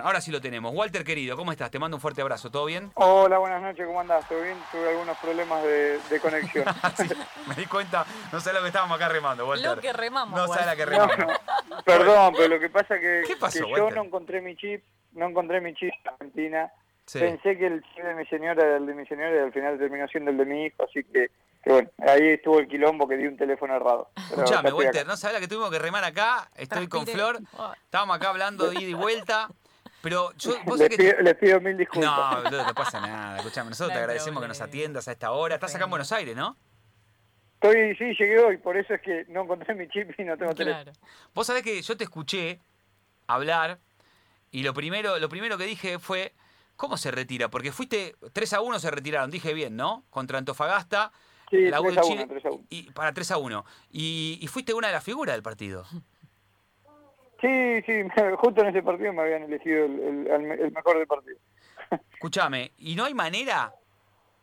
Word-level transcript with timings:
Ahora 0.00 0.20
sí 0.20 0.30
lo 0.30 0.40
tenemos. 0.40 0.72
Walter, 0.72 1.02
querido, 1.02 1.36
¿cómo 1.36 1.50
estás? 1.50 1.72
Te 1.72 1.80
mando 1.80 1.96
un 1.96 2.00
fuerte 2.00 2.22
abrazo. 2.22 2.52
¿Todo 2.52 2.66
bien? 2.66 2.92
Hola, 2.94 3.38
buenas 3.38 3.60
noches, 3.60 3.84
¿cómo 3.84 4.00
andás? 4.00 4.28
¿Todo 4.28 4.40
bien? 4.42 4.56
Tuve 4.70 4.90
algunos 4.90 5.18
problemas 5.18 5.60
de, 5.64 5.98
de 6.08 6.20
conexión. 6.20 6.64
Sí, 6.96 7.08
me 7.48 7.56
di 7.56 7.66
cuenta, 7.66 8.06
no 8.30 8.38
sé 8.38 8.52
lo 8.52 8.60
que 8.60 8.68
estábamos 8.68 8.94
acá 8.94 9.08
remando, 9.08 9.48
Walter. 9.48 9.74
Lo 9.74 9.80
que 9.80 9.92
remamos. 9.92 10.38
No 10.38 10.54
sé 10.54 10.64
la 10.64 10.76
que 10.76 10.86
remamos. 10.86 11.16
no, 11.16 11.82
perdón, 11.82 12.32
pero 12.36 12.46
lo 12.46 12.60
que 12.60 12.70
pasa 12.70 13.00
que, 13.00 13.24
¿Qué 13.26 13.36
pasó, 13.36 13.66
que 13.66 13.72
yo 13.76 13.90
no 13.90 14.04
encontré 14.04 14.40
mi 14.40 14.54
chip, 14.54 14.84
no 15.14 15.26
encontré 15.26 15.60
mi 15.60 15.74
chip 15.74 15.92
en 16.04 16.12
Argentina. 16.12 16.72
Sí. 17.04 17.18
Pensé 17.18 17.58
que 17.58 17.66
el 17.66 17.82
chip 17.82 18.04
de 18.04 18.14
mi 18.14 18.24
señora 18.26 18.64
era 18.64 18.76
el 18.76 18.86
de 18.86 18.94
mi 18.94 19.04
señora 19.04 19.34
y 19.34 19.38
al 19.38 19.52
final 19.52 19.78
terminó 19.78 20.06
siendo 20.06 20.30
el 20.30 20.36
de 20.36 20.44
mi 20.44 20.66
hijo, 20.66 20.84
así 20.84 21.02
que, 21.02 21.32
que 21.64 21.72
bueno, 21.72 21.90
ahí 22.06 22.34
estuvo 22.34 22.60
el 22.60 22.68
quilombo 22.68 23.08
que 23.08 23.16
di 23.16 23.26
un 23.26 23.36
teléfono 23.36 23.74
errado. 23.74 24.10
Escuchame, 24.30 24.72
Walter, 24.72 25.00
acá. 25.00 25.10
¿no 25.10 25.16
sabés 25.16 25.34
la 25.34 25.40
que 25.40 25.48
tuvimos 25.48 25.72
que 25.72 25.80
remar 25.80 26.04
acá? 26.04 26.48
Estoy 26.54 26.86
con. 26.86 27.04
Flor. 27.04 27.40
Estábamos 27.82 28.14
acá 28.14 28.28
hablando 28.28 28.70
de 28.70 28.80
ida 28.80 28.90
y 28.90 28.94
vuelta. 28.94 29.48
Pero 30.08 30.32
yo, 30.38 30.56
vos 30.64 30.80
que... 30.80 30.96
pido, 30.96 31.20
les 31.20 31.34
pido 31.34 31.60
mil 31.60 31.76
disculpas. 31.76 32.50
No, 32.50 32.66
no 32.66 32.74
pasa 32.74 32.98
nada. 32.98 33.36
Escuchame, 33.36 33.68
nosotros 33.68 33.90
No 33.90 33.94
te 33.94 34.00
agradecemos 34.00 34.40
que 34.40 34.48
nos 34.48 34.60
atiendas 34.62 35.06
a 35.06 35.12
esta 35.12 35.32
hora. 35.32 35.56
Estás 35.56 35.74
acá 35.74 35.84
en 35.84 35.90
Buenos 35.90 36.10
Aires, 36.12 36.34
¿no? 36.34 36.56
Estoy, 37.60 37.94
sí, 37.96 38.04
llegué 38.18 38.38
hoy, 38.38 38.56
por 38.56 38.78
eso 38.78 38.94
es 38.94 39.02
que 39.02 39.26
no 39.28 39.42
encontré 39.42 39.74
mi 39.74 39.86
chip 39.88 40.18
y 40.18 40.24
no 40.24 40.38
tengo 40.38 40.54
teléfono. 40.54 40.84
Claro. 40.84 40.98
Vos 41.34 41.46
sabés 41.46 41.62
que 41.62 41.82
yo 41.82 41.94
te 41.94 42.04
escuché 42.04 42.58
hablar 43.26 43.80
y 44.50 44.62
lo 44.62 44.72
primero, 44.72 45.18
lo 45.18 45.28
primero 45.28 45.58
que 45.58 45.64
dije 45.64 45.98
fue, 45.98 46.32
¿cómo 46.76 46.96
se 46.96 47.10
retira? 47.10 47.50
Porque 47.50 47.70
fuiste 47.70 48.16
3 48.32 48.52
a 48.54 48.60
1 48.62 48.78
se 48.78 48.90
retiraron, 48.90 49.30
dije 49.30 49.52
bien, 49.52 49.76
¿no? 49.76 50.04
Contra 50.08 50.38
Antofagasta, 50.38 51.12
Sí, 51.50 51.68
la 51.68 51.80
U 51.82 51.84
3 51.84 51.96
de 51.96 52.02
Chile 52.02 52.24
1, 52.24 52.28
3 52.28 52.44
a 52.44 52.50
1. 52.50 52.64
y 52.70 52.90
para 52.92 53.12
3 53.12 53.30
a 53.32 53.36
1. 53.36 53.64
Y, 53.90 54.38
y 54.40 54.46
fuiste 54.46 54.72
una 54.72 54.86
de 54.86 54.94
las 54.94 55.04
figuras 55.04 55.34
del 55.34 55.42
partido. 55.42 55.84
Sí, 57.40 57.82
sí, 57.82 58.02
justo 58.38 58.62
en 58.62 58.68
ese 58.68 58.82
partido 58.82 59.12
me 59.12 59.22
habían 59.22 59.42
elegido 59.44 59.84
el, 59.84 60.00
el- 60.00 60.26
el- 60.26 60.60
el 60.60 60.72
mejor 60.72 60.98
del 60.98 61.06
partido. 61.06 61.38
Escúchame, 62.12 62.72
¿y 62.78 62.94
no 62.96 63.04
hay 63.04 63.14
manera 63.14 63.72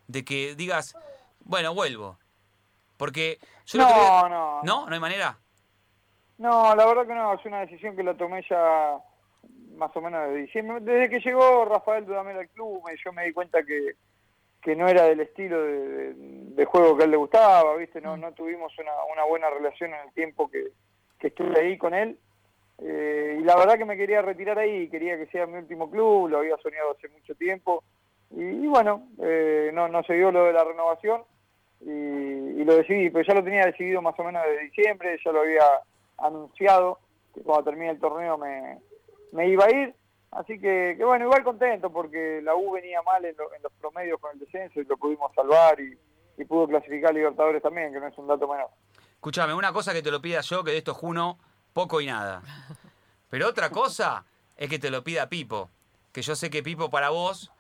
de 0.08 0.23
que 0.23 0.56
digas, 0.56 0.95
bueno, 1.42 1.73
vuelvo? 1.73 2.17
Porque 2.97 3.38
yo 3.66 3.80
No, 3.80 4.30
no, 4.30 4.64
¿No? 4.64 4.86
¿No 4.88 4.94
hay 4.94 5.00
manera? 5.00 5.38
No, 6.38 6.75
la 6.75 6.86
verdad 6.86 7.08
que 7.08 7.14
no, 7.14 7.33
es 7.33 7.45
una 7.45 7.61
decisión 7.61 7.95
que 7.95 8.03
la 8.03 8.14
tomé 8.16 8.44
ya 8.50 8.98
más 9.75 9.95
o 9.95 10.02
menos 10.02 10.30
de 10.30 10.36
diciembre. 10.38 10.80
Desde 10.81 11.09
que 11.09 11.20
llegó 11.20 11.66
Rafael 11.66 12.05
Dudamel 12.05 12.38
al 12.38 12.50
club, 12.50 12.81
yo 13.03 13.11
me 13.14 13.25
di 13.25 13.33
cuenta 13.33 13.64
que, 13.64 13.95
que 14.61 14.75
no 14.75 14.88
era 14.88 15.03
del 15.03 15.20
estilo 15.22 15.61
de, 15.61 15.80
de- 16.14 16.14
de 16.55 16.66
juego 16.66 16.95
que 16.95 17.03
a 17.03 17.05
él 17.05 17.11
le 17.11 17.17
gustaba, 17.17 17.75
¿viste? 17.75 18.00
No, 18.00 18.16
no 18.17 18.31
tuvimos 18.33 18.72
una, 18.80 18.92
una 19.14 19.25
buena 19.25 19.50
relación 19.50 19.94
en 19.94 20.08
el 20.08 20.14
tiempo 20.14 20.50
que, 20.50 20.67
que 21.20 21.27
estuve 21.27 21.59
ahí 21.59 21.77
con 21.77 21.94
él. 21.94 22.17
Eh, 22.80 23.38
y 23.40 23.44
la 23.44 23.56
verdad 23.56 23.78
que 23.78 23.86
me 23.86 23.95
quería 23.98 24.22
retirar 24.22 24.59
ahí, 24.59 24.90
quería 24.90 25.18
que 25.18 25.28
sea 25.28 25.45
mi 25.48 25.58
último 25.58 25.90
club, 25.90 26.30
lo 26.30 26.40
había 26.40 26.58
soñado 26.58 26.92
hace 26.92 27.08
mucho 27.09 27.34
tiempo. 27.36 27.84
Y, 28.32 28.67
bueno, 28.67 29.08
eh, 29.22 29.72
no, 29.73 29.88
no 29.88 30.04
se 30.04 30.14
dio 30.16 30.32
lo 30.32 30.45
de 30.45 30.54
la 30.54 30.64
renovación 30.64 31.23
y, 31.82 32.64
lo 32.64 32.76
decidí, 32.76 33.09
pero 33.12 33.23
ya 33.28 33.34
lo 33.36 33.44
tenía 33.44 33.66
decidido 33.66 34.02
más 34.02 34.17
o 34.20 34.23
menos 34.23 34.44
de 34.44 34.59
diciembre, 34.64 35.20
ya 35.23 35.32
lo 35.32 35.42
había 35.42 35.64
anunciado 36.17 37.00
que 37.34 37.42
cuando 37.42 37.66
termine 37.66 37.92
el 37.92 38.00
torneo 38.00 38.38
me, 38.38 38.80
me 39.32 39.48
iba 39.50 39.66
a 39.66 39.72
ir. 39.72 39.94
Así 40.32 40.60
que, 40.60 40.95
que 40.98 41.06
bueno, 41.06 41.26
igual 41.26 41.44
contento 41.44 41.89
porque 41.92 42.42
la 42.42 42.56
U 42.56 42.72
venía 42.72 43.02
mal 43.04 43.23
en, 43.23 43.38
lo- 43.38 43.54
en 43.54 43.62
los 43.62 43.72
promedios 43.73 44.20
con 44.20 44.32
el 44.34 44.39
descenso 44.39 44.82
y 44.82 44.86
lo 44.86 44.98
pudimos 44.98 45.32
salvar 45.34 45.80
y, 45.80 45.98
y 46.38 46.45
pudo 46.45 46.67
clasificar 46.67 47.12
a 47.12 47.14
Libertadores 47.14 47.62
también, 47.62 47.94
que 47.94 48.00
no 48.00 48.08
es 48.08 48.17
un 48.17 48.28
dato 48.28 48.48
menor. 48.48 48.67
Escúchame, 49.14 49.54
una 49.54 49.72
cosa 49.72 49.94
que 49.94 50.02
te 50.02 50.12
lo 50.12 50.22
pida 50.22 50.42
yo, 50.42 50.64
que 50.64 50.72
de 50.72 50.78
esto 50.78 50.94
Juno, 50.94 51.38
poco 51.76 52.00
y 52.00 52.06
nada. 52.06 52.42
Pero 53.30 53.50
otra 53.50 53.70
cosa 53.70 54.23
es 54.56 54.70
que 54.70 54.80
te 54.80 54.90
lo 54.90 55.04
pida 55.04 55.28
Pipo. 55.28 55.70
Que 56.14 56.22
yo 56.22 56.34
sé 56.34 56.50
que 56.50 56.64
Pipo 56.64 56.90
para 56.90 57.09
vos 57.09 57.52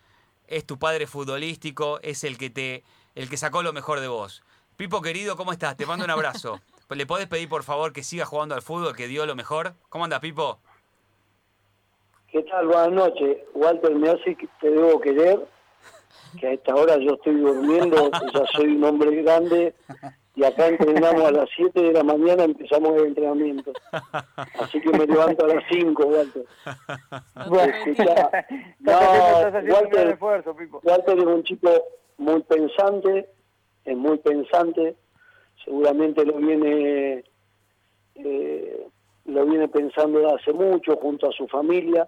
es 0.47 0.65
tu 0.65 0.79
padre 0.79 1.05
futbolístico, 1.05 1.99
es 2.01 2.23
el 2.23 2.37
que 2.37 2.49
te, 2.49 2.83
el 3.13 3.29
que 3.29 3.35
sacó 3.35 3.61
lo 3.61 3.73
mejor 3.73 3.99
de 3.99 4.07
vos. 4.07 4.41
Pipo 4.77 5.01
querido, 5.01 5.35
¿cómo 5.35 5.51
estás? 5.51 5.75
Te 5.75 5.85
mando 5.85 6.05
un 6.05 6.11
abrazo. 6.11 6.61
¿Le 6.89 7.05
podés 7.05 7.27
pedir 7.27 7.49
por 7.49 7.63
favor 7.63 7.91
que 7.91 8.03
siga 8.03 8.25
jugando 8.25 8.55
al 8.55 8.61
fútbol, 8.61 8.95
que 8.95 9.07
dio 9.07 9.25
lo 9.25 9.35
mejor? 9.35 9.73
¿Cómo 9.89 10.05
andas, 10.05 10.21
Pipo? 10.21 10.59
¿Qué 12.31 12.41
tal? 12.43 12.67
Buenas 12.67 12.91
noches. 12.91 13.39
Walter, 13.53 13.95
me 13.95 14.11
hace 14.11 14.35
que 14.35 14.47
te 14.61 14.69
debo 14.69 15.01
querer, 15.01 15.45
que 16.39 16.47
a 16.47 16.51
esta 16.53 16.73
hora 16.73 16.95
yo 16.99 17.15
estoy 17.15 17.35
durmiendo, 17.35 18.09
ya 18.33 18.45
soy 18.53 18.77
un 18.77 18.83
hombre 18.85 19.23
grande 19.23 19.75
y 20.35 20.43
acá 20.43 20.67
entrenamos 20.67 21.23
a 21.23 21.31
las 21.31 21.49
7 21.55 21.81
de 21.81 21.93
la 21.93 22.03
mañana, 22.03 22.43
empezamos 22.43 22.93
el 22.97 23.07
entrenamiento. 23.07 23.71
Así 24.59 24.81
que 24.81 24.89
me 24.97 25.05
levanto 25.05 25.45
a 25.45 25.47
las 25.55 25.63
5, 25.71 26.05
Walter. 26.05 26.45
Bueno, 27.47 27.73
Escuchá, 27.73 28.13
estás 28.79 29.63
no, 29.63 29.73
Walter- 29.73 29.89
gran 29.91 30.09
esfuerzo, 30.09 30.55
Pipo. 30.55 30.81
Walter 30.83 31.17
es 31.17 31.25
un 31.25 31.43
chico 31.43 31.69
muy 32.17 32.41
pensante, 32.43 33.29
es 33.85 33.97
muy 33.97 34.17
pensante, 34.17 34.95
seguramente 35.63 36.25
lo 36.25 36.33
viene 36.37 37.23
eh, 38.15 38.87
lo 39.25 39.45
viene 39.45 39.67
pensando 39.67 40.19
de 40.19 40.33
hace 40.33 40.53
mucho 40.53 40.97
junto 40.97 41.27
a 41.29 41.31
su 41.31 41.47
familia, 41.47 42.07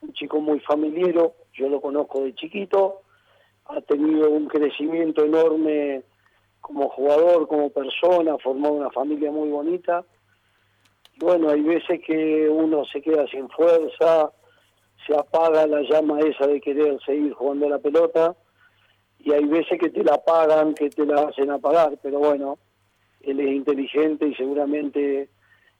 un 0.00 0.12
chico 0.12 0.40
muy 0.40 0.60
familiero, 0.60 1.34
yo 1.52 1.68
lo 1.68 1.80
conozco 1.80 2.22
de 2.22 2.34
chiquito, 2.34 3.02
ha 3.66 3.80
tenido 3.82 4.30
un 4.30 4.48
crecimiento 4.48 5.24
enorme 5.24 6.02
como 6.68 6.90
jugador, 6.90 7.48
como 7.48 7.70
persona, 7.70 8.36
formado 8.38 8.74
una 8.74 8.90
familia 8.90 9.32
muy 9.32 9.48
bonita. 9.48 10.04
Y 11.14 11.24
bueno, 11.24 11.48
hay 11.48 11.62
veces 11.62 12.00
que 12.06 12.46
uno 12.46 12.84
se 12.84 13.00
queda 13.00 13.26
sin 13.28 13.48
fuerza, 13.48 14.30
se 15.06 15.16
apaga 15.16 15.66
la 15.66 15.80
llama 15.80 16.20
esa 16.20 16.46
de 16.46 16.60
querer 16.60 17.00
seguir 17.06 17.32
jugando 17.32 17.70
la 17.70 17.78
pelota 17.78 18.36
y 19.18 19.32
hay 19.32 19.46
veces 19.46 19.80
que 19.80 19.88
te 19.88 20.04
la 20.04 20.14
apagan, 20.14 20.74
que 20.74 20.90
te 20.90 21.06
la 21.06 21.22
hacen 21.22 21.50
apagar, 21.50 21.98
pero 22.02 22.18
bueno, 22.18 22.58
él 23.22 23.40
es 23.40 23.48
inteligente 23.48 24.28
y 24.28 24.34
seguramente 24.34 25.30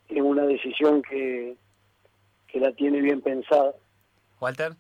es 0.09 0.22
una 0.22 0.47
decisión 0.47 1.03
que, 1.03 1.55
que 2.47 2.60
la 2.60 2.72
tiene 2.72 3.03
bien 3.03 3.20
pensada. 3.20 3.75
Walter. 4.41 4.72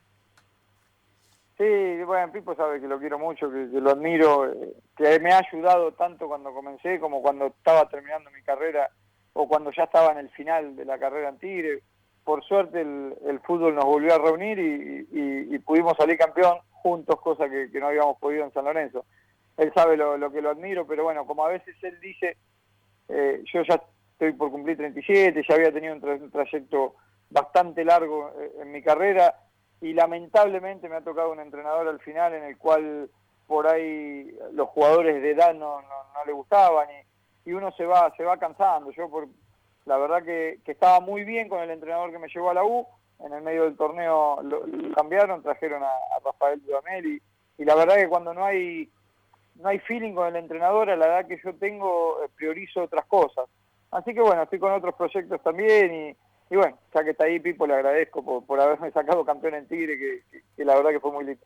Sí, 1.58 2.04
bueno, 2.04 2.30
Pipo 2.30 2.54
sabe 2.54 2.80
que 2.80 2.86
lo 2.86 3.00
quiero 3.00 3.18
mucho, 3.18 3.50
que, 3.50 3.66
lo 3.80 3.90
admiro, 3.90 4.46
eh, 4.46 4.74
que 4.96 5.18
me 5.18 5.32
ha 5.32 5.38
ayudado 5.38 5.90
tanto 5.90 6.28
cuando 6.28 6.54
comencé 6.54 7.00
como 7.00 7.20
cuando 7.20 7.46
estaba 7.46 7.88
terminando 7.88 8.30
mi 8.30 8.42
carrera 8.42 8.88
o 9.32 9.48
cuando 9.48 9.72
ya 9.72 9.82
estaba 9.82 10.12
en 10.12 10.18
el 10.18 10.30
final 10.30 10.76
de 10.76 10.84
la 10.84 11.00
carrera 11.00 11.30
en 11.30 11.38
Tigre. 11.38 11.82
Por 12.22 12.44
suerte 12.44 12.82
el, 12.82 13.40
fútbol 13.44 13.74
nos 13.74 13.86
volvió 13.86 14.14
a 14.14 14.18
reunir 14.18 14.58
y, 14.60 15.58
pudimos 15.58 15.96
salir 15.96 16.16
campeón 16.16 16.58
juntos, 16.70 17.20
cosa 17.20 17.48
que, 17.48 17.68
no 17.80 17.88
habíamos 17.88 18.18
podido 18.18 18.44
en 18.44 18.52
San 18.52 18.64
Lorenzo. 18.64 19.04
Él 19.56 19.72
sabe 19.74 19.96
lo, 19.96 20.16
lo 20.16 20.30
que 20.30 20.40
lo 20.40 20.50
admiro, 20.50 20.86
pero 20.86 21.02
bueno, 21.02 21.26
como 21.26 21.44
a 21.44 21.48
veces 21.48 21.74
él 21.82 21.98
dice, 21.98 22.36
eh, 23.08 23.42
yo 23.52 23.62
ya 23.62 23.82
estoy 24.12 24.32
por 24.34 24.52
cumplir 24.52 24.76
37, 24.76 25.42
ya 25.48 25.54
había 25.56 25.72
tenido 25.72 25.94
un 25.94 26.30
trayecto 26.30 26.94
bastante 27.30 27.84
largo 27.84 28.30
eh, 28.38 28.52
en 28.62 28.70
mi 28.70 28.80
carrera 28.80 29.34
y 29.80 29.92
lamentablemente 29.92 30.88
me 30.88 30.96
ha 30.96 31.00
tocado 31.00 31.32
un 31.32 31.40
entrenador 31.40 31.88
al 31.88 32.00
final 32.00 32.34
en 32.34 32.44
el 32.44 32.58
cual 32.58 33.08
por 33.46 33.66
ahí 33.66 34.36
los 34.52 34.68
jugadores 34.68 35.22
de 35.22 35.30
edad 35.30 35.54
no, 35.54 35.80
no, 35.82 35.88
no 36.14 36.24
le 36.26 36.32
gustaban 36.32 36.88
y, 36.90 37.50
y 37.50 37.52
uno 37.52 37.72
se 37.72 37.86
va 37.86 38.12
se 38.16 38.24
va 38.24 38.36
cansando. 38.36 38.90
Yo 38.90 39.08
por 39.08 39.28
la 39.86 39.96
verdad 39.96 40.22
que, 40.22 40.60
que 40.64 40.72
estaba 40.72 41.00
muy 41.00 41.24
bien 41.24 41.48
con 41.48 41.60
el 41.60 41.70
entrenador 41.70 42.10
que 42.10 42.18
me 42.18 42.28
llevó 42.28 42.50
a 42.50 42.54
la 42.54 42.64
U, 42.64 42.86
en 43.20 43.32
el 43.32 43.42
medio 43.42 43.64
del 43.64 43.76
torneo 43.76 44.40
lo, 44.42 44.66
lo 44.66 44.94
cambiaron, 44.94 45.42
trajeron 45.42 45.82
a, 45.82 45.90
Rafael 46.24 46.62
Dudamel 46.62 47.06
y, 47.06 47.22
y 47.58 47.64
la 47.64 47.74
verdad 47.74 47.96
que 47.96 48.08
cuando 48.08 48.34
no 48.34 48.44
hay 48.44 48.90
no 49.56 49.68
hay 49.68 49.78
feeling 49.80 50.14
con 50.14 50.28
el 50.28 50.36
entrenador, 50.36 50.88
a 50.88 50.96
la 50.96 51.06
edad 51.06 51.26
que 51.26 51.40
yo 51.42 51.52
tengo, 51.54 52.22
eh, 52.22 52.28
priorizo 52.36 52.82
otras 52.82 53.06
cosas. 53.06 53.46
Así 53.90 54.14
que 54.14 54.20
bueno, 54.20 54.42
estoy 54.42 54.58
con 54.58 54.72
otros 54.72 54.94
proyectos 54.94 55.42
también 55.42 56.16
y, 56.50 56.56
bueno, 56.56 56.78
ya 56.94 57.04
que 57.04 57.10
está 57.10 57.24
ahí 57.24 57.40
Pipo, 57.40 57.66
le 57.66 57.74
agradezco 57.74 58.24
por, 58.24 58.44
por 58.44 58.60
haberme 58.60 58.90
sacado 58.92 59.24
campeón 59.24 59.54
en 59.54 59.66
Tigre, 59.68 59.98
que, 59.98 60.22
que- 60.30 60.42
que 60.56 60.64
la 60.64 60.74
verdad 60.76 60.90
que 60.90 61.00
fue 61.00 61.12
muy 61.12 61.24
lindo. 61.24 61.44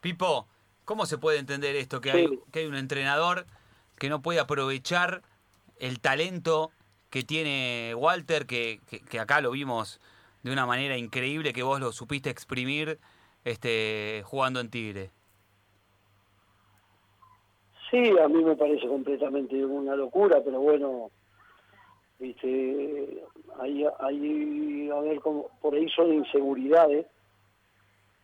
Pipo, 0.00 0.46
¿cómo 0.84 1.06
se 1.06 1.18
puede 1.18 1.38
entender 1.38 1.76
esto? 1.76 2.00
Que, 2.00 2.12
Sí. 2.12 2.18
hay, 2.18 2.38
que 2.52 2.58
hay 2.60 2.66
un 2.66 2.76
entrenador 2.76 3.46
que 3.98 4.08
no 4.08 4.22
puede 4.22 4.40
aprovechar 4.40 5.22
el 5.78 6.00
talento 6.00 6.70
que 7.10 7.22
tiene 7.22 7.94
Walter, 7.96 8.46
que, 8.46 8.80
que- 8.88 9.00
que 9.00 9.18
acá 9.20 9.40
lo 9.40 9.50
vimos 9.50 10.00
de 10.42 10.52
una 10.52 10.66
manera 10.66 10.96
increíble, 10.96 11.52
que 11.52 11.62
vos 11.62 11.80
lo 11.80 11.92
supiste 11.92 12.30
exprimir 12.30 12.98
este, 13.44 14.22
jugando 14.24 14.60
en 14.60 14.70
Tigre. 14.70 15.10
Sí, 17.90 18.12
a 18.22 18.28
mí 18.28 18.44
me 18.44 18.54
parece 18.54 18.86
completamente 18.86 19.64
una 19.64 19.96
locura, 19.96 20.42
pero 20.44 20.60
bueno, 20.60 21.10
viste, 22.18 23.24
ahí, 23.60 23.84
ahí 24.00 24.90
a 24.90 25.00
ver, 25.00 25.20
cómo, 25.20 25.48
por 25.60 25.74
ahí 25.74 25.88
son 25.90 26.12
inseguridades 26.12 27.06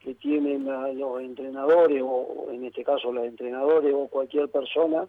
que 0.01 0.15
tienen 0.15 0.69
a 0.69 0.89
los 0.89 1.21
entrenadores, 1.23 2.03
o 2.05 2.49
en 2.51 2.65
este 2.67 2.85
caso 2.85 3.11
los 3.11 3.25
entrenadores 3.25 3.93
o 3.95 4.07
cualquier 4.09 4.49
persona, 4.51 5.09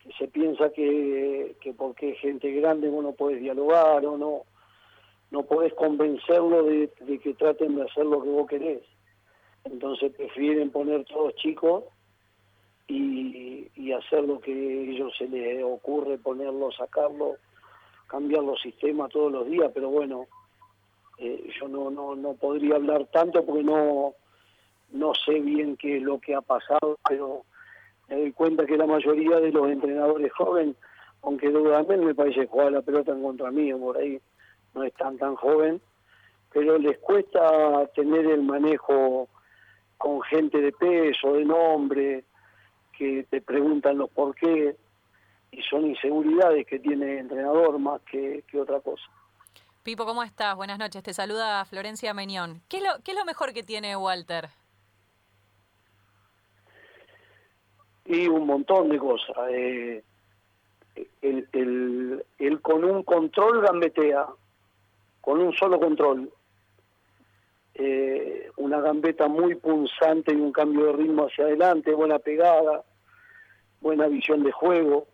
que 0.00 0.12
se 0.18 0.28
piensa 0.28 0.70
que, 0.70 1.56
que 1.60 1.72
porque 1.72 2.10
es 2.10 2.18
gente 2.20 2.52
grande 2.52 2.90
uno 2.90 3.12
puede 3.12 3.36
dialogar 3.36 4.04
o 4.04 4.18
no. 4.18 4.42
no 5.30 5.42
podés 5.44 5.72
convencerlo 5.72 6.64
de, 6.64 6.90
que 7.22 7.34
traten 7.34 7.76
de 7.76 7.82
hacer 7.82 8.04
lo 8.04 8.22
que 8.22 8.28
vos 8.28 8.46
querés. 8.46 8.82
Entonces 9.64 10.12
prefieren 10.14 10.70
poner 10.70 11.06
todos 11.06 11.34
chicos 11.36 11.84
y, 12.86 13.70
y 13.74 13.92
hacer 13.92 14.24
lo 14.24 14.38
que 14.40 14.52
ellos 14.52 15.14
se 15.16 15.26
les 15.26 15.64
ocurre, 15.64 16.18
ponerlo, 16.18 16.70
sacarlo, 16.72 17.36
cambiar 18.14 18.44
los 18.44 18.60
sistemas 18.62 19.10
todos 19.10 19.32
los 19.32 19.50
días, 19.50 19.72
pero 19.74 19.90
bueno, 19.90 20.28
eh, 21.18 21.50
yo 21.58 21.66
no, 21.66 21.90
no, 21.90 22.14
no 22.14 22.34
podría 22.34 22.76
hablar 22.76 23.06
tanto 23.06 23.44
porque 23.44 23.64
no, 23.64 24.14
no 24.92 25.14
sé 25.14 25.40
bien 25.40 25.76
qué 25.76 25.96
es 25.96 26.02
lo 26.04 26.20
que 26.20 26.32
ha 26.32 26.40
pasado, 26.40 26.96
pero 27.08 27.42
me 28.08 28.20
doy 28.20 28.30
cuenta 28.30 28.66
que 28.66 28.76
la 28.76 28.86
mayoría 28.86 29.40
de 29.40 29.50
los 29.50 29.68
entrenadores 29.68 30.32
jóvenes, 30.32 30.76
aunque 31.22 31.50
Dudamel 31.50 32.02
me 32.02 32.14
parece 32.14 32.46
jugar 32.46 32.70
la 32.70 32.82
pelota 32.82 33.10
en 33.10 33.22
contra 33.24 33.50
mío, 33.50 33.80
por 33.80 33.96
ahí 33.96 34.20
no 34.76 34.84
es 34.84 34.94
tan 34.94 35.18
tan 35.18 35.34
joven, 35.34 35.80
pero 36.52 36.78
les 36.78 36.96
cuesta 36.98 37.84
tener 37.96 38.26
el 38.26 38.42
manejo 38.42 39.28
con 39.98 40.22
gente 40.22 40.60
de 40.60 40.70
peso, 40.70 41.32
de 41.32 41.44
nombre, 41.44 42.22
que 42.96 43.26
te 43.28 43.40
preguntan 43.40 43.98
los 43.98 44.08
por 44.10 44.36
qué, 44.36 44.76
y 45.56 45.62
son 45.62 45.86
inseguridades 45.86 46.66
que 46.66 46.78
tiene 46.78 47.12
el 47.12 47.18
entrenador 47.20 47.78
más 47.78 48.00
que, 48.02 48.44
que 48.48 48.60
otra 48.60 48.80
cosa. 48.80 49.04
Pipo, 49.82 50.04
¿cómo 50.04 50.22
estás? 50.22 50.56
Buenas 50.56 50.78
noches. 50.78 51.02
Te 51.02 51.12
saluda 51.12 51.64
Florencia 51.66 52.14
Meñón. 52.14 52.62
¿Qué 52.68 52.78
es 52.78 52.82
lo, 52.82 52.90
qué 53.04 53.12
es 53.12 53.18
lo 53.18 53.24
mejor 53.24 53.52
que 53.52 53.62
tiene 53.62 53.96
Walter? 53.96 54.48
Y 58.06 58.26
un 58.28 58.46
montón 58.46 58.88
de 58.88 58.98
cosas. 58.98 59.36
Eh, 59.50 60.02
el, 61.22 61.48
el, 61.52 62.24
el, 62.38 62.60
con 62.60 62.84
un 62.84 63.02
control 63.02 63.62
gambetea, 63.62 64.26
con 65.20 65.40
un 65.40 65.52
solo 65.54 65.78
control. 65.78 66.30
Eh, 67.74 68.50
una 68.56 68.80
gambeta 68.80 69.28
muy 69.28 69.56
punzante 69.56 70.32
y 70.32 70.36
un 70.36 70.52
cambio 70.52 70.86
de 70.86 70.92
ritmo 70.92 71.26
hacia 71.26 71.44
adelante, 71.44 71.92
buena 71.92 72.18
pegada, 72.20 72.84
buena 73.80 74.06
visión 74.06 74.44
de 74.44 74.52
juego, 74.52 75.08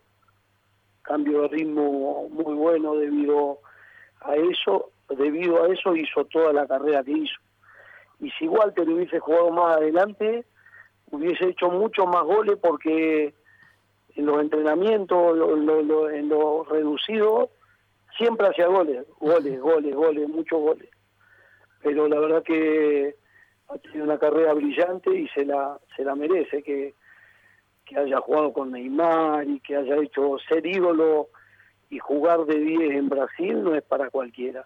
cambio 1.02 1.42
de 1.42 1.48
ritmo 1.48 2.28
muy 2.28 2.54
bueno 2.54 2.94
debido 2.94 3.58
a 4.20 4.36
eso, 4.36 4.90
debido 5.08 5.64
a 5.64 5.68
eso 5.68 5.96
hizo 5.96 6.24
toda 6.26 6.52
la 6.52 6.66
carrera 6.66 7.02
que 7.02 7.12
hizo. 7.12 7.40
Y 8.20 8.30
si 8.32 8.46
Walter 8.46 8.88
hubiese 8.88 9.18
jugado 9.18 9.50
más 9.50 9.76
adelante, 9.76 10.44
hubiese 11.10 11.48
hecho 11.48 11.70
mucho 11.70 12.06
más 12.06 12.24
goles 12.24 12.58
porque 12.60 13.34
en 14.14 14.26
los 14.26 14.40
entrenamientos, 14.40 15.36
en 16.12 16.28
lo 16.28 16.64
reducido, 16.64 17.50
siempre 18.16 18.48
hacía 18.48 18.66
goles, 18.66 19.06
goles, 19.18 19.60
goles, 19.60 19.94
goles, 19.94 20.28
muchos 20.28 20.60
goles. 20.60 20.90
Pero 21.82 22.08
la 22.08 22.20
verdad 22.20 22.42
que 22.42 23.16
ha 23.68 23.78
tenido 23.78 24.04
una 24.04 24.18
carrera 24.18 24.52
brillante 24.52 25.16
y 25.16 25.28
se 25.28 25.44
la, 25.44 25.78
se 25.96 26.04
la 26.04 26.14
merece, 26.14 26.62
que, 26.62 26.94
que 27.90 27.98
haya 27.98 28.20
jugado 28.20 28.52
con 28.52 28.70
Neymar 28.70 29.48
y 29.48 29.58
que 29.60 29.76
haya 29.76 29.96
hecho 29.96 30.36
ser 30.48 30.64
ídolo 30.64 31.28
y 31.90 31.98
jugar 31.98 32.44
de 32.44 32.56
10 32.56 32.92
en 32.92 33.08
Brasil 33.08 33.64
no 33.64 33.74
es 33.74 33.82
para 33.82 34.10
cualquiera. 34.10 34.64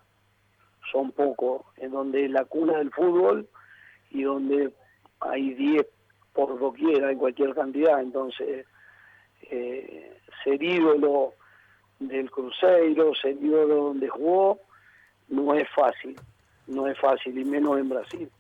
Son 0.93 1.11
pocos, 1.11 1.63
en 1.79 1.93
donde 1.93 2.29
la 2.29 2.45
cuna 2.45 2.77
del 2.77 2.91
fútbol 2.91 3.49
y 4.11 4.25
donde 4.25 4.75
hay 5.21 5.55
10 5.55 5.87
por 6.35 6.59
doquiera 6.59 7.11
en 7.11 7.19
cualquier 7.19 7.55
cantidad. 7.55 7.99
Entonces, 7.99 8.67
eh, 9.51 10.19
ser 10.45 10.63
ídolo 10.63 11.33
del 11.99 12.31
Cruzeiro, 12.31 13.15
ser 13.15 13.43
ídolo 13.43 13.77
donde 13.87 14.09
jugó, 14.11 14.61
no 15.29 15.55
es 15.55 15.67
fácil, 15.75 16.15
no 16.67 16.87
es 16.87 16.99
fácil, 17.01 17.39
y 17.39 17.45
menos 17.47 17.79
en 17.79 17.89
Brasil. 17.89 18.31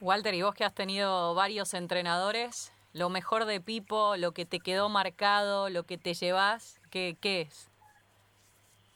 Walter, 0.00 0.34
y 0.34 0.42
vos 0.42 0.54
que 0.54 0.62
has 0.62 0.74
tenido 0.74 1.34
varios 1.34 1.74
entrenadores, 1.74 2.72
lo 2.92 3.08
mejor 3.10 3.44
de 3.44 3.60
Pipo, 3.60 4.16
lo 4.16 4.32
que 4.32 4.46
te 4.46 4.60
quedó 4.60 4.88
marcado, 4.88 5.68
lo 5.68 5.84
que 5.84 5.98
te 5.98 6.14
llevas, 6.14 6.80
¿qué, 6.90 7.16
qué 7.20 7.42
es? 7.42 7.70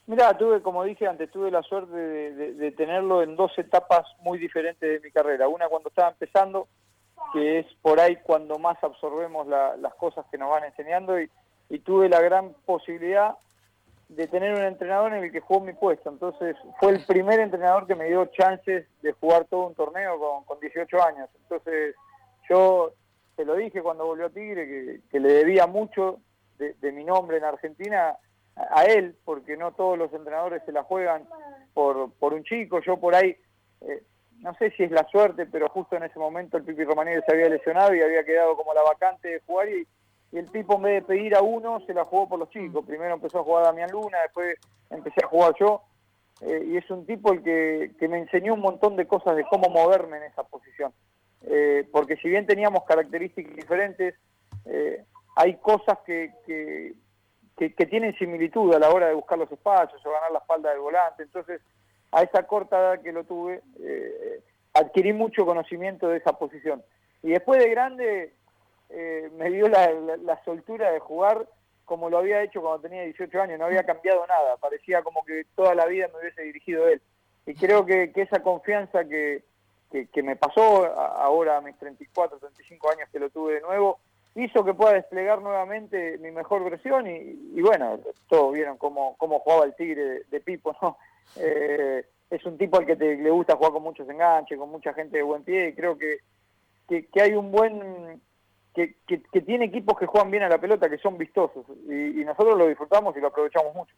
Mira, 0.05 0.37
tuve, 0.37 0.61
como 0.61 0.83
dije 0.83 1.07
antes, 1.07 1.31
tuve 1.31 1.49
la 1.49 1.61
suerte 1.63 1.95
de, 1.95 2.71
tenerlo 2.71 3.23
en 3.23 3.37
dos 3.37 3.57
etapas 3.57 4.05
muy 4.19 4.37
diferentes 4.37 4.81
de 4.81 4.99
mi 4.99 5.11
carrera. 5.13 5.47
Una 5.47 5.69
cuando 5.69 5.89
estaba 5.89 6.09
empezando, 6.09 6.67
que 7.31 7.59
es 7.59 7.65
por 7.81 8.01
ahí 8.01 8.17
cuando 8.17 8.59
más 8.59 8.83
absorbemos 8.83 9.47
las 9.47 9.93
cosas 9.95 10.25
que 10.29 10.37
nos 10.37 10.49
van 10.49 10.65
enseñando, 10.65 11.19
y, 11.19 11.29
tuve 11.85 12.07
la 12.07 12.21
gran 12.21 12.53
posibilidad 12.65 13.35
de 14.07 14.27
tener 14.27 14.53
un 14.53 14.61
entrenador 14.61 15.11
en 15.13 15.23
el 15.23 15.31
que 15.31 15.39
jugó 15.39 15.61
mi 15.61 15.73
puesto. 15.73 16.09
Entonces, 16.09 16.55
fue 16.79 16.91
el 16.91 17.03
primer 17.05 17.39
entrenador 17.39 17.87
que 17.87 17.95
me 17.95 18.05
dio 18.05 18.25
chances 18.27 18.85
de 19.01 19.11
jugar 19.13 19.45
todo 19.45 19.67
un 19.67 19.73
torneo 19.73 20.19
con, 20.19 20.43
con 20.43 20.59
18 20.59 21.03
años. 21.03 21.29
Entonces, 21.41 21.95
yo 22.47 22.91
te 23.35 23.45
lo 23.45 23.55
dije 23.55 23.81
cuando 23.81 24.05
volvió 24.05 24.27
a 24.27 24.29
Tigre, 24.29 25.01
que, 25.09 25.19
le 25.19 25.33
debía 25.33 25.67
mucho 25.67 26.19
de 26.57 26.91
mi 26.91 27.03
nombre 27.03 27.37
en 27.37 27.43
Argentina 27.43 28.17
a 28.55 28.85
él, 28.85 29.15
porque 29.25 29.57
no 29.57 29.71
todos 29.71 29.97
los 29.97 30.13
entrenadores 30.13 30.61
se 30.65 30.71
la 30.71 30.83
juegan 30.83 31.27
por, 31.73 32.11
por 32.13 32.33
un 32.33 32.43
chico. 32.43 32.79
Yo 32.81 32.97
por 32.97 33.15
ahí, 33.15 33.35
eh, 33.81 34.03
no 34.39 34.53
sé 34.55 34.71
si 34.71 34.83
es 34.83 34.91
la 34.91 35.07
suerte, 35.09 35.45
pero 35.45 35.69
justo 35.69 35.95
en 35.95 36.03
ese 36.03 36.19
momento 36.19 36.57
el 36.57 36.63
Pipi 36.63 36.83
Romanelli 36.83 37.21
se 37.25 37.33
había 37.33 37.49
lesionado 37.49 37.95
y 37.95 38.01
había 38.01 38.23
quedado 38.23 38.55
como 38.55 38.73
la 38.73 38.83
vacante 38.83 39.27
de 39.27 39.41
jugar 39.41 39.69
y, 39.69 39.87
el 40.33 40.49
tipo 40.49 40.77
en 40.77 40.81
vez 40.81 40.93
de 40.95 41.07
pedir 41.07 41.35
a 41.35 41.43
uno 41.43 41.79
se 41.85 41.93
la 41.93 42.05
jugó 42.05 42.27
por 42.27 42.39
los 42.39 42.49
chicos. 42.49 42.83
Primero 42.87 43.13
empezó 43.13 43.41
a 43.41 43.43
jugar 43.43 43.65
Damián 43.65 43.91
Luna, 43.91 44.17
después 44.23 44.57
empecé 44.89 45.23
a 45.23 45.27
jugar 45.27 45.53
yo. 45.59 45.83
Eh, 46.41 46.69
y 46.69 46.77
es 46.77 46.89
un 46.89 47.05
tipo 47.05 47.31
el 47.31 47.43
que, 47.43 47.91
que, 47.99 48.07
me 48.07 48.17
enseñó 48.17 48.55
un 48.55 48.61
montón 48.61 48.95
de 48.95 49.05
cosas 49.05 49.35
de 49.35 49.43
cómo 49.43 49.69
moverme 49.69 50.17
en 50.17 50.23
esa 50.23 50.41
posición. 50.41 50.91
Eh, 51.45 51.87
porque 51.91 52.15
si 52.17 52.29
bien 52.29 52.45
teníamos 52.45 52.83
características 52.85 53.55
diferentes, 53.55 54.15
hay 55.35 55.55
cosas 55.57 55.97
que, 56.05 56.31
que, 56.45 56.93
que, 57.57 57.85
tienen 57.85 58.15
similitud 58.17 58.73
a 58.73 58.79
la 58.79 58.89
hora 58.89 59.07
de 59.07 59.13
buscar 59.13 59.37
los 59.37 59.51
espacios 59.51 60.03
o 60.05 60.11
ganar 60.11 60.31
la 60.31 60.39
espalda 60.39 60.69
del 60.69 60.79
volante. 60.79 61.23
Entonces, 61.23 61.61
a 62.13 62.21
esa 62.21 62.43
corta 62.43 62.79
edad 62.79 63.01
que 63.01 63.11
lo 63.11 63.23
tuve, 63.23 63.61
eh, 63.79 64.41
adquirí 64.73 65.13
mucho 65.13 65.45
conocimiento 65.45 66.07
de 66.07 66.17
esa 66.17 66.33
posición. 66.33 66.83
Y 67.21 67.29
después 67.29 67.61
de 67.61 67.69
grande, 67.69 68.33
eh, 68.89 69.29
me 69.37 69.49
dio 69.49 69.67
la, 69.67 70.39
soltura 70.45 70.91
de 70.91 70.99
jugar 70.99 71.47
como 71.85 72.09
lo 72.09 72.19
había 72.19 72.41
hecho 72.41 72.61
cuando 72.61 72.81
tenía 72.81 73.03
18 73.03 73.41
años, 73.41 73.59
no 73.59 73.65
había 73.65 73.83
cambiado 73.83 74.25
nada, 74.25 74.55
parecía 74.57 75.01
como 75.01 75.25
que 75.25 75.45
toda 75.53 75.75
la 75.75 75.85
vida 75.85 76.07
me 76.07 76.19
hubiese 76.19 76.43
dirigido 76.43 76.87
él. 76.87 77.01
Y 77.45 77.55
creo 77.55 77.85
que, 77.85 78.11
esa 78.15 78.41
confianza 78.41 79.03
que, 79.05 79.43
que, 80.01 80.23
me 80.23 80.35
pasó 80.35 80.85
ahora 80.85 81.57
a 81.57 81.61
mis 81.61 81.77
34, 81.77 82.39
35 82.39 82.91
años 82.91 83.09
que 83.11 83.19
lo 83.19 83.29
tuve 83.29 83.55
de 83.55 83.61
nuevo, 83.61 83.99
hizo 84.35 84.65
que 84.65 84.73
pueda 84.73 84.93
desplegar 84.93 85.41
nuevamente 85.41 86.17
mi 86.17 86.31
mejor 86.31 86.63
versión 86.69 87.05
y, 87.07 87.61
bueno, 87.61 87.99
todos 88.27 88.53
vieron 88.53 88.77
cómo, 88.77 89.15
cómo 89.17 89.39
jugaba 89.39 89.65
el 89.65 89.75
Tigre 89.75 90.23
de, 90.29 90.39
Pipo, 90.39 90.75
¿no? 90.81 90.97
Eh, 91.35 92.05
es 92.29 92.43
un 92.45 92.57
tipo 92.57 92.79
al 92.79 92.85
que 92.85 92.95
le 92.95 93.29
gusta 93.29 93.55
jugar 93.55 93.73
con 93.73 93.83
muchos 93.83 94.09
enganches, 94.09 94.57
con 94.57 94.69
mucha 94.69 94.93
gente 94.93 95.17
de 95.17 95.23
buen 95.23 95.43
pie 95.43 95.69
y 95.69 95.73
creo 95.73 95.97
que, 95.97 96.17
que, 96.87 97.21
hay 97.21 97.33
un 97.33 97.51
buen... 97.51 98.21
Que, 98.73 98.95
que, 99.05 99.41
tiene 99.41 99.65
equipos 99.65 99.99
que 99.99 100.07
juegan 100.07 100.31
bien 100.31 100.41
a 100.41 100.49
la 100.49 100.57
pelota, 100.57 100.89
que 100.89 100.97
son 100.97 101.15
vistosos 101.15 101.63
y, 101.87 102.23
nosotros 102.25 102.57
lo 102.57 102.67
disfrutamos 102.67 103.15
y 103.15 103.19
lo 103.19 103.27
aprovechamos 103.27 103.75
mucho. 103.75 103.95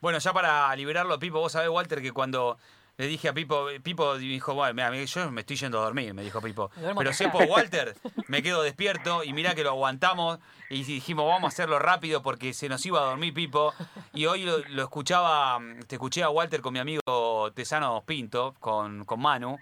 Bueno, 0.00 0.18
ya 0.18 0.32
para 0.32 0.74
liberarlo, 0.74 1.18
Pipo, 1.18 1.40
vos 1.40 1.52
sabés, 1.52 1.68
Walter, 1.68 2.00
que 2.00 2.12
cuando 2.12 2.56
le 2.96 3.06
dije 3.06 3.28
a 3.28 3.32
Pipo, 3.32 3.66
Pipo 3.82 4.18
dijo, 4.18 4.54
bueno, 4.54 4.74
mira, 4.74 5.04
yo 5.04 5.30
me 5.30 5.40
estoy 5.40 5.56
yendo 5.56 5.80
a 5.80 5.84
dormir, 5.84 6.12
me 6.14 6.22
dijo 6.22 6.40
Pipo. 6.40 6.70
Pero 6.96 7.12
si 7.12 7.26
por 7.28 7.44
Walter, 7.44 7.96
me 8.28 8.42
quedo 8.42 8.62
despierto 8.62 9.24
y 9.24 9.32
mirá 9.32 9.54
que 9.54 9.64
lo 9.64 9.70
aguantamos 9.70 10.38
y 10.68 10.82
dijimos, 10.82 11.26
vamos 11.26 11.44
a 11.44 11.48
hacerlo 11.48 11.78
rápido 11.78 12.22
porque 12.22 12.52
se 12.52 12.68
nos 12.68 12.84
iba 12.84 13.00
a 13.00 13.04
dormir 13.04 13.32
Pipo. 13.32 13.72
Y 14.12 14.26
hoy 14.26 14.44
lo, 14.44 14.82
escuchaba, 14.82 15.58
te 15.86 15.96
escuché 15.96 16.22
a 16.22 16.30
Walter 16.30 16.60
con 16.60 16.72
mi 16.72 16.78
amigo 16.78 17.50
Tesano 17.54 18.02
Pinto, 18.06 18.54
con, 18.60 19.04
con 19.04 19.20
Manu. 19.20 19.58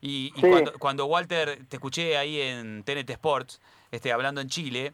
Y, 0.00 0.32
cuando, 0.78 1.06
Walter, 1.06 1.64
te 1.68 1.76
escuché 1.76 2.16
ahí 2.16 2.40
en 2.40 2.84
TNT 2.84 3.10
Sports, 3.10 3.60
este, 3.90 4.12
hablando 4.12 4.40
en 4.40 4.48
Chile, 4.48 4.92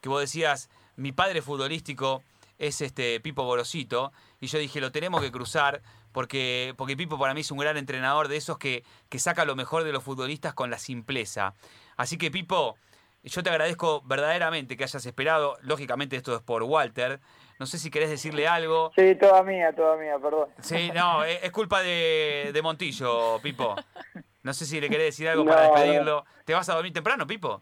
que 0.00 0.08
vos 0.08 0.20
decías, 0.20 0.70
mi 0.96 1.12
padre 1.12 1.42
futbolístico 1.42 2.22
es 2.58 2.80
este 2.80 3.20
Pipo 3.20 3.44
Gorosito, 3.44 4.12
y 4.40 4.46
yo 4.46 4.58
dije, 4.58 4.80
lo 4.80 4.92
tenemos 4.92 5.20
que 5.20 5.30
cruzar 5.30 5.82
porque, 6.16 6.72
porque 6.78 6.96
Pipo 6.96 7.18
para 7.18 7.34
mí 7.34 7.42
es 7.42 7.50
un 7.50 7.58
gran 7.58 7.76
entrenador 7.76 8.28
de 8.28 8.38
esos 8.38 8.56
que, 8.56 8.84
que 9.10 9.18
saca 9.18 9.44
lo 9.44 9.54
mejor 9.54 9.84
de 9.84 9.92
los 9.92 10.02
futbolistas 10.02 10.54
con 10.54 10.70
la 10.70 10.78
simpleza. 10.78 11.52
Así 11.98 12.16
que 12.16 12.30
Pipo, 12.30 12.78
yo 13.22 13.42
te 13.42 13.50
agradezco 13.50 14.00
verdaderamente 14.00 14.78
que 14.78 14.84
hayas 14.84 15.04
esperado. 15.04 15.58
Lógicamente 15.60 16.16
esto 16.16 16.34
es 16.34 16.40
por 16.40 16.62
Walter. 16.62 17.20
No 17.58 17.66
sé 17.66 17.76
si 17.76 17.90
querés 17.90 18.08
decirle 18.08 18.48
algo. 18.48 18.92
Sí, 18.96 19.14
toda 19.16 19.42
mía, 19.42 19.74
toda 19.74 19.98
mía, 19.98 20.14
perdón. 20.18 20.48
Sí, 20.60 20.90
no, 20.94 21.22
es, 21.22 21.52
culpa 21.52 21.82
de, 21.82 22.48
de, 22.50 22.62
Montillo, 22.62 23.38
Pipo. 23.42 23.76
No 24.42 24.54
sé 24.54 24.64
si 24.64 24.80
le 24.80 24.88
querés 24.88 25.08
decir 25.08 25.28
algo 25.28 25.44
para 25.44 25.64
despedirlo. 25.64 26.24
¿Te 26.46 26.54
vas 26.54 26.66
a 26.70 26.76
dormir 26.76 26.94
temprano, 26.94 27.26
Pipo? 27.26 27.60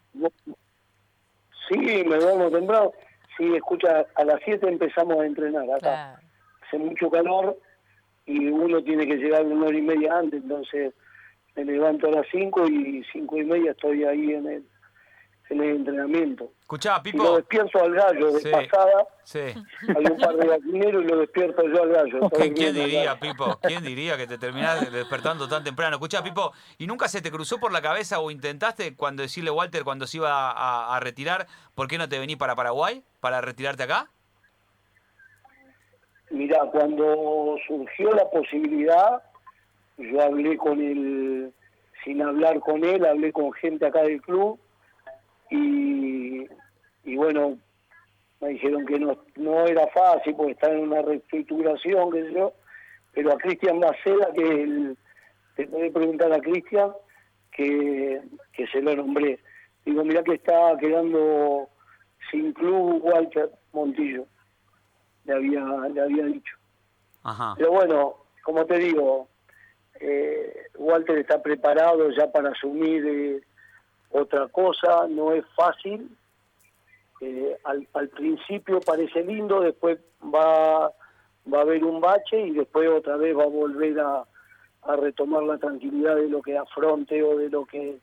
Sí, 1.67 2.05
me 2.05 2.15
duermo 2.15 2.49
temprano. 2.49 2.93
Sí, 3.35 3.53
escucha, 3.53 4.05
a 4.15 4.23
las 4.23 4.39
7 4.45 4.65
empezamos 4.65 5.19
a 5.19 5.25
entrenar 5.25 5.65
acá. 5.75 6.21
Hace 6.65 6.77
mucho 6.77 7.11
calor 7.11 7.57
y 8.25 8.47
uno 8.47 8.83
tiene 8.83 9.05
que 9.07 9.15
llegar 9.17 9.45
una 9.45 9.67
hora 9.67 9.77
y 9.77 9.81
media 9.81 10.17
antes, 10.17 10.41
entonces 10.41 10.93
me 11.55 11.63
levanto 11.63 12.07
a 12.07 12.11
las 12.11 12.25
5 12.31 12.67
y 12.67 13.03
cinco 13.13 13.37
y 13.37 13.45
media 13.45 13.71
estoy 13.71 14.03
ahí 14.03 14.33
en 14.33 14.47
el, 14.47 14.63
en 15.51 15.61
el 15.63 15.75
entrenamiento. 15.77 16.51
Escuchá, 16.61 17.01
Y 17.05 17.11
lo 17.11 17.23
Pipo. 17.23 17.35
despierto 17.37 17.83
al 17.83 17.93
gallo 17.93 18.31
de 18.31 18.39
Sí. 18.41 18.49
pasada, 18.51 19.05
Sí. 19.23 19.39
hay 19.39 20.05
un 20.11 20.17
par 20.17 20.35
de 20.35 20.47
gallineros 20.47 21.03
y 21.03 21.07
lo 21.07 21.17
despierto 21.19 21.63
yo 21.67 21.83
al 21.83 21.89
gallo. 21.89 22.19
¿Quién, 22.55 22.73
diría. 22.73 23.19
Pipo? 23.19 23.59
¿Quién 23.61 23.83
diría 23.83 24.17
que 24.17 24.25
te 24.27 24.37
terminás 24.39 24.91
despertando 24.91 25.47
tan 25.47 25.63
temprano? 25.63 25.95
Escuchá, 25.97 26.23
Pipo, 26.23 26.51
¿y 26.79 26.87
nunca 26.87 27.07
se 27.07 27.21
te 27.21 27.31
cruzó 27.31 27.59
por 27.59 27.71
la 27.71 27.81
cabeza 27.81 28.19
o 28.19 28.31
intentaste 28.31 28.95
cuando 28.95 29.21
decirle 29.21 29.51
Walter 29.51 29.83
cuando 29.83 30.07
se 30.07 30.17
iba 30.17 30.51
a, 30.51 30.95
a 30.95 30.99
retirar, 30.99 31.45
¿por 31.75 31.87
qué 31.87 31.97
no 31.99 32.09
te 32.09 32.17
venís 32.19 32.37
para 32.37 32.55
Paraguay? 32.55 33.03
¿Para 33.21 33.39
retirarte 33.41 33.83
acá? 33.83 34.09
Mirá, 36.31 36.59
cuando 36.71 37.57
surgió 37.67 38.11
la 38.11 38.29
posibilidad, 38.29 39.21
yo 39.97 40.21
hablé 40.21 40.57
con 40.57 40.81
él, 40.81 41.53
sin 42.03 42.21
hablar 42.21 42.59
con 42.59 42.83
él, 42.83 43.05
hablé 43.05 43.31
con 43.31 43.53
gente 43.53 43.85
acá 43.85 44.01
del 44.03 44.21
club 44.21 44.59
y, 45.49 46.47
y 47.03 47.15
bueno, 47.15 47.57
me 48.41 48.49
dijeron 48.49 48.85
que 48.85 48.99
no, 48.99 49.17
no 49.35 49.65
era 49.65 49.87
fácil 49.87 50.35
porque 50.35 50.53
estaba 50.53 50.73
en 50.73 50.81
una 50.81 51.01
reestructuración, 51.01 52.11
qué 52.11 52.23
sé 52.23 52.33
yo, 52.33 52.53
pero 53.13 53.31
a 53.31 53.37
Cristian 53.37 53.79
Bacela, 53.79 54.31
que 54.33 54.43
es 54.43 54.49
el, 54.49 54.97
te 55.55 55.67
preguntar 55.67 56.33
a 56.33 56.39
Cristian, 56.39 56.91
que, 57.51 58.21
que 58.53 58.67
se 58.67 58.81
lo 58.81 58.95
nombré. 58.95 59.39
Digo, 59.85 60.03
mirá 60.03 60.23
que 60.23 60.33
está 60.33 60.75
quedando 60.79 61.69
sin 62.29 62.51
club 62.53 63.01
Walter 63.03 63.49
Montillo, 63.71 64.25
le 65.25 65.33
había, 65.33 65.63
le 65.93 66.01
había 66.01 66.25
dicho. 66.25 66.55
Ajá. 67.23 67.55
Pero 67.57 67.71
bueno, 67.71 68.15
como 68.43 68.65
te 68.65 68.77
digo, 68.77 69.27
eh, 69.99 70.67
Walter 70.77 71.17
está 71.17 71.41
preparado 71.41 72.09
ya 72.11 72.31
para 72.31 72.49
asumir 72.49 73.05
eh, 73.05 73.41
otra 74.11 74.47
cosa, 74.49 75.07
no 75.09 75.33
es 75.33 75.43
fácil. 75.55 76.15
Eh, 77.21 77.57
al, 77.63 77.87
al 77.93 78.09
principio 78.09 78.79
parece 78.81 79.23
lindo, 79.23 79.61
después 79.61 79.99
va, 80.23 80.91
va 81.51 81.57
a 81.57 81.61
haber 81.61 81.83
un 81.83 82.01
bache 82.01 82.39
y 82.39 82.51
después 82.51 82.89
otra 82.89 83.15
vez 83.17 83.35
va 83.35 83.43
a 83.43 83.47
volver 83.47 83.99
a, 83.99 84.25
a 84.83 84.95
retomar 84.95 85.43
la 85.43 85.57
tranquilidad 85.57 86.15
de 86.15 86.29
lo 86.29 86.41
que 86.41 86.57
afronte 86.57 87.23
o 87.23 87.37
de 87.37 87.49
lo 87.49 87.65
que 87.65 87.99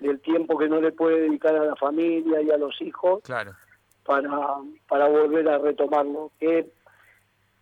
del 0.00 0.20
tiempo 0.20 0.58
que 0.58 0.68
no 0.68 0.80
le 0.80 0.92
puede 0.92 1.20
dedicar 1.20 1.54
a 1.54 1.64
la 1.64 1.76
familia 1.76 2.40
y 2.42 2.50
a 2.50 2.56
los 2.56 2.80
hijos 2.82 3.22
Claro. 3.22 3.52
Para, 4.04 4.30
para 4.88 5.08
volver 5.08 5.48
a 5.48 5.58
retomarlo. 5.58 6.30
Que, 6.38 6.70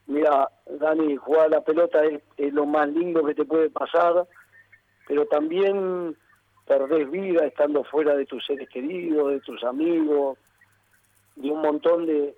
mira, 0.06 0.48
Dani, 0.66 1.16
jugar 1.16 1.46
a 1.46 1.48
la 1.48 1.60
pelota 1.62 2.04
es, 2.04 2.52
lo 2.52 2.66
más 2.66 2.88
lindo 2.88 3.24
que 3.24 3.34
te 3.34 3.44
puede 3.44 3.70
pasar, 3.70 4.26
pero 5.06 5.26
también 5.26 6.16
perdés 6.66 7.10
vida 7.10 7.44
estando 7.46 7.84
fuera 7.84 8.14
de 8.14 8.26
tus 8.26 8.44
seres 8.46 8.68
queridos, 8.68 9.30
de 9.30 9.40
tus 9.40 9.62
amigos, 9.64 10.38
de 11.36 11.50
un 11.50 11.60
montón 11.60 12.06
de, 12.06 12.36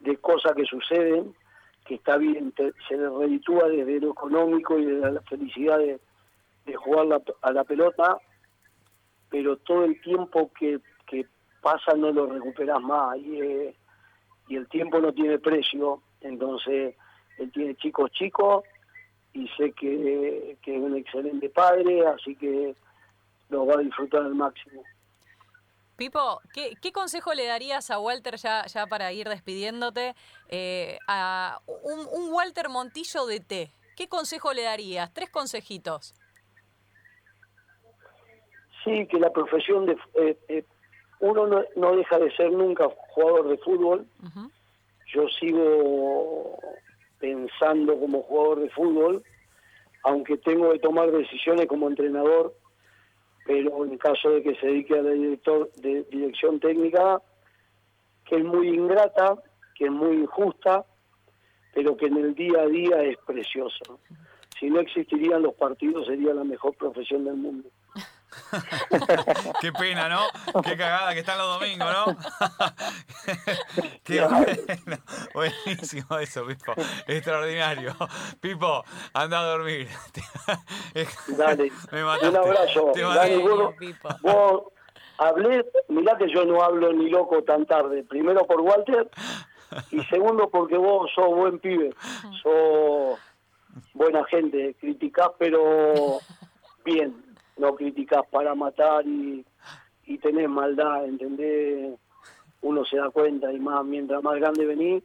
de 0.00 0.16
cosas 0.18 0.52
que 0.54 0.64
suceden, 0.64 1.34
que 1.84 1.94
está 1.96 2.18
bien, 2.18 2.52
te- 2.52 2.72
se 2.86 2.96
le 2.96 3.08
reditúa 3.08 3.68
desde 3.68 4.00
lo 4.00 4.10
económico 4.12 4.78
y 4.78 4.84
de 4.84 5.12
la 5.12 5.20
felicidad 5.22 5.78
de, 5.78 5.98
de 6.66 6.76
jugar 6.76 7.06
la- 7.06 7.22
a 7.42 7.52
la 7.52 7.64
pelota, 7.64 8.18
pero 9.30 9.56
todo 9.58 9.84
el 9.84 10.00
tiempo 10.02 10.50
que, 10.58 10.78
que 11.06 11.26
pasa 11.68 11.92
no 11.96 12.10
lo 12.10 12.26
recuperas 12.26 12.80
más 12.80 13.16
y, 13.18 13.40
eh, 13.40 13.76
y 14.48 14.56
el 14.56 14.66
tiempo 14.68 15.00
no 15.00 15.12
tiene 15.12 15.38
precio, 15.38 16.02
entonces 16.20 16.94
él 17.38 17.52
tiene 17.52 17.74
chicos 17.76 18.10
chicos 18.12 18.64
y 19.34 19.46
sé 19.56 19.72
que, 19.72 20.56
que 20.62 20.76
es 20.76 20.80
un 20.80 20.96
excelente 20.96 21.48
padre, 21.50 22.06
así 22.06 22.34
que 22.36 22.74
lo 23.50 23.66
va 23.66 23.74
a 23.74 23.78
disfrutar 23.78 24.22
al 24.22 24.34
máximo. 24.34 24.82
Pipo, 25.96 26.40
¿qué, 26.54 26.74
qué 26.80 26.92
consejo 26.92 27.34
le 27.34 27.44
darías 27.44 27.90
a 27.90 27.98
Walter 27.98 28.36
ya, 28.36 28.64
ya 28.66 28.86
para 28.86 29.12
ir 29.12 29.28
despidiéndote? 29.28 30.14
eh, 30.48 30.98
a 31.06 31.60
un, 31.66 32.00
un 32.18 32.32
Walter 32.32 32.68
Montillo 32.68 33.26
de 33.26 33.40
T. 33.40 33.70
¿Qué 33.96 34.08
consejo 34.08 34.52
le 34.52 34.62
darías? 34.62 35.12
Tres 35.12 35.28
consejitos. 35.28 36.14
Sí, 38.84 39.06
que 39.08 39.18
la 39.18 39.30
profesión 39.30 39.86
de... 39.86 39.92
eh, 40.14 40.38
eh, 40.48 40.64
uno 41.20 41.46
no, 41.46 41.64
no 41.76 41.96
deja 41.96 42.18
de 42.18 42.30
ser 42.36 42.52
nunca 42.52 42.88
jugador 43.08 43.48
de 43.48 43.58
fútbol, 43.58 44.06
yo 45.12 45.28
sigo 45.40 46.58
pensando 47.18 47.98
como 47.98 48.22
jugador 48.22 48.60
de 48.60 48.70
fútbol, 48.70 49.22
aunque 50.04 50.36
tengo 50.38 50.72
que 50.72 50.78
tomar 50.78 51.10
decisiones 51.10 51.66
como 51.66 51.88
entrenador, 51.88 52.54
pero 53.46 53.84
en 53.84 53.98
caso 53.98 54.30
de 54.30 54.42
que 54.42 54.54
se 54.56 54.66
dedique 54.66 54.98
a 54.98 55.02
la 55.02 55.10
director 55.10 55.70
de 55.76 56.04
dirección 56.04 56.60
técnica, 56.60 57.20
que 58.24 58.36
es 58.36 58.44
muy 58.44 58.68
ingrata, 58.68 59.36
que 59.74 59.86
es 59.86 59.90
muy 59.90 60.16
injusta, 60.16 60.84
pero 61.74 61.96
que 61.96 62.06
en 62.06 62.18
el 62.18 62.34
día 62.34 62.60
a 62.60 62.66
día 62.66 63.02
es 63.02 63.16
preciosa. 63.26 63.84
Si 64.58 64.68
no 64.68 64.80
existirían 64.80 65.42
los 65.42 65.54
partidos, 65.54 66.06
sería 66.06 66.34
la 66.34 66.44
mejor 66.44 66.74
profesión 66.74 67.24
del 67.24 67.36
mundo. 67.36 67.68
Qué 69.60 69.72
pena, 69.72 70.08
¿no? 70.08 70.20
Qué 70.62 70.76
cagada 70.76 71.14
que 71.14 71.20
están 71.20 71.38
los 71.38 71.58
domingos, 71.58 71.88
¿no? 71.92 72.16
Qué 74.04 74.20
bueno. 74.20 75.02
Buenísimo 75.34 76.18
eso, 76.18 76.46
Pipo. 76.46 76.72
Extraordinario. 77.06 77.94
Pipo, 78.40 78.84
anda 79.14 79.40
a 79.40 79.44
dormir. 79.44 79.88
Dale, 81.28 81.72
Me 81.90 82.04
mataste. 82.04 82.28
un 82.28 82.36
abrazo. 82.36 82.90
Te 82.94 83.04
mataste. 83.04 83.38
vos, 83.38 83.74
Pipo. 83.78 84.08
vos 84.22 84.62
hablé, 85.18 85.64
mirá 85.88 86.16
que 86.16 86.32
yo 86.32 86.44
no 86.44 86.62
hablo 86.62 86.92
ni 86.92 87.08
loco 87.08 87.42
tan 87.44 87.66
tarde. 87.66 88.04
Primero 88.04 88.46
por 88.46 88.60
Walter 88.60 89.08
y 89.90 90.00
segundo 90.04 90.48
porque 90.48 90.76
vos 90.76 91.10
sos 91.14 91.28
buen 91.28 91.58
pibe, 91.58 91.94
sos 92.42 93.18
buena 93.94 94.24
gente. 94.24 94.74
Criticás, 94.80 95.30
pero 95.38 96.18
bien. 96.84 97.24
No 97.58 97.74
criticás 97.74 98.26
para 98.30 98.54
matar 98.54 99.06
y, 99.06 99.44
y 100.06 100.18
tenés 100.18 100.48
maldad, 100.48 101.04
¿entendés? 101.06 101.98
Uno 102.62 102.84
se 102.84 102.96
da 102.96 103.10
cuenta 103.10 103.52
y 103.52 103.58
más 103.58 103.84
mientras 103.84 104.22
más 104.22 104.36
grande 104.36 104.64
venís. 104.64 105.02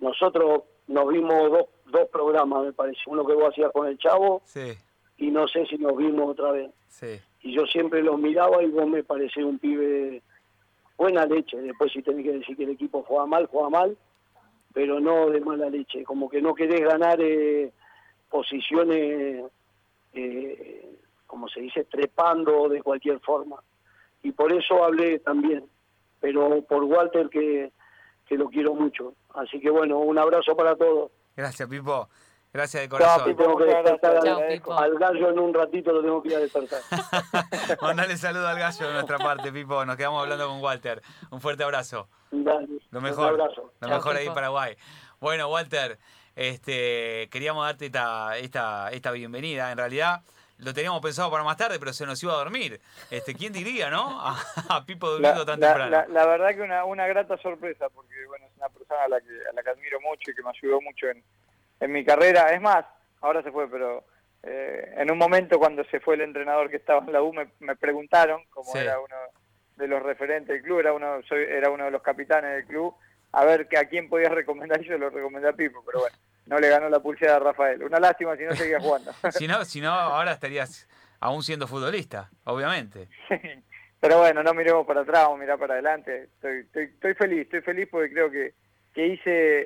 Nosotros 0.00 0.62
nos 0.88 1.08
vimos 1.08 1.50
dos, 1.50 1.66
dos 1.86 2.08
programas, 2.10 2.64
me 2.64 2.72
parece. 2.72 3.00
Uno 3.06 3.26
que 3.26 3.34
vos 3.34 3.50
hacías 3.50 3.72
con 3.72 3.86
el 3.88 3.98
Chavo 3.98 4.42
Sí, 4.44 4.72
y 5.18 5.30
no 5.30 5.46
sé 5.48 5.66
si 5.66 5.76
nos 5.78 5.96
vimos 5.96 6.30
otra 6.30 6.52
vez. 6.52 6.70
sí. 6.88 7.18
Y 7.42 7.54
yo 7.54 7.64
siempre 7.66 8.02
los 8.02 8.18
miraba 8.18 8.60
y 8.64 8.66
vos 8.66 8.88
me 8.88 9.04
parecés 9.04 9.44
un 9.44 9.60
pibe 9.60 10.20
buena 10.96 11.26
leche. 11.26 11.56
Después 11.58 11.92
si 11.92 12.02
tenés 12.02 12.24
que 12.24 12.32
decir 12.32 12.56
que 12.56 12.64
el 12.64 12.70
equipo 12.70 13.04
juega 13.04 13.24
mal, 13.26 13.46
juega 13.46 13.70
mal, 13.70 13.96
pero 14.74 14.98
no 14.98 15.30
de 15.30 15.40
mala 15.40 15.70
leche. 15.70 16.02
Como 16.02 16.28
que 16.28 16.42
no 16.42 16.54
querés 16.56 16.80
ganar 16.80 17.20
eh, 17.20 17.70
posiciones, 18.28 19.44
eh, 20.14 20.98
como 21.26 21.48
se 21.48 21.60
dice, 21.60 21.84
trepando 21.84 22.68
de 22.68 22.82
cualquier 22.82 23.20
forma. 23.20 23.56
Y 24.22 24.32
por 24.32 24.52
eso 24.52 24.84
hablé 24.84 25.18
también, 25.20 25.64
pero 26.20 26.62
por 26.62 26.84
Walter 26.84 27.28
que, 27.28 27.72
que 28.26 28.36
lo 28.36 28.48
quiero 28.48 28.74
mucho. 28.74 29.14
Así 29.34 29.60
que 29.60 29.70
bueno, 29.70 29.98
un 29.98 30.18
abrazo 30.18 30.56
para 30.56 30.74
todos. 30.76 31.10
Gracias, 31.36 31.68
Pipo. 31.68 32.08
Gracias 32.52 32.84
de 32.84 32.88
Chao, 32.88 32.98
corazón. 32.98 33.24
que 33.26 33.34
tengo 33.34 33.56
que 33.58 33.64
despertar 33.64 34.16
al- 34.16 34.22
Chao, 34.24 34.40
Pipo. 34.48 34.72
al 34.72 34.98
gallo 34.98 35.28
en 35.30 35.38
un 35.38 35.52
ratito, 35.52 35.92
lo 35.92 36.00
tengo 36.02 36.22
que 36.22 36.28
ir 36.30 36.36
a 36.36 36.38
despertar. 36.38 36.80
Mandale 37.82 38.16
saludo 38.16 38.48
al 38.48 38.58
gallo 38.58 38.86
de 38.86 38.92
nuestra 38.94 39.18
parte, 39.18 39.52
Pipo. 39.52 39.84
Nos 39.84 39.96
quedamos 39.96 40.22
hablando 40.22 40.48
con 40.48 40.60
Walter. 40.62 41.02
Un 41.30 41.40
fuerte 41.40 41.64
abrazo. 41.64 42.08
Dale, 42.30 42.66
Lo 42.90 42.98
un 42.98 43.04
mejor. 43.04 43.28
abrazo. 43.28 43.72
Lo 43.80 43.88
Chao, 43.88 43.96
mejor 43.98 44.12
ahí 44.16 44.22
en 44.22 44.28
Pipo. 44.28 44.34
Paraguay. 44.36 44.76
Bueno, 45.20 45.48
Walter, 45.50 45.98
este, 46.34 47.28
queríamos 47.30 47.64
darte 47.66 47.86
esta, 47.86 48.38
esta, 48.38 48.90
esta 48.90 49.10
bienvenida. 49.10 49.70
En 49.70 49.78
realidad 49.78 50.22
lo 50.58 50.72
teníamos 50.72 51.00
pensado 51.02 51.30
para 51.30 51.44
más 51.44 51.56
tarde, 51.56 51.78
pero 51.78 51.92
se 51.92 52.06
nos 52.06 52.22
iba 52.22 52.32
a 52.32 52.36
dormir. 52.38 52.80
Este, 53.10 53.34
¿Quién 53.34 53.52
diría, 53.52 53.90
no? 53.90 54.20
A, 54.20 54.36
a 54.70 54.84
Pipo 54.86 55.08
durmiendo 55.10 55.40
La, 55.40 55.46
tan 55.46 55.60
la- 55.60 55.66
temprano. 55.68 55.90
la- 55.90 56.06
la 56.08 56.26
verdad 56.26 56.54
que 56.54 56.62
una, 56.62 56.84
una 56.84 57.06
grata 57.06 57.36
sorpresa, 57.38 57.88
porque 57.90 58.14
bueno, 58.26 58.46
es 58.46 58.56
una 58.56 58.68
persona 58.68 59.02
a 59.04 59.08
la 59.08 59.20
que, 59.20 59.28
a 59.50 59.52
la 59.52 59.62
que 59.62 59.70
admiro 59.70 60.00
mucho 60.00 60.30
y 60.30 60.34
que 60.34 60.42
me 60.42 60.50
ayudó 60.50 60.80
mucho 60.80 61.08
en, 61.08 61.22
en 61.80 61.92
mi 61.92 62.04
carrera. 62.04 62.50
Es 62.52 62.60
más, 62.60 62.84
ahora 63.20 63.42
se 63.42 63.52
fue, 63.52 63.68
pero 63.70 64.04
eh, 64.42 64.94
en 64.96 65.10
un 65.10 65.18
momento 65.18 65.58
cuando 65.58 65.84
se 65.84 66.00
fue 66.00 66.14
el 66.14 66.22
entrenador 66.22 66.70
que 66.70 66.76
estaba 66.76 67.04
en 67.04 67.12
la 67.12 67.22
U, 67.22 67.32
me, 67.32 67.48
me 67.60 67.76
preguntaron, 67.76 68.42
como 68.50 68.72
Sí. 68.72 68.78
era 68.78 68.98
uno 69.00 69.16
de 69.76 69.88
los 69.88 70.02
referentes 70.02 70.48
del 70.48 70.62
club, 70.62 70.80
era 70.80 70.92
uno, 70.94 71.20
soy, 71.28 71.42
era 71.42 71.68
uno 71.70 71.84
de 71.84 71.90
los 71.90 72.00
capitanes 72.02 72.50
del 72.54 72.64
club, 72.66 72.94
a 73.32 73.44
ver 73.44 73.68
que 73.68 73.76
a 73.76 73.84
quién 73.88 74.08
podía 74.08 74.30
recomendar 74.30 74.80
y 74.82 74.86
yo 74.88 74.96
lo 74.96 75.10
recomendé 75.10 75.48
a 75.48 75.52
Pipo, 75.52 75.82
pero 75.84 76.00
bueno, 76.00 76.16
no 76.46 76.58
le 76.58 76.68
ganó 76.68 76.88
la 76.88 77.00
pulsera 77.00 77.36
a 77.36 77.38
Rafael. 77.40 77.82
Una 77.82 77.98
lástima 78.00 78.36
si 78.36 78.44
no 78.44 78.54
seguía 78.54 78.80
jugando. 78.80 79.12
Si 79.32 79.46
no, 79.46 79.64
si 79.64 79.80
no, 79.80 79.90
ahora 79.90 80.32
estarías 80.32 80.88
aún 81.20 81.42
siendo 81.42 81.66
futbolista, 81.66 82.30
obviamente. 82.44 83.08
Pero 84.00 84.18
bueno, 84.18 84.42
no 84.42 84.52
miremos 84.54 84.86
para 84.86 85.00
atrás, 85.00 85.22
vamos 85.24 85.38
a 85.38 85.40
mirar 85.42 85.58
para 85.58 85.74
adelante. 85.74 86.24
Estoy, 86.24 86.58
estoy, 86.60 86.84
estoy 86.84 87.14
feliz, 87.14 87.40
estoy 87.42 87.60
feliz 87.62 87.88
porque 87.90 88.12
creo 88.12 88.30
que, 88.30 88.54
que 88.94 89.06
hice 89.06 89.60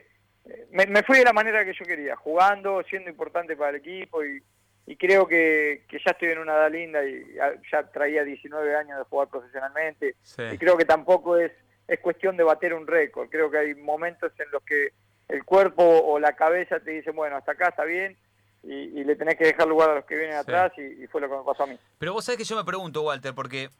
eh, 0.45 0.67
me, 0.71 0.87
me 0.87 1.03
fui 1.03 1.19
de 1.19 1.25
la 1.25 1.33
manera 1.33 1.65
que 1.65 1.75
yo 1.75 1.85
quería, 1.85 2.17
jugando, 2.17 2.83
siendo 2.85 3.11
importante 3.11 3.57
para 3.57 3.71
el 3.71 3.77
equipo 3.77 4.25
y, 4.25 4.43
y 4.87 4.97
creo 4.97 5.27
que, 5.27 5.85
que 5.89 5.99
ya 5.99 6.13
estoy 6.13 6.29
en 6.31 6.39
una 6.39 6.55
edad 6.55 6.71
linda 6.71 7.05
y 7.05 7.35
ya, 7.35 7.53
ya 7.71 7.83
traía 7.91 8.25
19 8.25 8.75
años 8.77 8.99
de 8.99 9.05
jugar 9.05 9.29
profesionalmente 9.29 10.15
Sí. 10.23 10.43
y 10.53 10.59
creo 10.59 10.77
que 10.79 10.85
tampoco 10.87 11.37
es, 11.37 11.53
es 11.87 12.01
cuestión 12.01 12.37
de 12.37 12.45
bater 12.45 12.73
un 12.73 12.87
récord, 12.87 13.29
creo 13.29 13.51
que 13.51 13.59
hay 13.59 13.75
momentos 13.75 14.33
en 14.39 14.51
los 14.51 14.63
que 14.63 14.93
el 15.31 15.45
cuerpo 15.45 15.83
o 15.85 16.19
la 16.19 16.35
cabeza 16.35 16.81
te 16.81 16.91
dice, 16.93 17.11
bueno, 17.11 17.37
hasta 17.37 17.53
acá 17.53 17.69
está 17.69 17.85
bien 17.85 18.17
y, 18.63 18.73
y 18.75 19.05
le 19.05 19.17
tenés 19.17 19.37
que 19.37 19.45
dejar 19.45 19.67
lugar 19.69 19.91
a 19.91 19.95
los 19.95 20.05
que 20.05 20.17
vienen 20.17 20.35
Sí. 20.35 20.41
atrás 20.41 20.73
y, 20.77 21.03
y 21.03 21.07
fue 21.07 21.21
lo 21.21 21.29
que 21.31 21.37
me 21.37 21.45
pasó 21.45 21.63
a 21.63 21.67
mí. 21.67 21.79
Pero 21.99 22.13
vos 22.13 22.25
sabés 22.25 22.39
que 22.39 22.45
yo 22.45 22.57
me 22.57 22.65
pregunto, 22.65 23.03
Walter, 23.03 23.35
porque 23.35 23.71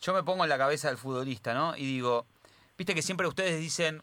yo 0.00 0.14
me 0.14 0.22
pongo 0.22 0.44
en 0.44 0.48
la 0.50 0.58
cabeza 0.58 0.88
del 0.88 0.96
futbolista, 0.98 1.54
¿no? 1.54 1.76
Y 1.76 1.84
digo, 1.84 2.26
viste 2.76 2.94
que 2.94 3.02
siempre 3.02 3.26
ustedes 3.26 3.58
dicen, 3.60 4.00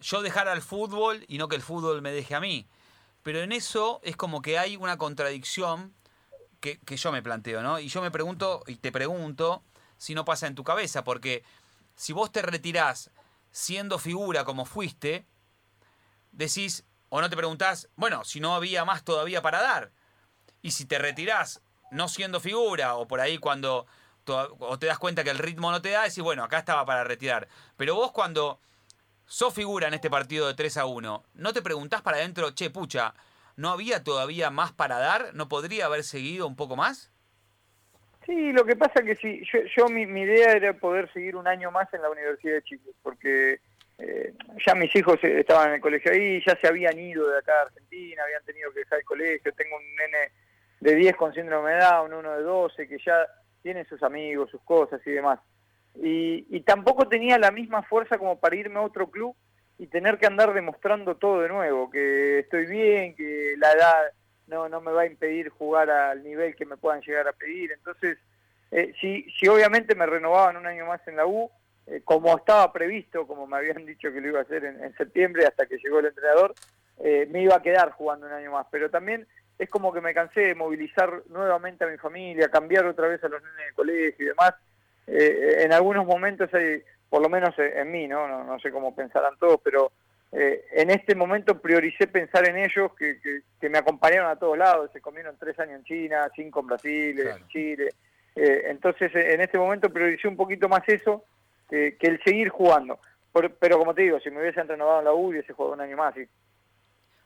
yo 0.00 0.22
dejar 0.22 0.48
al 0.48 0.62
fútbol 0.62 1.24
y 1.28 1.38
no 1.38 1.48
que 1.48 1.56
el 1.56 1.62
fútbol 1.62 2.02
me 2.02 2.12
deje 2.12 2.34
a 2.34 2.40
mí. 2.40 2.66
Pero 3.22 3.40
en 3.40 3.52
eso 3.52 4.00
es 4.02 4.16
como 4.16 4.42
que 4.42 4.58
hay 4.58 4.76
una 4.76 4.96
contradicción 4.96 5.92
que, 6.60 6.78
que 6.78 6.96
yo 6.96 7.12
me 7.12 7.22
planteo, 7.22 7.62
¿no? 7.62 7.78
Y 7.78 7.88
yo 7.88 8.00
me 8.02 8.10
pregunto, 8.10 8.62
y 8.66 8.76
te 8.76 8.90
pregunto, 8.92 9.62
si 9.96 10.14
no 10.14 10.24
pasa 10.24 10.46
en 10.46 10.54
tu 10.54 10.64
cabeza, 10.64 11.04
porque 11.04 11.42
si 11.94 12.12
vos 12.12 12.30
te 12.32 12.42
retirás 12.42 13.10
siendo 13.50 13.98
figura 13.98 14.44
como 14.44 14.64
fuiste, 14.64 15.24
decís, 16.38 16.84
o 17.08 17.20
no 17.20 17.28
te 17.28 17.36
preguntás, 17.36 17.90
bueno, 17.96 18.24
si 18.24 18.40
no 18.40 18.54
había 18.54 18.84
más 18.84 19.04
todavía 19.04 19.42
para 19.42 19.60
dar. 19.60 19.90
Y 20.62 20.70
si 20.70 20.86
te 20.86 20.98
retirás 20.98 21.62
no 21.90 22.08
siendo 22.08 22.40
figura, 22.40 22.94
o 22.94 23.06
por 23.06 23.20
ahí 23.20 23.38
cuando 23.38 23.86
o 24.30 24.78
te 24.78 24.86
das 24.86 24.98
cuenta 24.98 25.24
que 25.24 25.30
el 25.30 25.38
ritmo 25.38 25.70
no 25.70 25.80
te 25.80 25.90
da, 25.90 26.02
decís, 26.02 26.20
bueno, 26.22 26.44
acá 26.44 26.58
estaba 26.58 26.84
para 26.84 27.02
retirar. 27.02 27.48
Pero 27.76 27.94
vos 27.94 28.12
cuando 28.12 28.60
sos 29.24 29.54
figura 29.54 29.88
en 29.88 29.94
este 29.94 30.10
partido 30.10 30.46
de 30.46 30.54
3 30.54 30.76
a 30.76 30.84
1, 30.84 31.24
¿no 31.34 31.52
te 31.52 31.62
preguntás 31.62 32.02
para 32.02 32.18
adentro, 32.18 32.50
che, 32.50 32.68
pucha, 32.68 33.14
¿no 33.56 33.70
había 33.70 34.04
todavía 34.04 34.50
más 34.50 34.72
para 34.72 34.98
dar? 34.98 35.30
¿No 35.32 35.48
podría 35.48 35.86
haber 35.86 36.04
seguido 36.04 36.46
un 36.46 36.56
poco 36.56 36.76
más? 36.76 37.10
Sí, 38.26 38.52
lo 38.52 38.66
que 38.66 38.76
pasa 38.76 39.02
que 39.02 39.16
sí, 39.16 39.42
yo, 39.50 39.60
yo 39.74 39.88
mi, 39.88 40.04
mi 40.04 40.20
idea 40.20 40.52
era 40.52 40.74
poder 40.74 41.10
seguir 41.14 41.36
un 41.36 41.48
año 41.48 41.70
más 41.70 41.92
en 41.94 42.02
la 42.02 42.10
Universidad 42.10 42.56
de 42.56 42.62
Chile, 42.64 42.92
porque 43.02 43.60
eh, 43.98 44.32
ya 44.64 44.74
mis 44.74 44.94
hijos 44.94 45.18
eh, 45.22 45.40
estaban 45.40 45.68
en 45.68 45.74
el 45.74 45.80
colegio 45.80 46.12
ahí, 46.12 46.42
ya 46.46 46.56
se 46.60 46.68
habían 46.68 46.98
ido 46.98 47.28
de 47.28 47.38
acá 47.38 47.52
a 47.58 47.62
Argentina, 47.62 48.22
habían 48.22 48.44
tenido 48.44 48.72
que 48.72 48.80
dejar 48.80 49.00
el 49.00 49.04
colegio, 49.04 49.52
tengo 49.54 49.76
un 49.76 49.96
nene 49.96 50.30
de 50.80 50.94
10 50.94 51.16
con 51.16 51.34
síndrome 51.34 51.72
de 51.72 51.78
Down, 51.78 52.12
uno 52.12 52.32
de 52.36 52.42
12, 52.42 52.88
que 52.88 52.98
ya 53.04 53.26
tiene 53.62 53.84
sus 53.86 54.02
amigos, 54.02 54.50
sus 54.50 54.62
cosas 54.62 55.00
y 55.04 55.10
demás. 55.10 55.40
Y, 55.96 56.46
y 56.48 56.60
tampoco 56.60 57.08
tenía 57.08 57.38
la 57.38 57.50
misma 57.50 57.82
fuerza 57.82 58.18
como 58.18 58.38
para 58.38 58.54
irme 58.54 58.78
a 58.78 58.82
otro 58.82 59.10
club 59.10 59.34
y 59.78 59.88
tener 59.88 60.18
que 60.18 60.26
andar 60.26 60.54
demostrando 60.54 61.16
todo 61.16 61.40
de 61.40 61.48
nuevo, 61.48 61.90
que 61.90 62.40
estoy 62.40 62.66
bien, 62.66 63.16
que 63.16 63.54
la 63.58 63.72
edad 63.72 64.12
no, 64.46 64.68
no 64.68 64.80
me 64.80 64.92
va 64.92 65.02
a 65.02 65.06
impedir 65.06 65.48
jugar 65.50 65.90
al 65.90 66.22
nivel 66.22 66.54
que 66.54 66.66
me 66.66 66.76
puedan 66.76 67.00
llegar 67.00 67.26
a 67.26 67.32
pedir. 67.32 67.72
Entonces, 67.72 68.18
eh, 68.70 68.92
si, 69.00 69.26
si 69.38 69.48
obviamente 69.48 69.94
me 69.94 70.06
renovaban 70.06 70.56
un 70.56 70.66
año 70.66 70.86
más 70.86 71.06
en 71.06 71.16
la 71.16 71.26
U, 71.26 71.50
eh, 71.90 72.02
como 72.04 72.36
estaba 72.36 72.72
previsto, 72.72 73.26
como 73.26 73.46
me 73.46 73.56
habían 73.56 73.84
dicho 73.86 74.12
que 74.12 74.20
lo 74.20 74.28
iba 74.28 74.38
a 74.40 74.42
hacer 74.42 74.64
en, 74.64 74.82
en 74.82 74.94
septiembre 74.96 75.46
hasta 75.46 75.66
que 75.66 75.78
llegó 75.78 76.00
el 76.00 76.06
entrenador, 76.06 76.54
eh, 77.00 77.26
me 77.30 77.42
iba 77.42 77.56
a 77.56 77.62
quedar 77.62 77.92
jugando 77.92 78.26
un 78.26 78.32
año 78.32 78.52
más. 78.52 78.66
Pero 78.70 78.90
también 78.90 79.26
es 79.58 79.68
como 79.68 79.92
que 79.92 80.00
me 80.00 80.14
cansé 80.14 80.40
de 80.40 80.54
movilizar 80.54 81.22
nuevamente 81.28 81.84
a 81.84 81.88
mi 81.88 81.96
familia, 81.96 82.50
cambiar 82.50 82.86
otra 82.86 83.08
vez 83.08 83.22
a 83.24 83.28
los 83.28 83.42
nenes 83.42 83.66
de 83.68 83.74
colegio 83.74 84.24
y 84.24 84.28
demás. 84.28 84.54
Eh, 85.06 85.62
en 85.64 85.72
algunos 85.72 86.06
momentos 86.06 86.52
hay, 86.52 86.82
por 87.08 87.22
lo 87.22 87.28
menos 87.28 87.54
en 87.58 87.90
mí, 87.90 88.06
¿no? 88.06 88.28
No, 88.28 88.44
no 88.44 88.58
sé 88.60 88.70
cómo 88.70 88.94
pensarán 88.94 89.38
todos, 89.38 89.60
pero 89.64 89.90
eh, 90.30 90.66
en 90.72 90.90
este 90.90 91.14
momento 91.14 91.58
prioricé 91.58 92.06
pensar 92.06 92.46
en 92.46 92.58
ellos 92.58 92.92
que, 92.94 93.18
que, 93.20 93.40
que, 93.58 93.70
me 93.70 93.78
acompañaron 93.78 94.30
a 94.30 94.36
todos 94.36 94.58
lados, 94.58 94.90
se 94.92 95.00
comieron 95.00 95.36
tres 95.38 95.58
años 95.58 95.78
en 95.78 95.84
China, 95.84 96.30
cinco 96.36 96.60
en 96.60 96.66
Brasil, 96.66 97.16
claro. 97.16 97.36
en 97.38 97.48
Chile. 97.48 97.88
Eh, 98.36 98.64
entonces, 98.66 99.10
en 99.14 99.40
este 99.40 99.58
momento 99.58 99.90
prioricé 99.90 100.28
un 100.28 100.36
poquito 100.36 100.68
más 100.68 100.82
eso 100.86 101.24
que, 101.68 101.96
que 101.98 102.06
el 102.06 102.22
seguir 102.22 102.48
jugando. 102.48 102.98
Pero 103.60 103.78
como 103.78 103.94
te 103.94 104.02
digo, 104.02 104.18
si 104.20 104.30
me 104.30 104.40
hubiesen 104.40 104.66
renovado 104.66 104.98
en 104.98 105.04
la 105.04 105.12
U, 105.12 105.28
hubiese 105.28 105.52
jugado 105.52 105.74
un 105.74 105.80
año 105.80 105.96
más. 105.96 106.16
Y, 106.16 106.26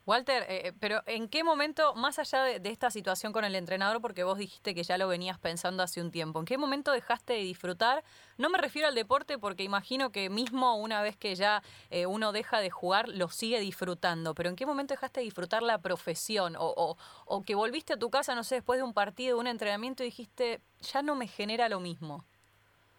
Walter, 0.04 0.44
eh, 0.48 0.72
pero 0.80 1.00
¿en 1.06 1.28
qué 1.28 1.44
momento, 1.44 1.94
más 1.94 2.18
allá 2.18 2.42
de, 2.42 2.70
esta 2.70 2.90
situación 2.90 3.32
con 3.32 3.44
el 3.44 3.54
entrenador, 3.54 4.00
porque 4.00 4.24
vos 4.24 4.36
dijiste 4.36 4.74
que 4.74 4.82
ya 4.82 4.98
lo 4.98 5.06
venías 5.06 5.38
pensando 5.38 5.82
hace 5.84 6.00
un 6.00 6.10
tiempo, 6.10 6.40
¿en 6.40 6.44
qué 6.44 6.58
momento 6.58 6.90
dejaste 6.90 7.34
de 7.34 7.38
disfrutar? 7.38 8.02
No 8.36 8.50
me 8.50 8.58
refiero 8.58 8.88
al 8.88 8.96
deporte 8.96 9.38
porque 9.38 9.62
imagino 9.62 10.10
que 10.10 10.28
mismo 10.28 10.74
una 10.74 11.02
vez 11.02 11.16
que 11.16 11.36
ya 11.36 11.62
eh, 11.90 12.06
uno 12.06 12.32
deja 12.32 12.58
de 12.58 12.70
jugar, 12.70 13.08
lo 13.08 13.28
sigue 13.28 13.60
disfrutando, 13.60 14.34
pero 14.34 14.48
¿en 14.48 14.56
qué 14.56 14.66
momento 14.66 14.92
dejaste 14.92 15.20
de 15.20 15.24
disfrutar 15.24 15.62
la 15.62 15.78
profesión? 15.78 16.56
O, 16.56 16.74
o, 16.76 16.96
o 17.26 17.42
que 17.44 17.54
volviste 17.54 17.92
a 17.92 17.96
tu 17.96 18.10
casa, 18.10 18.34
no 18.34 18.42
sé, 18.42 18.56
después 18.56 18.80
de 18.80 18.82
un 18.82 18.94
partido, 18.94 19.36
de 19.36 19.40
un 19.40 19.46
entrenamiento 19.46 20.02
y 20.02 20.06
dijiste, 20.06 20.60
ya 20.80 21.02
no 21.02 21.14
me 21.14 21.28
genera 21.28 21.68
lo 21.68 21.78
mismo. 21.78 22.24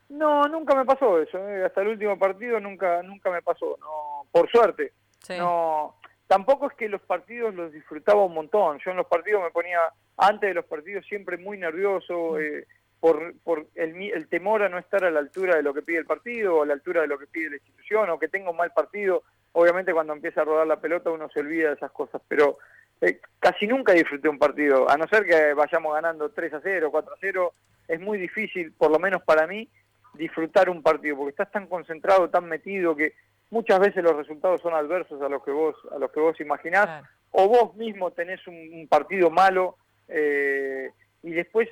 No, 0.10 0.48
nunca 0.48 0.76
me 0.76 0.86
pasó 0.86 1.20
eso, 1.22 1.38
¿eh? 1.50 1.66
hasta 1.66 1.82
el 1.82 1.90
último 1.90 2.18
partido 2.20 2.60
nunca, 2.60 3.02
nunca 3.02 3.32
me 3.32 3.42
pasó, 3.42 3.78
no, 3.80 4.28
por 4.32 4.50
suerte. 4.50 4.94
Sí. 5.20 5.38
No 5.38 5.96
tampoco 6.34 6.66
es 6.66 6.74
que 6.74 6.90
los 6.90 7.02
partidos 7.02 7.54
los 7.54 7.72
disfrutaba 7.72 8.26
un 8.26 8.34
montón. 8.34 8.80
Yo 8.84 8.90
en 8.90 8.98
los 8.98 9.06
partidos 9.06 9.44
me 9.44 9.52
ponía, 9.52 9.80
antes 10.18 10.50
de 10.50 10.56
los 10.56 10.66
partidos, 10.66 11.06
siempre 11.06 11.38
muy 11.38 11.60
nervioso 11.60 12.40
eh, 12.40 12.66
por, 13.00 13.36
por 13.44 13.68
el, 13.76 13.96
el, 14.12 14.28
temor 14.28 14.64
a 14.64 14.70
no 14.70 14.80
estar 14.80 15.04
a 15.04 15.12
la 15.12 15.20
altura 15.20 15.56
de 15.56 15.62
lo 15.62 15.76
que 15.76 15.84
pide 15.84 16.00
el 16.00 16.08
partido, 16.08 16.56
o 16.56 16.64
a 16.64 16.66
la 16.66 16.74
altura 16.74 17.02
de 17.02 17.08
lo 17.08 17.20
que 17.20 17.28
pide 17.28 17.52
la 17.52 17.58
institución, 17.58 18.10
o 18.10 18.18
que 18.18 18.30
tenga 18.30 18.50
un 18.50 18.58
mal 18.58 18.72
partido. 18.72 19.22
Obviamente 19.52 19.94
cuando 19.94 20.14
empieza 20.14 20.42
a 20.42 20.46
rodar 20.46 20.66
la 20.66 20.82
pelota 20.82 21.12
uno 21.12 21.30
se 21.30 21.40
olvida 21.40 21.68
de 21.68 21.76
esas 21.76 21.92
cosas, 21.92 22.20
pero 22.28 22.58
eh, 23.02 23.20
casi 23.40 23.68
nunca 23.68 23.94
disfruté 23.94 24.28
un 24.28 24.40
partido, 24.40 24.90
a 24.90 24.98
no 24.98 25.08
ser 25.08 25.26
que 25.26 25.54
vayamos 25.54 25.94
ganando 25.94 26.32
3 26.32 26.54
a 26.56 26.62
0, 26.64 26.90
4 26.90 27.14
a 27.14 27.18
0, 27.22 27.54
es 27.90 28.00
muy 28.00 28.18
difícil, 28.18 28.72
por 28.72 28.90
lo 28.90 28.98
menos 28.98 29.22
para 29.22 29.46
mí, 29.46 29.70
disfrutar 30.14 30.70
un 30.70 30.82
partido, 30.82 31.18
porque 31.18 31.32
estás 31.32 31.52
tan 31.52 31.68
concentrado, 31.68 32.30
tan 32.30 32.46
metido 32.48 32.96
que 32.96 33.14
muchas 33.50 33.80
veces 33.80 34.04
los 34.04 34.16
resultados 34.16 34.62
son 34.62 34.74
adversos 34.74 35.22
a 35.22 35.30
los 35.30 35.44
que 35.44 35.52
vos 35.52 35.76
a 35.92 36.00
los 36.00 36.12
que 36.12 36.20
vos 36.20 36.40
imaginás 36.40 36.86
claro. 36.86 37.08
o 37.32 37.48
vos 37.48 37.76
mismo 37.76 38.12
tenés 38.12 38.46
un, 38.48 38.56
un 38.74 38.88
partido 38.88 39.30
malo 39.30 39.78
eh, 40.08 40.90
y 41.22 41.32
después 41.32 41.70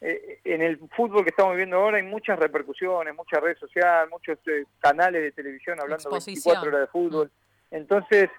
eh, 0.00 0.40
en 0.44 0.62
el 0.62 0.78
fútbol 0.96 1.22
que 1.22 1.30
estamos 1.30 1.52
viviendo 1.52 1.76
ahora 1.76 1.98
hay 1.98 2.02
muchas 2.02 2.38
repercusiones 2.38 3.14
mucha 3.14 3.40
red 3.40 3.56
social 3.58 4.08
muchos 4.08 4.38
eh, 4.46 4.64
canales 4.80 5.22
de 5.22 5.32
televisión 5.32 5.78
hablando 5.80 6.10
24 6.10 6.68
horas 6.68 6.80
de 6.80 6.86
fútbol 6.86 7.26
mm. 7.70 7.74
entonces 7.74 8.30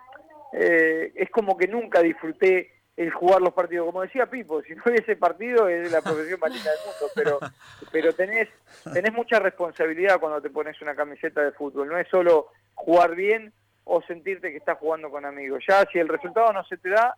eh, 0.54 1.12
es 1.16 1.30
como 1.30 1.56
que 1.56 1.68
nunca 1.68 2.02
disfruté 2.02 2.73
el 2.96 3.12
jugar 3.12 3.42
los 3.42 3.54
partidos 3.54 3.88
como 3.88 4.02
decía 4.02 4.28
Pipo 4.28 4.62
si 4.62 4.76
no 4.76 4.84
hubiese 4.86 5.16
partido 5.16 5.68
es 5.68 5.92
la 5.92 6.02
profesión 6.02 6.40
más 6.40 6.54
linda 6.54 6.70
del 6.70 6.80
mundo 6.86 7.12
pero 7.16 7.40
pero 7.92 8.14
tenés 8.14 8.50
tenés 8.94 9.12
mucha 9.12 9.40
responsabilidad 9.40 10.20
cuando 10.20 10.42
te 10.42 10.52
pones 10.52 10.80
una 10.82 10.96
camiseta 10.96 11.42
de 11.42 11.52
fútbol 11.54 11.88
no 11.90 11.98
es 11.98 12.08
solo 12.08 12.50
jugar 12.76 13.16
bien 13.16 13.52
o 13.86 14.02
sentirte 14.04 14.52
que 14.52 14.58
estás 14.58 14.78
jugando 14.78 15.10
con 15.10 15.26
amigos. 15.26 15.64
Ya 15.68 15.86
si 15.92 16.00
el 16.00 16.08
resultado 16.08 16.52
no 16.54 16.64
se 16.66 16.78
te 16.78 16.90
da, 16.90 17.16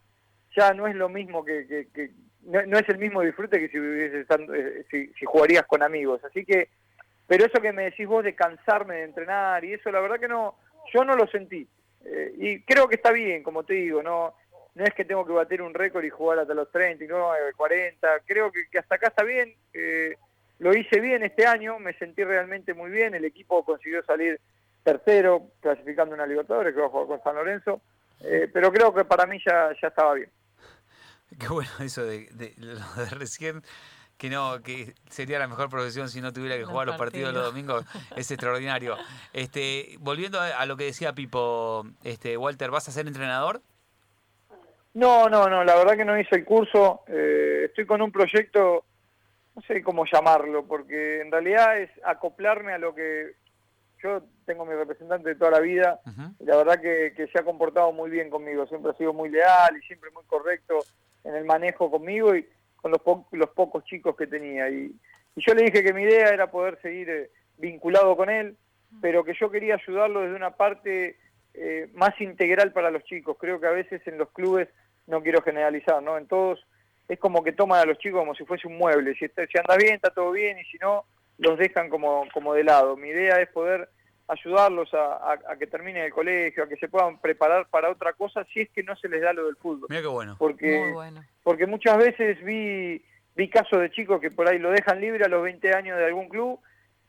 ya 0.55 0.73
no 0.73 0.87
es 0.87 0.95
lo 0.95 1.09
mismo 1.09 1.43
que, 1.43 1.67
que, 1.67 1.87
que 1.93 2.11
no, 2.43 2.61
no, 2.65 2.77
es 2.77 2.87
el 2.89 2.97
mismo 2.97 3.21
disfrute 3.21 3.59
que 3.59 3.69
si 3.69 3.77
eh, 3.77 4.85
si, 4.89 5.07
si, 5.07 5.25
jugarías 5.25 5.65
con 5.65 5.83
amigos. 5.83 6.23
Así 6.23 6.45
que, 6.45 6.69
pero 7.27 7.45
eso 7.45 7.61
que 7.61 7.73
me 7.73 7.83
decís 7.85 8.07
vos 8.07 8.23
de 8.23 8.35
cansarme 8.35 8.95
de 8.95 9.03
entrenar 9.03 9.63
y 9.63 9.73
eso, 9.73 9.91
la 9.91 9.99
verdad 9.99 10.19
que 10.19 10.27
no, 10.27 10.55
yo 10.93 11.03
no 11.03 11.15
lo 11.15 11.27
sentí. 11.27 11.67
Eh, 12.05 12.33
y 12.37 12.61
creo 12.61 12.87
que 12.87 12.95
está 12.95 13.11
bien, 13.11 13.41
como 13.41 13.63
te 13.63 13.73
digo, 13.73 14.03
no 14.03 14.35
no 14.75 14.83
es 14.83 14.93
que 14.93 15.05
tengo 15.05 15.25
que 15.25 15.31
bater 15.31 15.61
un 15.61 15.73
récord 15.73 16.03
y 16.03 16.09
jugar 16.09 16.39
hasta 16.39 16.53
los 16.53 16.69
39, 16.69 17.53
40, 17.55 18.07
creo 18.25 18.51
que, 18.51 18.67
que 18.69 18.79
hasta 18.79 18.95
acá 18.95 19.07
está 19.07 19.23
bien. 19.23 19.55
Eh, 19.73 20.17
lo 20.59 20.75
hice 20.75 20.99
bien 20.99 21.23
este 21.23 21.47
año, 21.47 21.79
me 21.79 21.93
sentí 21.93 22.23
realmente 22.23 22.73
muy 22.73 22.91
bien, 22.91 23.15
el 23.15 23.25
equipo 23.25 23.63
consiguió 23.63 24.03
salir 24.03 24.39
tercero, 24.83 25.47
clasificando 25.61 26.13
una 26.13 26.27
Libertadores 26.27 26.73
que 26.73 26.79
va 26.79 26.87
a 26.87 26.89
jugar 26.89 27.07
con 27.07 27.23
San 27.23 27.35
Lorenzo, 27.35 27.81
eh, 28.21 28.49
pero 28.53 28.71
creo 28.71 28.93
que 28.93 29.05
para 29.05 29.25
mí 29.25 29.39
ya, 29.45 29.69
ya 29.81 29.87
estaba 29.87 30.13
bien. 30.13 30.29
Qué 31.39 31.47
bueno 31.47 31.71
eso 31.79 32.03
de, 32.05 32.27
de, 32.33 32.53
lo 32.57 33.03
de 33.03 33.09
recién, 33.11 33.63
que 34.17 34.29
no, 34.29 34.61
que 34.61 34.93
sería 35.09 35.39
la 35.39 35.47
mejor 35.47 35.69
profesión 35.69 36.09
si 36.09 36.21
no 36.21 36.33
tuviera 36.33 36.55
que 36.55 36.61
los 36.61 36.69
jugar 36.69 36.87
los 36.87 36.97
partidos 36.97 37.33
los 37.33 37.45
domingos, 37.45 37.85
es 38.15 38.29
extraordinario. 38.29 38.97
Este, 39.33 39.95
volviendo 39.99 40.39
a, 40.39 40.47
a, 40.47 40.65
lo 40.65 40.77
que 40.77 40.85
decía 40.85 41.13
Pipo, 41.13 41.85
este, 42.03 42.37
Walter, 42.37 42.71
¿vas 42.71 42.87
a 42.87 42.91
ser 42.91 43.07
entrenador? 43.07 43.61
No, 44.95 45.29
no, 45.29 45.49
no, 45.49 45.63
la 45.63 45.75
verdad 45.75 45.97
que 45.97 46.05
no 46.05 46.17
hice 46.17 46.37
el 46.37 46.45
curso, 46.45 47.03
eh, 47.07 47.63
estoy 47.65 47.85
con 47.85 48.01
un 48.01 48.11
proyecto, 48.11 48.85
no 49.53 49.61
sé 49.63 49.83
cómo 49.83 50.05
llamarlo, 50.05 50.65
porque 50.65 51.19
en 51.21 51.31
realidad 51.31 51.77
es 51.77 51.89
acoplarme 52.03 52.71
a 52.71 52.77
lo 52.77 52.95
que 52.95 53.33
yo 54.01 54.23
tengo 54.45 54.65
mi 54.65 54.73
representante 54.73 55.29
de 55.29 55.35
toda 55.35 55.51
la 55.51 55.59
vida 55.59 55.99
uh 56.05 56.09
-huh. 56.09 56.35
y 56.39 56.45
la 56.45 56.57
verdad 56.57 56.79
que, 56.79 57.13
que, 57.15 57.27
se 57.27 57.39
ha 57.39 57.43
comportado 57.43 57.91
muy 57.91 58.09
bien 58.09 58.29
conmigo, 58.29 58.65
siempre 58.67 58.91
ha 58.91 58.97
sido 58.97 59.11
muy 59.13 59.29
leal 59.29 59.75
y 59.77 59.85
siempre 59.85 60.11
muy 60.11 60.23
correcto 60.25 60.79
en 61.25 61.35
el 61.35 61.43
manejo 61.43 61.91
conmigo 61.91 62.33
y 62.33 62.47
con 62.77 62.91
los, 62.91 63.01
po 63.01 63.27
los 63.31 63.49
pocos 63.49 63.83
chicos 63.83 64.15
que 64.15 64.27
tenía. 64.27 64.69
Y, 64.69 64.95
y, 65.35 65.41
yo 65.45 65.53
le 65.55 65.63
dije 65.63 65.83
que 65.83 65.93
mi 65.93 66.03
idea 66.03 66.29
era 66.29 66.49
poder 66.51 66.79
seguir 66.81 67.09
eh, 67.09 67.29
vinculado 67.57 68.15
con 68.15 68.29
él, 68.29 68.55
pero 69.01 69.25
que 69.25 69.33
yo 69.33 69.49
quería 69.51 69.75
ayudarlo 69.75 70.21
desde 70.21 70.35
una 70.35 70.51
parte 70.51 71.17
eh, 71.53 71.89
más 71.93 72.19
integral 72.19 72.73
para 72.73 72.91
los 72.91 73.03
chicos. 73.05 73.37
Creo 73.39 73.59
que 73.59 73.67
a 73.67 73.71
veces 73.71 74.05
en 74.07 74.17
los 74.17 74.29
clubes, 74.31 74.69
no 75.07 75.21
quiero 75.21 75.41
generalizar, 75.41 76.01
¿no? 76.01 76.17
En 76.17 76.27
todos 76.27 76.65
es 77.07 77.19
como 77.19 77.43
que 77.43 77.51
toman 77.51 77.81
a 77.81 77.85
los 77.85 77.97
chicos 77.99 78.19
como 78.19 78.35
si 78.35 78.45
fuese 78.45 78.67
un 78.67 78.77
mueble. 78.77 79.15
Si, 79.15 79.25
está, 79.25 79.45
si 79.47 79.57
anda 79.57 79.77
bien, 79.77 79.95
está 79.95 80.09
todo 80.09 80.31
bien, 80.31 80.57
y 80.59 80.65
si 80.65 80.77
no, 80.77 81.05
los 81.37 81.57
dejan 81.57 81.89
como, 81.89 82.25
como 82.33 82.53
de 82.53 82.63
lado. 82.63 82.97
Mi 82.97 83.09
idea 83.09 83.39
es 83.41 83.49
poder 83.49 83.89
ayudarlos 84.27 84.89
a, 84.93 85.37
que 85.59 85.67
terminen 85.67 86.05
el 86.05 86.11
colegio, 86.11 86.63
a 86.63 86.67
que 86.67 86.77
se 86.77 86.87
puedan 86.87 87.19
preparar 87.19 87.67
para 87.69 87.91
otra 87.91 88.13
cosa 88.13 88.43
si 88.45 88.61
es 88.61 88.69
que 88.71 88.81
no 88.81 88.95
se 88.95 89.07
les 89.07 89.21
da 89.21 89.33
lo 89.33 89.45
del 89.45 89.55
fútbol. 89.55 89.87
Mira 89.89 90.01
qué 90.01 90.07
bueno. 90.07 90.35
Porque, 90.39 90.93
porque 91.43 91.67
muchas 91.67 91.97
veces 91.97 92.43
vi, 92.43 93.03
vi 93.35 93.49
casos 93.49 93.79
de 93.79 93.91
chicos 93.91 94.19
que 94.19 94.31
por 94.31 94.49
ahí 94.49 94.57
lo 94.57 94.71
dejan 94.71 94.99
libre 94.99 95.25
a 95.25 95.29
los 95.29 95.43
20 95.43 95.73
años 95.73 95.97
de 95.99 96.05
algún 96.05 96.27
club 96.27 96.59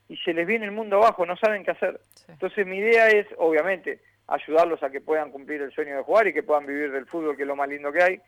y 0.09 0.17
se 0.19 0.35
les 0.35 0.47
viene 0.47 0.67
el 0.67 0.73
mundo 0.73 0.97
abajo, 0.97 1.25
no 1.25 1.37
saben 1.37 1.65
qué 1.65 1.71
hacer. 1.71 2.01
Entonces 2.29 2.67
mi 2.67 2.79
idea 2.79 3.09
es, 3.09 3.27
obviamente, 3.39 4.01
ayudarlos 4.29 4.83
a 4.83 4.91
que 4.91 5.01
puedan 5.01 5.31
cumplir 5.31 5.63
el 5.63 5.73
sueño 5.73 5.97
de 5.97 6.03
jugar 6.03 6.27
y 6.27 6.33
que 6.33 6.43
puedan 6.43 6.67
vivir 6.67 6.91
del 6.91 7.07
fútbol, 7.07 7.37
que 7.37 7.43
es 7.43 7.49
lo 7.49 7.57
más 7.57 7.69
lindo 7.69 7.93
que 7.93 8.03
hay, 8.03 8.21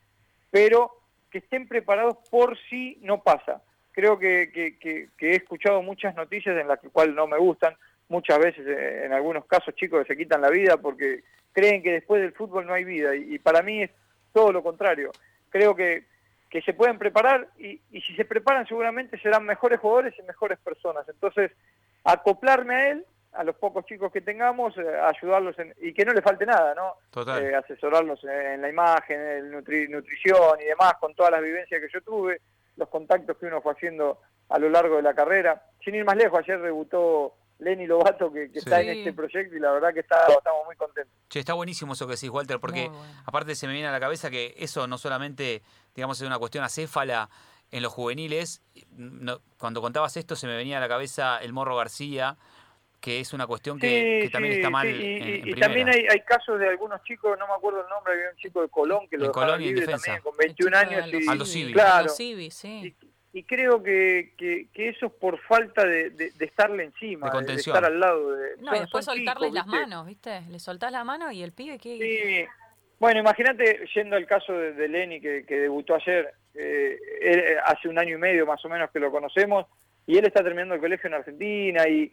pero 0.51 0.93
que 1.31 1.39
estén 1.39 1.69
preparados 1.69 2.17
por 2.31 2.57
si 2.69 2.99
no 3.03 3.23
pasa. 3.23 3.63
Creo 3.93 4.19
que, 4.19 5.09
he 5.19 5.35
escuchado 5.35 5.83
muchas 5.83 6.15
noticias 6.15 6.57
en 6.57 6.69
las 6.69 6.79
cuales 6.93 7.15
no 7.15 7.27
me 7.27 7.39
gustan, 7.39 7.75
muchas 8.09 8.39
veces, 8.39 8.67
eh, 8.67 9.05
en 9.05 9.13
algunos 9.13 9.45
casos, 9.47 9.75
chicos 9.75 10.03
que 10.03 10.15
se 10.15 10.17
quitan 10.17 10.41
la 10.41 10.51
vida 10.51 10.77
porque 10.77 11.25
creen 11.53 11.83
que 11.83 11.93
después 11.93 12.23
del 12.23 12.33
fútbol 12.33 12.67
no 12.67 12.75
hay 12.75 12.85
vida. 12.85 13.15
Y, 13.17 13.39
para 13.39 13.63
mí 13.63 13.83
es 13.83 13.91
todo 14.33 14.53
lo 14.53 14.63
contrario. 14.63 15.11
Creo 15.51 15.75
que, 15.75 16.05
que 16.49 16.63
se 16.63 16.73
pueden 16.73 16.99
preparar 16.99 17.49
y, 17.59 17.81
si 18.01 18.15
se 18.15 18.25
preparan 18.25 18.67
seguramente 18.67 19.19
serán 19.19 19.45
mejores 19.45 19.81
jugadores 19.81 20.15
y 20.19 20.23
mejores 20.23 20.59
personas. 20.61 21.09
Entonces, 21.09 21.51
acoplarme 22.05 22.75
a 22.75 22.91
él, 22.91 23.05
a 23.39 23.45
los 23.45 23.55
pocos 23.55 23.87
chicos 23.87 24.11
que 24.11 24.21
tengamos, 24.21 24.77
eh, 24.79 24.83
ayudarlos 25.01 25.55
y 25.81 25.95
que 25.95 26.05
no 26.05 26.13
le 26.13 26.23
falte 26.23 26.45
nada, 26.45 26.75
¿no? 26.75 26.97
Eh, 27.39 27.55
asesorarlos 27.55 28.19
en, 28.25 28.61
la 28.61 28.69
imagen, 28.69 29.21
en 29.21 29.51
nutrición 29.53 30.61
y 30.61 30.65
demás, 30.65 30.95
con 31.01 31.15
todas 31.15 31.31
las 31.31 31.41
vivencias 31.41 31.81
que 31.81 31.87
yo 31.89 32.03
tuve, 32.03 32.41
los 32.77 32.89
contactos 32.89 33.37
que 33.37 33.47
uno 33.47 33.63
fue 33.63 33.75
haciendo 33.75 34.19
a 34.49 34.59
lo 34.59 34.69
largo 34.69 34.97
de 34.97 35.03
la 35.03 35.15
carrera. 35.15 35.63
Sin 35.85 35.95
ir 35.95 36.05
más 36.05 36.17
lejos, 36.17 36.41
ayer 36.41 36.61
debutó 36.61 37.35
Lenny 37.61 37.87
Lobato 37.87 38.33
que, 38.33 38.51
está 38.53 38.81
en 38.81 38.89
este 38.89 39.13
proyecto 39.13 39.55
y 39.55 39.61
la 39.61 39.71
verdad 39.71 39.95
que 39.95 40.01
está, 40.01 40.27
estamos 40.27 40.67
muy 40.67 40.75
contentos. 40.75 41.15
Che, 41.29 41.39
está 41.39 41.55
buenísimo 41.55 41.93
eso 41.93 42.09
que 42.09 42.15
decís, 42.15 42.31
Walter, 42.31 42.59
porque 42.59 42.91
aparte 43.25 43.55
se 43.55 43.69
me 43.69 43.73
viene 43.73 43.87
a 43.87 43.93
la 43.93 44.01
cabeza 44.01 44.31
que 44.31 44.57
eso 44.59 44.89
no 44.89 44.99
solamente, 44.99 45.63
digamos, 45.95 46.21
es 46.21 46.27
una 46.27 46.41
cuestión 46.41 46.65
acéfala 46.65 47.31
en 47.71 47.83
los 47.85 47.93
juveniles. 47.93 48.63
cuando 49.59 49.81
contabas 49.81 50.17
esto 50.17 50.35
se 50.35 50.49
me 50.49 50.57
venía 50.57 50.79
a 50.79 50.81
la 50.81 50.89
cabeza 50.89 51.39
el 51.39 51.53
Morro 51.53 51.77
García, 51.77 52.37
que 53.01 53.21
es 53.21 53.33
una 53.33 53.47
cuestión 53.47 53.79
que, 53.79 54.29
también 54.33 54.55
está 54.55 54.71
mal. 54.71 54.89
y, 54.89 55.55
también 55.55 55.89
hay, 55.89 56.21
casos 56.27 56.59
de 56.59 56.69
algunos 56.69 57.03
chicos, 57.05 57.39
no 57.39 57.47
me 57.47 57.55
acuerdo 57.55 57.83
el 57.83 57.89
nombre, 57.89 58.15
había 58.15 58.31
un 58.31 58.37
chico 58.37 58.63
de 58.63 58.69
Colón 58.69 59.09
que 59.09 59.17
lo 59.17 59.31
Colón 59.33 59.63
y 59.63 59.75
también 59.75 60.21
con 60.23 60.37
21 60.37 60.77
años. 60.77 61.07
Y, 61.13 61.29
Aldo 61.29 61.45
Claro. 61.73 62.09
sí 62.09 62.35
y 63.33 63.45
creo 63.45 63.83
que, 63.83 64.33
que, 64.37 64.89
eso 64.89 65.07
es 65.07 65.13
por 65.13 65.39
falta 65.39 65.85
de, 65.85 66.11
de, 66.11 66.33
estarle 66.41 66.85
encima, 66.85 67.31
de, 67.31 67.55
estar 67.55 67.85
al 67.85 68.01
lado 68.01 68.33
de... 68.33 68.57
No, 68.59 68.75
y 68.75 68.81
después 68.81 69.05
soltarles 69.05 69.53
las 69.53 69.67
manos, 69.67 70.07
¿viste? 70.07 70.43
Le 70.49 70.59
soltás 70.59 70.91
la 70.91 71.05
mano 71.05 71.31
y 71.31 71.43
el 71.43 71.53
pibe 71.53 71.79
que... 71.79 71.99
Sí, 71.99 72.49
bueno, 72.99 73.21
imagínate, 73.21 73.87
yendo 73.95 74.17
al 74.17 74.27
caso 74.27 74.53
de, 74.53 74.89
Lenny, 74.89 75.21
que, 75.21 75.45
que, 75.45 75.61
debutó 75.61 75.95
ayer, 75.95 76.35
eh, 76.55 76.99
eh, 77.21 77.57
hace 77.65 77.89
un 77.89 77.99
año 77.99 78.17
y 78.17 78.19
medio 78.19 78.45
más 78.47 78.65
o 78.65 78.69
menos 78.69 78.91
que 78.91 78.99
lo 78.99 79.13
conocemos, 79.13 79.67
y 80.07 80.17
él 80.17 80.25
está 80.25 80.43
terminando 80.43 80.75
el 80.75 80.81
colegio 80.81 81.07
en 81.07 81.15
Argentina, 81.15 81.87
y, 81.87 82.11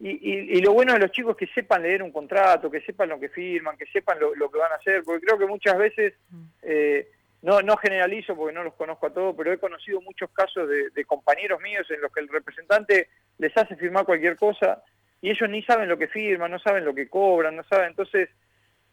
y, 0.00 0.56
y, 0.58 0.60
lo 0.60 0.72
bueno 0.72 0.92
de 0.92 0.98
los 0.98 1.12
chicos 1.12 1.36
es 1.38 1.48
que 1.48 1.54
sepan 1.54 1.82
leer 1.82 2.02
un 2.02 2.10
contrato, 2.10 2.70
que 2.70 2.80
sepan 2.80 3.08
lo 3.08 3.20
que 3.20 3.28
firman, 3.28 3.76
que 3.76 3.86
sepan 3.86 4.18
lo, 4.18 4.34
lo 4.34 4.50
que 4.50 4.58
van 4.58 4.72
a 4.72 4.76
hacer, 4.76 5.02
porque 5.04 5.26
creo 5.26 5.38
que 5.38 5.46
muchas 5.46 5.78
veces... 5.78 6.14
Mm. 6.30 6.44
Eh, 6.62 7.08
no, 7.44 7.60
no 7.60 7.76
generalizo 7.76 8.34
porque 8.34 8.54
no 8.54 8.64
los 8.64 8.72
conozco 8.72 9.06
a 9.06 9.12
todos, 9.12 9.34
pero 9.36 9.52
he 9.52 9.58
conocido 9.58 10.00
muchos 10.00 10.30
casos 10.30 10.66
de, 10.66 11.04
compañeros 11.04 11.60
míos 11.60 11.86
en 11.90 12.00
los 12.00 12.10
que 12.10 12.20
el 12.20 12.28
representante 12.30 13.08
les 13.36 13.54
hace 13.54 13.76
firmar 13.76 14.06
cualquier 14.06 14.36
cosa 14.36 14.82
y 15.20 15.28
ellos 15.28 15.50
ni 15.50 15.62
saben 15.62 15.90
lo 15.90 15.98
que 15.98 16.08
firman, 16.08 16.50
no 16.50 16.58
saben 16.58 16.86
lo 16.86 16.94
que 16.94 17.06
cobran, 17.06 17.54
no 17.54 17.62
saben. 17.64 17.88
Entonces, 17.88 18.30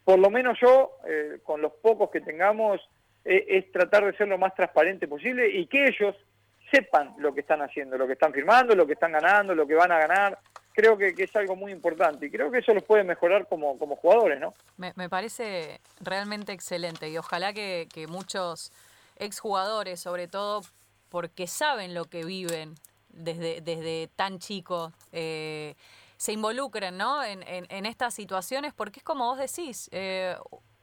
por 0.03 0.19
lo 0.19 0.29
menos 0.29 0.59
yo, 0.59 0.97
eh, 1.07 1.39
con 1.43 1.61
los 1.61 1.71
pocos 1.81 2.11
que 2.11 2.19
tengamos, 2.19 2.81
eh, 3.23 3.45
es 3.47 3.71
tratar 3.71 4.05
de 4.05 4.17
ser 4.17 4.27
lo 4.27 4.37
más 4.37 4.53
transparente 4.53 5.07
posible 5.07 5.47
y 5.49 5.67
que 5.67 5.85
ellos 5.85 6.13
sepan 6.69 7.15
lo 7.19 7.33
que 7.33 7.41
están 7.41 7.61
haciendo, 7.61 7.97
lo 7.97 8.05
que 8.05 8.13
están 8.13 8.33
firmando, 8.33 8.75
lo 8.75 8.85
que 8.85 8.93
están 8.93 9.13
ganando, 9.13 9.55
lo 9.55 9.65
que 9.65 9.75
van 9.75 9.93
a 9.93 9.99
ganar, 9.99 10.37
creo 10.73 10.97
que, 10.97 11.13
es 11.17 11.35
algo 11.35 11.55
muy 11.55 11.71
importante 11.71 12.25
y 12.25 12.31
creo 12.31 12.51
que 12.51 12.59
eso 12.59 12.73
los 12.73 12.83
puede 12.83 13.03
mejorar 13.03 13.47
como, 13.47 13.77
como 13.77 13.95
jugadores, 13.95 14.39
¿no? 14.39 14.53
Me, 14.77 14.93
me 14.95 15.09
parece 15.09 15.79
realmente 15.99 16.51
excelente 16.53 17.09
y 17.09 17.17
ojalá 17.17 17.53
que, 17.53 17.87
que 17.93 18.07
muchos 18.07 18.71
exjugadores, 19.17 19.99
sobre 19.99 20.27
todo 20.27 20.61
porque 21.09 21.47
saben 21.47 21.93
lo 21.93 22.05
que 22.05 22.23
viven 22.23 22.75
desde, 23.09 23.61
desde 23.61 24.09
tan 24.15 24.39
chicos, 24.39 24.93
eh, 25.11 25.75
se 26.17 26.33
involucren 26.33 26.97
¿no? 26.97 27.23
En, 27.23 27.43
en, 27.47 27.85
estas 27.85 28.13
situaciones, 28.13 28.73
porque 28.73 28.99
es 28.99 29.03
como 29.03 29.25
vos 29.25 29.39
decís, 29.39 29.89
eh, 29.91 30.35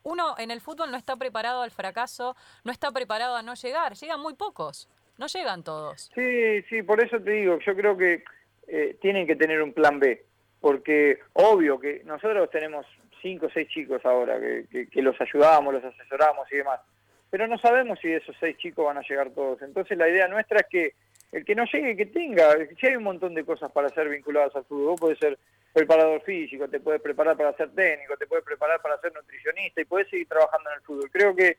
uno 0.02 0.34
en 0.38 0.50
el 0.50 0.60
fútbol 0.60 0.90
no 0.90 0.96
está 0.96 1.16
preparado 1.16 1.62
al 1.62 1.70
fracaso, 1.70 2.36
no 2.64 2.72
está 2.72 2.90
preparado 2.90 3.36
a 3.36 3.42
no 3.42 3.54
llegar, 3.54 3.94
llegan 3.94 4.20
muy 4.20 4.34
pocos, 4.34 4.88
no 5.16 5.26
llegan 5.26 5.62
todos. 5.62 6.10
Sí, 6.14 6.62
sí, 6.68 6.82
por 6.82 7.02
eso 7.02 7.20
te 7.20 7.30
digo, 7.30 7.58
yo 7.64 7.74
creo 7.74 7.96
que 7.96 8.24
eh, 8.68 8.96
tienen 9.00 9.26
que 9.26 9.36
tener 9.36 9.62
un 9.62 9.72
plan 9.72 9.98
B, 9.98 10.24
porque 10.60 11.18
obvio 11.32 11.80
que 11.80 12.02
nosotros 12.04 12.50
tenemos 12.50 12.86
cinco 13.22 13.46
o 13.46 13.50
seis 13.50 13.68
chicos 13.68 14.04
ahora 14.04 14.38
que, 14.38 14.88
los 15.02 15.18
ayudamos, 15.20 15.72
los 15.72 15.84
asesoramos 15.84 16.46
y 16.52 16.58
demás, 16.58 16.80
pero 17.30 17.46
no 17.46 17.58
sabemos 17.58 17.98
si 18.00 18.12
esos 18.12 18.36
seis 18.38 18.56
chicos 18.58 18.84
van 18.84 18.98
a 18.98 19.02
llegar 19.08 19.30
todos. 19.30 19.62
Entonces 19.62 19.96
la 19.96 20.08
idea 20.08 20.28
nuestra 20.28 20.60
es 20.60 20.66
que 20.66 20.94
el 21.32 21.44
que 21.44 21.54
no 21.54 21.64
llegue, 21.64 21.96
que 21.96 22.06
tenga, 22.06 22.56
si 22.78 22.86
hay 22.86 22.96
un 22.96 23.04
montón 23.04 23.34
de 23.34 23.44
cosas 23.44 23.72
para 23.72 23.88
ser 23.88 24.08
vinculadas 24.08 24.54
al 24.54 24.64
fútbol, 24.64 24.88
vos 24.88 25.00
podés 25.00 25.18
ser 25.18 25.38
preparador 25.72 26.22
físico, 26.22 26.68
te 26.68 26.80
puedes 26.80 27.00
preparar 27.00 27.36
para 27.36 27.54
ser 27.54 27.70
técnico, 27.70 28.16
te 28.16 28.26
puedes 28.26 28.44
preparar 28.44 28.80
para 28.82 29.00
ser 29.00 29.14
nutricionista 29.14 29.80
y 29.80 29.84
puedes 29.86 30.08
seguir 30.08 30.28
trabajando 30.28 30.70
en 30.70 30.76
el 30.76 30.82
fútbol. 30.82 31.10
Creo 31.10 31.34
que, 31.34 31.56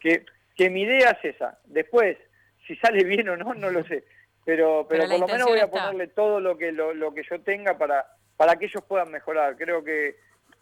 que, 0.00 0.24
que 0.56 0.70
mi 0.70 0.82
idea 0.82 1.10
es 1.10 1.34
esa. 1.34 1.58
Después, 1.66 2.16
si 2.66 2.76
sale 2.76 3.04
bien 3.04 3.28
o 3.28 3.36
no, 3.36 3.54
no 3.54 3.70
lo 3.70 3.84
sé 3.84 4.04
pero, 4.44 4.86
pero, 4.88 5.08
por 5.08 5.20
lo 5.20 5.26
menos 5.26 5.48
voy 5.48 5.60
a 5.60 5.70
ponerle 5.70 6.08
todo 6.08 6.40
lo 6.40 6.58
que 6.58 6.72
lo, 6.72 6.94
lo, 6.94 7.14
que 7.14 7.22
yo 7.28 7.40
tenga 7.40 7.78
para, 7.78 8.06
para 8.36 8.56
que 8.56 8.66
ellos 8.66 8.82
puedan 8.86 9.10
mejorar. 9.10 9.56
Creo 9.56 9.84
que, 9.84 10.16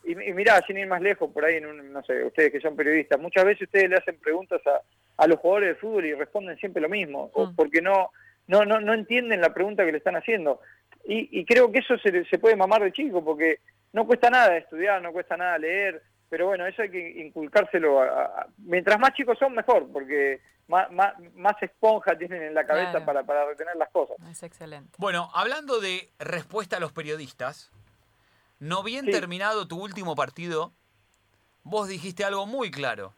y, 0.05 0.12
y 0.12 0.33
mirá, 0.33 0.61
sin 0.66 0.79
ir 0.79 0.87
más 0.87 1.01
lejos, 1.01 1.31
por 1.33 1.45
ahí, 1.45 1.57
en 1.57 1.66
un, 1.66 1.93
no 1.93 2.03
sé, 2.03 2.25
ustedes 2.25 2.53
que 2.53 2.61
son 2.61 2.77
periodistas, 2.77 3.19
muchas 3.19 3.45
veces 3.45 3.62
ustedes 3.62 3.88
le 3.88 3.97
hacen 3.97 4.19
preguntas 4.19 4.61
a, 4.66 4.81
a 5.23 5.27
los 5.27 5.38
jugadores 5.38 5.71
de 5.71 5.81
fútbol 5.81 6.07
y 6.07 6.14
responden 6.14 6.57
siempre 6.59 6.83
lo 6.83 6.88
mismo, 6.88 7.31
o 7.33 7.47
mm. 7.47 7.57
porque 7.57 7.81
no, 7.81 8.11
no, 8.47 8.64
no, 8.64 8.81
no 8.81 8.95
entienden 8.95 9.40
la 9.40 9.55
pregunta 9.55 9.85
que 9.85 9.93
le 9.93 9.99
están 9.99 10.16
haciendo. 10.16 10.61
Y, 11.05 11.40
y 11.40 11.45
creo 11.47 11.73
que 11.73 11.79
eso 11.79 11.97
se, 11.99 12.25
se 12.25 12.38
puede 12.38 12.57
mamar 12.57 12.83
de 12.83 12.93
chico, 12.93 13.25
porque 13.25 13.61
no 13.93 14.07
cuesta 14.07 14.31
nada 14.31 14.57
estudiar, 14.57 15.01
no 15.01 15.12
cuesta 15.12 15.37
nada 15.37 15.59
leer, 15.59 16.03
pero 16.31 16.47
bueno, 16.47 16.64
eso 16.64 16.83
hay 16.83 16.90
que 16.90 17.21
inculcárselo. 17.27 18.01
A, 18.01 18.47
mientras 18.59 18.99
más 18.99 19.12
chicos 19.14 19.37
son, 19.38 19.53
mejor, 19.53 19.90
porque 19.93 20.40
más, 20.69 20.88
más, 20.90 21.61
esponja 21.61 22.16
tienen 22.16 22.43
en 22.43 22.55
la 22.55 22.64
cabeza 22.64 23.05
para, 23.05 23.25
para 23.25 23.45
retener 23.45 23.77
las 23.77 23.90
cosas. 23.90 24.16
Es 24.31 24.43
excelente. 24.45 24.93
Bueno, 24.97 25.29
hablando 25.35 25.81
de 25.81 26.09
respuesta 26.21 26.77
a 26.77 26.81
los 26.81 26.93
periodistas, 26.93 27.73
no 28.61 28.85
bien 28.85 29.07
terminado 29.07 29.66
tu 29.66 29.83
último 29.83 30.14
partido, 30.14 30.73
vos 31.64 31.88
dijiste 31.88 32.25
algo 32.25 32.47
muy 32.47 32.71
claro, 32.71 33.12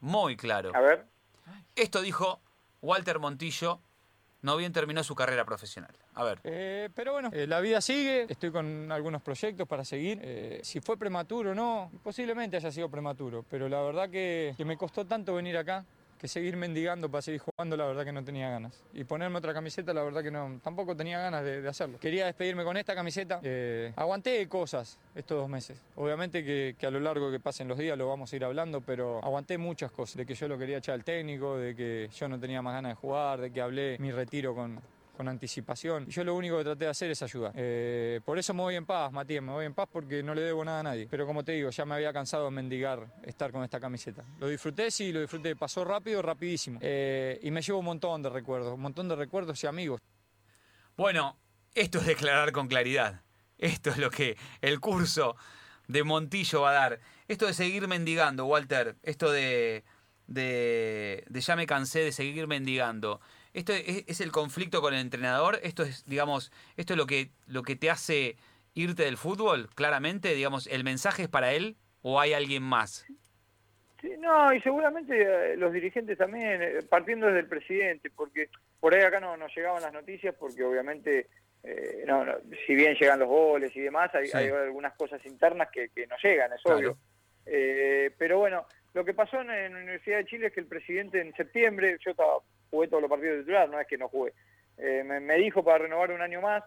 muy 0.00 0.36
claro. 0.36 0.72
A 0.74 0.80
ver. 0.80 1.06
Esto 1.76 2.02
dijo 2.02 2.40
Walter 2.82 3.20
Montillo 3.20 3.80
no 4.42 4.56
bien 4.56 4.72
terminó 4.72 5.02
su 5.04 5.14
carrera 5.14 5.44
profesional. 5.44 5.94
A 6.14 6.24
ver. 6.24 6.40
Eh, 6.44 6.88
pero 6.94 7.12
bueno, 7.12 7.30
eh, 7.32 7.46
la 7.46 7.60
vida 7.60 7.80
sigue, 7.80 8.26
estoy 8.28 8.50
con 8.50 8.90
algunos 8.90 9.22
proyectos 9.22 9.66
para 9.68 9.84
seguir. 9.84 10.18
Eh, 10.22 10.60
si 10.62 10.80
fue 10.80 10.96
prematuro 10.96 11.50
o 11.50 11.54
no, 11.54 11.90
posiblemente 12.02 12.56
haya 12.56 12.70
sido 12.70 12.88
prematuro, 12.88 13.44
pero 13.48 13.68
la 13.68 13.80
verdad 13.82 14.08
que, 14.10 14.54
que 14.56 14.64
me 14.64 14.76
costó 14.76 15.06
tanto 15.06 15.34
venir 15.34 15.56
acá, 15.56 15.84
que 16.20 16.28
seguir 16.28 16.54
mendigando 16.54 17.10
para 17.10 17.22
seguir 17.22 17.40
jugando, 17.40 17.78
la 17.78 17.86
verdad 17.86 18.04
que 18.04 18.12
no 18.12 18.22
tenía 18.22 18.50
ganas. 18.50 18.84
Y 18.92 19.04
ponerme 19.04 19.38
otra 19.38 19.54
camiseta, 19.54 19.94
la 19.94 20.02
verdad 20.02 20.22
que 20.22 20.30
no, 20.30 20.60
tampoco 20.62 20.94
tenía 20.94 21.18
ganas 21.18 21.42
de, 21.42 21.66
hacerlo. 21.66 21.98
Quería 21.98 22.26
despedirme 22.26 22.62
con 22.62 22.76
esta 22.76 22.94
camiseta. 22.94 23.40
Eh, 23.42 23.94
aguanté 23.96 24.46
cosas 24.46 24.98
estos 25.14 25.38
dos 25.38 25.48
meses. 25.48 25.82
Obviamente 25.96 26.44
que, 26.44 26.76
que, 26.78 26.86
a 26.86 26.90
lo 26.90 27.00
largo 27.00 27.30
que 27.30 27.40
pasen 27.40 27.68
los 27.68 27.78
días 27.78 27.96
lo 27.96 28.06
vamos 28.06 28.30
a 28.30 28.36
ir 28.36 28.44
hablando, 28.44 28.82
pero 28.82 29.24
aguanté 29.24 29.56
muchas 29.56 29.90
cosas. 29.92 30.18
De 30.18 30.26
que 30.26 30.34
yo 30.34 30.46
lo 30.46 30.58
quería 30.58 30.76
echar 30.76 30.94
al 30.94 31.04
técnico, 31.04 31.56
de 31.56 31.74
que 31.74 32.10
yo 32.14 32.28
no 32.28 32.38
tenía 32.38 32.60
más 32.60 32.74
ganas 32.74 32.92
de 32.92 32.96
jugar, 32.96 33.40
de 33.40 33.50
que 33.50 33.62
hablé 33.62 33.96
mi 33.98 34.12
retiro 34.12 34.54
con, 34.54 34.78
con 35.20 35.28
anticipación. 35.28 36.06
Y 36.08 36.12
yo 36.12 36.24
lo 36.24 36.34
único 36.34 36.56
que 36.56 36.64
traté 36.64 36.86
de 36.86 36.90
hacer 36.90 37.10
es 37.10 37.22
ayudar. 37.22 37.52
Eh, 37.54 38.22
por 38.24 38.38
eso 38.38 38.54
me 38.54 38.62
voy 38.62 38.74
en 38.74 38.86
paz, 38.86 39.12
Matías, 39.12 39.42
me 39.42 39.52
voy 39.52 39.66
en 39.66 39.74
paz 39.74 39.86
porque 39.92 40.22
no 40.22 40.34
le 40.34 40.40
debo 40.40 40.64
nada 40.64 40.80
a 40.80 40.82
nadie. 40.82 41.06
Pero 41.10 41.26
como 41.26 41.44
te 41.44 41.52
digo, 41.52 41.68
ya 41.68 41.84
me 41.84 41.94
había 41.94 42.10
cansado 42.10 42.46
de 42.46 42.52
mendigar 42.52 43.06
estar 43.24 43.52
con 43.52 43.62
esta 43.62 43.78
camiseta. 43.78 44.24
Lo 44.38 44.48
disfruté, 44.48 44.90
sí, 44.90 45.12
lo 45.12 45.20
disfruté. 45.20 45.54
Pasó 45.56 45.84
rápido, 45.84 46.22
rapidísimo. 46.22 46.78
Eh, 46.80 47.38
y 47.42 47.50
me 47.50 47.60
llevo 47.60 47.80
un 47.80 47.84
montón 47.84 48.22
de 48.22 48.30
recuerdos, 48.30 48.72
un 48.72 48.80
montón 48.80 49.10
de 49.10 49.16
recuerdos 49.16 49.62
y 49.62 49.66
amigos. 49.66 50.00
Bueno, 50.96 51.36
esto 51.74 51.98
es 51.98 52.06
declarar 52.06 52.50
con 52.52 52.66
claridad. 52.66 53.20
Esto 53.58 53.90
es 53.90 53.98
lo 53.98 54.10
que 54.10 54.38
el 54.62 54.80
curso 54.80 55.36
de 55.86 56.02
Montillo 56.02 56.62
va 56.62 56.70
a 56.70 56.72
dar. 56.72 57.00
Esto 57.28 57.44
de 57.44 57.52
seguir 57.52 57.86
mendigando, 57.88 58.46
Walter, 58.46 58.96
esto 59.02 59.30
de, 59.30 59.84
de, 60.28 61.24
de 61.28 61.40
ya 61.42 61.56
me 61.56 61.66
cansé 61.66 61.98
de 61.98 62.12
seguir 62.12 62.46
mendigando. 62.46 63.20
¿Esto 63.52 63.72
es, 63.72 64.04
es 64.06 64.20
el 64.20 64.30
conflicto 64.32 64.80
con 64.80 64.94
el 64.94 65.00
entrenador? 65.00 65.58
¿Esto 65.62 65.82
es, 65.82 66.04
digamos, 66.06 66.52
esto 66.76 66.92
es 66.94 66.96
lo 66.96 67.06
que, 67.06 67.30
lo 67.46 67.62
que 67.62 67.76
te 67.76 67.90
hace 67.90 68.36
irte 68.74 69.04
del 69.04 69.16
fútbol? 69.16 69.68
Claramente, 69.74 70.34
digamos, 70.34 70.66
¿el 70.68 70.84
mensaje 70.84 71.24
es 71.24 71.28
para 71.28 71.52
él 71.52 71.76
o 72.02 72.20
hay 72.20 72.32
alguien 72.32 72.62
más? 72.62 73.04
Sí, 74.00 74.10
no, 74.18 74.52
y 74.54 74.60
seguramente 74.62 75.52
eh, 75.52 75.56
los 75.56 75.72
dirigentes 75.72 76.16
también, 76.16 76.62
eh, 76.62 76.78
partiendo 76.88 77.26
desde 77.26 77.40
el 77.40 77.48
presidente, 77.48 78.08
porque 78.10 78.48
por 78.78 78.94
ahí 78.94 79.02
acá 79.02 79.20
no 79.20 79.36
nos 79.36 79.54
llegaban 79.54 79.82
las 79.82 79.92
noticias, 79.92 80.34
porque 80.38 80.62
obviamente, 80.64 81.26
eh, 81.64 82.04
no, 82.06 82.24
no, 82.24 82.34
si 82.66 82.74
bien 82.74 82.94
llegan 82.94 83.18
los 83.18 83.28
goles 83.28 83.76
y 83.76 83.80
demás, 83.80 84.14
hay, 84.14 84.28
Sí. 84.28 84.36
hay 84.38 84.48
algunas 84.48 84.94
cosas 84.94 85.20
internas 85.26 85.68
que, 85.70 85.90
que 85.90 86.06
no 86.06 86.16
llegan, 86.22 86.50
es 86.52 86.62
Claro. 86.62 86.78
obvio. 86.78 86.98
Eh, 87.44 88.10
pero 88.16 88.38
bueno, 88.38 88.64
lo 88.94 89.04
que 89.04 89.12
pasó 89.12 89.40
en, 89.42 89.50
en 89.50 89.74
la 89.74 89.80
Universidad 89.80 90.18
de 90.18 90.24
Chile 90.26 90.46
es 90.46 90.52
que 90.54 90.60
el 90.60 90.66
presidente 90.66 91.20
en 91.20 91.34
septiembre, 91.34 91.98
yo 92.02 92.12
estaba, 92.12 92.38
jugué 92.70 92.88
todos 92.88 93.02
los 93.02 93.10
partidos 93.10 93.36
de 93.36 93.42
titular, 93.42 93.68
no 93.68 93.80
es 93.80 93.86
que 93.86 93.98
no 93.98 94.08
jugué, 94.08 94.32
eh, 94.78 95.04
me, 95.04 95.36
dijo 95.36 95.62
para 95.62 95.78
renovar 95.78 96.10
un 96.10 96.22
año 96.22 96.40
más, 96.40 96.64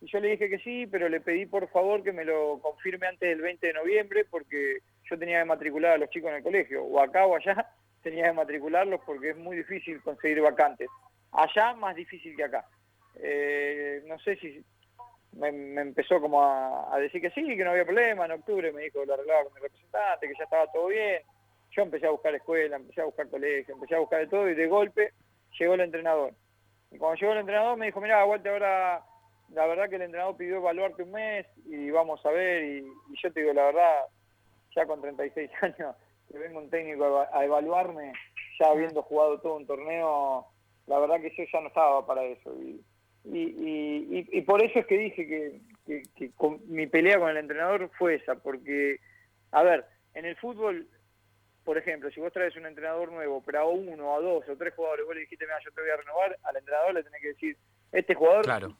y 0.00 0.06
yo 0.10 0.18
le 0.18 0.30
dije 0.30 0.50
que 0.50 0.58
sí, 0.58 0.86
pero 0.86 1.08
le 1.08 1.20
pedí 1.20 1.46
por 1.46 1.68
favor 1.68 2.02
que 2.02 2.12
me 2.12 2.24
lo 2.24 2.58
confirme 2.60 3.06
antes 3.06 3.28
del 3.28 3.40
20 3.40 3.66
de 3.66 3.72
noviembre, 3.72 4.24
porque 4.28 4.78
yo 5.08 5.18
tenía 5.18 5.40
que 5.40 5.44
matricular 5.44 5.92
a 5.92 5.98
los 5.98 6.10
chicos 6.10 6.30
en 6.30 6.36
el 6.36 6.42
colegio, 6.42 6.82
o 6.82 7.00
acá 7.00 7.24
o 7.26 7.36
allá, 7.36 7.68
tenía 8.02 8.24
que 8.24 8.32
matricularlos 8.32 9.00
porque 9.06 9.30
es 9.30 9.36
muy 9.36 9.56
difícil 9.56 10.02
conseguir 10.02 10.40
vacantes. 10.40 10.88
Allá 11.30 11.74
más 11.74 11.94
difícil 11.94 12.34
que 12.34 12.44
acá. 12.44 12.66
Eh, 13.14 14.02
no 14.06 14.18
sé 14.18 14.36
si 14.36 14.64
me, 15.32 15.52
me 15.52 15.82
empezó 15.82 16.20
como 16.20 16.42
a, 16.42 16.98
decir 16.98 17.20
que 17.20 17.30
sí, 17.30 17.56
que 17.56 17.64
no 17.64 17.70
había 17.70 17.84
problema, 17.84 18.24
en 18.24 18.32
octubre 18.32 18.72
me 18.72 18.82
dijo 18.82 19.04
lo 19.04 19.14
arreglaba 19.14 19.44
con 19.44 19.54
mi 19.54 19.60
representante, 19.60 20.26
que 20.26 20.34
ya 20.36 20.44
estaba 20.44 20.66
todo 20.72 20.88
bien. 20.88 21.22
Yo 21.70 21.82
empecé 21.82 22.06
a 22.06 22.10
buscar 22.10 22.34
escuela, 22.34 22.76
empecé 22.76 23.00
a 23.00 23.06
buscar 23.06 23.30
colegio, 23.30 23.74
empecé 23.74 23.94
a 23.94 24.00
buscar 24.00 24.20
de 24.20 24.26
todo 24.26 24.50
y 24.50 24.54
de 24.54 24.66
golpe 24.66 25.12
llegó 25.58 25.74
el 25.74 25.80
entrenador. 25.80 26.32
Y 26.90 26.98
cuando 26.98 27.18
llegó 27.20 27.32
el 27.32 27.38
entrenador 27.40 27.76
me 27.78 27.86
dijo, 27.86 28.00
mira, 28.00 28.24
Walter, 28.24 28.52
ahora 28.52 29.04
la 29.50 29.66
verdad 29.66 29.88
que 29.88 29.96
el 29.96 30.02
entrenador 30.02 30.36
pidió 30.36 30.56
evaluarte 30.56 31.02
un 31.02 31.12
mes 31.12 31.46
y 31.66 31.90
vamos 31.90 32.24
a 32.26 32.30
ver. 32.30 32.64
Y, 32.64 32.84
yo 33.22 33.32
te 33.32 33.40
digo, 33.40 33.52
la 33.52 33.64
verdad, 33.66 34.00
ya 34.74 34.86
con 34.86 35.00
36 35.00 35.50
años, 35.62 35.96
que 36.30 36.38
venga 36.38 36.58
un 36.58 36.70
técnico 36.70 37.04
a, 37.04 37.08
eva- 37.08 37.28
a 37.32 37.44
evaluarme, 37.44 38.12
ya 38.58 38.68
habiendo 38.70 39.02
jugado 39.02 39.40
todo 39.40 39.56
un 39.56 39.66
torneo, 39.66 40.46
la 40.86 40.98
verdad 40.98 41.20
que 41.20 41.30
yo 41.36 41.44
ya 41.52 41.60
no 41.60 41.68
estaba 41.68 42.06
para 42.06 42.22
eso. 42.24 42.54
Y, 42.60 42.82
y, 43.24 44.28
y- 44.32 44.40
por 44.42 44.62
eso 44.64 44.78
es 44.80 44.86
que 44.86 44.98
dije 44.98 45.26
que, 45.86 46.02
que- 46.16 46.30
mi 46.66 46.86
pelea 46.86 47.18
con 47.18 47.30
el 47.30 47.36
entrenador 47.36 47.90
fue 47.98 48.16
esa, 48.16 48.34
porque, 48.36 48.96
a 49.52 49.62
ver, 49.62 49.84
en 50.14 50.24
el 50.24 50.36
fútbol, 50.36 50.88
por 51.64 51.78
ejemplo, 51.78 52.10
si 52.10 52.20
vos 52.20 52.32
traes 52.32 52.56
un 52.56 52.66
entrenador 52.66 53.10
nuevo, 53.12 53.42
pero 53.44 53.60
a 53.60 53.64
uno, 53.68 54.14
a 54.14 54.20
dos 54.20 54.44
o 54.48 54.56
tres 54.56 54.74
jugadores, 54.74 55.06
vos 55.06 55.14
le 55.14 55.20
dijiste, 55.22 55.44
mira, 55.46 55.58
yo 55.64 55.70
te 55.72 55.80
voy 55.80 55.90
a 55.90 55.96
renovar, 55.96 56.38
al 56.42 56.56
entrenador 56.56 56.94
le 56.94 57.02
tenés 57.04 57.20
que 57.22 57.28
decir, 57.28 57.56
este 57.92 58.14
jugador 58.14 58.44
Claro. 58.44 58.76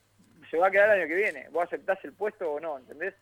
se 0.51 0.57
va 0.57 0.67
a 0.67 0.71
quedar 0.71 0.91
el 0.91 1.01
año 1.03 1.09
que 1.09 1.15
viene, 1.15 1.49
vos 1.51 1.65
aceptás 1.65 1.99
el 2.05 2.13
puesto 2.13 2.51
o 2.53 2.61
no, 2.61 2.79
¿entendés? 2.79 3.15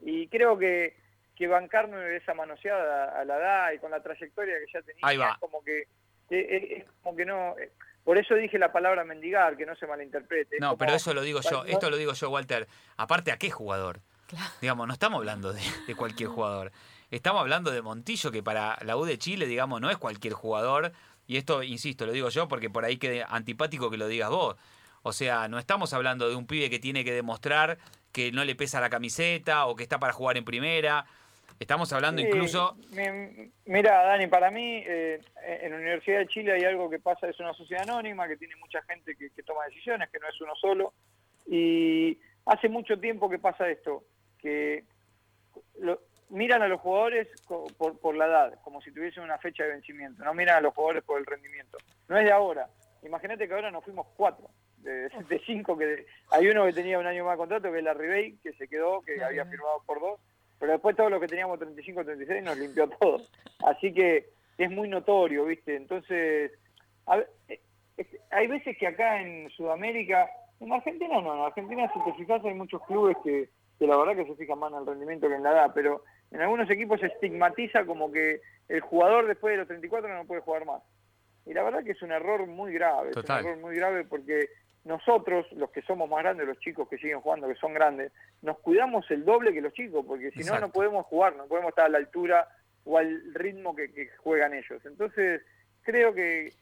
Y 0.00 0.26
creo 0.28 0.58
que, 0.58 0.96
que 1.36 1.46
bancarme 1.46 2.16
esa 2.16 2.34
manoseada 2.34 3.18
a 3.20 3.24
la 3.24 3.36
edad 3.38 3.72
y 3.72 3.78
con 3.78 3.90
la 3.90 4.02
trayectoria 4.02 4.54
que 4.58 4.72
ya 4.72 4.82
tenía, 4.82 5.00
Ahí 5.04 5.16
va. 5.16 5.30
es 5.32 5.38
como 5.38 5.62
que, 5.62 5.82
es, 6.30 6.80
es 6.80 6.84
como 7.02 7.16
que 7.16 7.24
no, 7.24 7.56
eh, 7.58 7.70
por 8.02 8.18
eso 8.18 8.34
dije 8.34 8.58
la 8.58 8.72
palabra 8.72 9.04
mendigar, 9.04 9.56
que 9.56 9.64
no 9.64 9.74
se 9.76 9.86
malinterprete. 9.86 10.56
No, 10.60 10.70
como- 10.70 10.78
pero 10.78 10.92
eso 10.94 11.14
lo 11.14 11.22
digo 11.22 11.40
yo, 11.40 11.62
no- 11.62 11.64
esto 11.64 11.88
lo 11.90 11.96
digo 11.96 12.12
yo, 12.12 12.30
Walter. 12.30 12.66
Aparte, 12.96 13.30
¿a 13.32 13.36
qué 13.38 13.50
jugador? 13.50 14.00
Claro. 14.26 14.50
Digamos, 14.60 14.86
no 14.86 14.92
estamos 14.94 15.18
hablando 15.18 15.52
de, 15.52 15.60
de 15.86 15.94
cualquier 15.94 16.28
jugador. 16.30 16.72
Estamos 17.14 17.42
hablando 17.42 17.70
de 17.70 17.80
Montillo, 17.80 18.32
que 18.32 18.42
para 18.42 18.76
la 18.82 18.96
U 18.96 19.04
de 19.04 19.18
Chile, 19.18 19.46
digamos, 19.46 19.80
no 19.80 19.88
es 19.88 19.96
cualquier 19.98 20.34
jugador. 20.34 20.90
Y 21.28 21.36
esto, 21.36 21.62
insisto, 21.62 22.06
lo 22.06 22.12
digo 22.12 22.28
yo 22.28 22.48
porque 22.48 22.68
por 22.70 22.84
ahí 22.84 22.96
quede 22.96 23.24
antipático 23.28 23.88
que 23.88 23.96
lo 23.96 24.08
digas 24.08 24.30
vos. 24.30 24.56
O 25.04 25.12
sea, 25.12 25.46
no 25.46 25.60
estamos 25.60 25.92
hablando 25.92 26.28
de 26.28 26.34
un 26.34 26.46
pibe 26.46 26.68
que 26.70 26.80
tiene 26.80 27.04
que 27.04 27.12
demostrar 27.12 27.78
que 28.10 28.32
no 28.32 28.44
le 28.44 28.56
pesa 28.56 28.80
la 28.80 28.90
camiseta 28.90 29.66
o 29.66 29.76
que 29.76 29.84
está 29.84 29.98
para 30.00 30.12
jugar 30.12 30.36
en 30.36 30.44
primera. 30.44 31.06
Estamos 31.60 31.92
hablando 31.92 32.20
Sí, 32.20 32.26
incluso... 32.26 32.76
mi- 32.90 33.52
Mira, 33.66 34.02
Dani, 34.02 34.26
para 34.26 34.50
mí 34.50 34.82
eh, 34.84 35.20
en 35.62 35.70
la 35.70 35.76
Universidad 35.76 36.18
de 36.18 36.26
Chile 36.26 36.52
hay 36.52 36.64
algo 36.64 36.90
que 36.90 36.98
pasa, 36.98 37.28
es 37.28 37.38
una 37.38 37.54
sociedad 37.54 37.84
anónima 37.88 38.26
que 38.26 38.36
tiene 38.36 38.56
mucha 38.56 38.82
gente 38.82 39.14
que, 39.14 39.30
que 39.30 39.42
toma 39.44 39.64
decisiones, 39.66 40.10
que 40.10 40.18
no 40.18 40.28
es 40.28 40.40
uno 40.40 40.52
solo. 40.56 40.92
Y 41.46 42.18
hace 42.46 42.68
mucho 42.68 42.98
tiempo 42.98 43.30
que 43.30 43.38
pasa 43.38 43.68
esto, 43.70 44.02
que 44.38 44.82
lo- 45.78 46.00
miran 46.30 46.62
a 46.62 46.68
los 46.68 46.80
jugadores 46.80 47.28
por, 47.76 47.98
por 47.98 48.14
la 48.16 48.26
edad, 48.26 48.58
como 48.62 48.80
si 48.80 48.92
tuviesen 48.92 49.22
una 49.24 49.38
fecha 49.38 49.64
de 49.64 49.70
vencimiento, 49.70 50.24
no 50.24 50.34
miran 50.34 50.56
a 50.56 50.60
los 50.60 50.74
jugadores 50.74 51.02
por 51.04 51.18
el 51.18 51.26
rendimiento. 51.26 51.78
No 52.08 52.18
es 52.18 52.24
de 52.24 52.32
ahora. 52.32 52.68
Imagínate 53.02 53.46
que 53.46 53.54
ahora 53.54 53.70
nos 53.70 53.84
fuimos 53.84 54.06
cuatro, 54.16 54.48
de, 54.78 55.08
de 55.28 55.42
cinco, 55.46 55.76
que 55.76 56.06
hay 56.30 56.46
uno 56.48 56.64
que 56.66 56.72
tenía 56.72 56.98
un 56.98 57.06
año 57.06 57.24
más 57.24 57.34
de 57.34 57.38
contrato, 57.38 57.70
que 57.72 57.78
es 57.78 57.84
la 57.84 57.94
Ribey, 57.94 58.36
que 58.42 58.52
se 58.54 58.66
quedó, 58.68 59.02
que 59.02 59.22
había 59.22 59.44
firmado 59.46 59.82
por 59.86 60.00
dos, 60.00 60.20
pero 60.58 60.72
después 60.72 60.96
todos 60.96 61.10
los 61.10 61.20
que 61.20 61.26
teníamos 61.28 61.58
35, 61.58 62.04
36 62.04 62.42
nos 62.42 62.56
limpió 62.58 62.88
todo. 62.88 63.18
Así 63.66 63.92
que 63.92 64.30
es 64.56 64.70
muy 64.70 64.88
notorio, 64.88 65.44
¿viste? 65.44 65.76
Entonces, 65.76 66.52
a 67.06 67.18
eh, 67.48 67.60
es- 67.96 68.06
hay 68.30 68.46
veces 68.46 68.76
que 68.78 68.86
acá 68.86 69.20
en 69.20 69.50
Sudamérica, 69.50 70.30
en 70.60 70.72
Argentina 70.72 71.20
no, 71.20 71.34
en 71.34 71.40
Argentina 71.42 71.90
si 71.92 72.02
te 72.04 72.14
fijas 72.14 72.42
hay 72.44 72.54
muchos 72.54 72.80
clubes 72.86 73.16
que, 73.24 73.48
que 73.78 73.86
la 73.86 73.96
verdad 73.96 74.16
que 74.16 74.26
se 74.26 74.36
fijan 74.36 74.58
más 74.58 74.72
en 74.72 74.78
el 74.78 74.86
rendimiento 74.86 75.28
que 75.28 75.34
en 75.34 75.42
la 75.42 75.52
edad, 75.52 75.72
pero 75.74 76.04
en 76.30 76.40
algunos 76.40 76.70
equipos 76.70 77.00
se 77.00 77.06
estigmatiza 77.06 77.84
como 77.84 78.10
que 78.10 78.40
el 78.68 78.80
jugador 78.80 79.26
después 79.26 79.52
de 79.52 79.58
los 79.58 79.68
34 79.68 80.12
no 80.14 80.26
puede 80.26 80.40
jugar 80.40 80.64
más. 80.64 80.82
Y 81.46 81.52
la 81.52 81.62
verdad 81.62 81.84
que 81.84 81.92
es 81.92 82.02
un 82.02 82.12
error 82.12 82.46
muy 82.46 82.72
grave, 82.72 83.10
Total. 83.10 83.40
es 83.40 83.44
un 83.44 83.50
error 83.50 83.62
muy 83.62 83.76
grave 83.76 84.04
porque 84.04 84.48
nosotros, 84.84 85.50
los 85.52 85.70
que 85.70 85.82
somos 85.82 86.08
más 86.08 86.22
grandes, 86.22 86.46
los 86.46 86.58
chicos 86.58 86.88
que 86.88 86.98
siguen 86.98 87.20
jugando, 87.20 87.48
que 87.48 87.54
son 87.54 87.74
grandes, 87.74 88.12
nos 88.42 88.58
cuidamos 88.58 89.10
el 89.10 89.24
doble 89.24 89.52
que 89.52 89.60
los 89.60 89.72
chicos, 89.72 90.04
porque 90.06 90.30
si 90.30 90.44
no, 90.44 90.58
no 90.58 90.70
podemos 90.70 91.06
jugar, 91.06 91.36
no 91.36 91.46
podemos 91.46 91.70
estar 91.70 91.86
a 91.86 91.90
la 91.90 91.98
altura 91.98 92.48
o 92.84 92.98
al 92.98 93.34
ritmo 93.34 93.74
que, 93.74 93.92
que 93.92 94.08
juegan 94.18 94.54
ellos. 94.54 94.84
Entonces, 94.84 95.42
creo 95.82 96.12
que, 96.14 96.52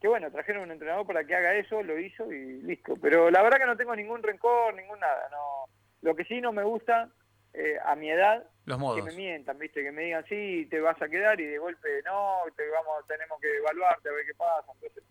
que 0.00 0.08
bueno, 0.08 0.30
trajeron 0.30 0.64
un 0.64 0.72
entrenador 0.72 1.06
para 1.06 1.24
que 1.24 1.34
haga 1.34 1.54
eso, 1.54 1.82
lo 1.82 1.98
hizo 1.98 2.32
y 2.32 2.62
listo. 2.62 2.94
Pero 3.00 3.30
la 3.30 3.42
verdad 3.42 3.58
que 3.58 3.66
no 3.66 3.76
tengo 3.76 3.94
ningún 3.94 4.22
rencor, 4.22 4.74
ningún 4.74 4.98
nada. 4.98 5.28
no 5.30 5.79
Lo 6.02 6.14
que 6.14 6.24
sí 6.24 6.40
no 6.40 6.52
me 6.52 6.62
gusta, 6.62 7.10
eh, 7.52 7.76
a 7.84 7.94
mi 7.94 8.10
edad, 8.10 8.44
Los 8.64 8.94
que 8.94 9.02
me 9.02 9.12
mientan, 9.12 9.58
¿viste? 9.58 9.82
Que 9.82 9.92
me 9.92 10.02
digan, 10.02 10.24
sí, 10.28 10.66
te 10.70 10.80
vas 10.80 11.00
a 11.02 11.08
quedar 11.08 11.40
y 11.40 11.46
de 11.46 11.58
golpe, 11.58 11.88
no, 12.04 12.42
te 12.56 12.68
vamos, 12.68 13.06
tenemos 13.06 13.40
que 13.40 13.56
evaluarte 13.56 14.08
a 14.08 14.12
ver 14.12 14.24
qué 14.26 14.34
pasa. 14.34 14.72
Entonces, 14.74 15.02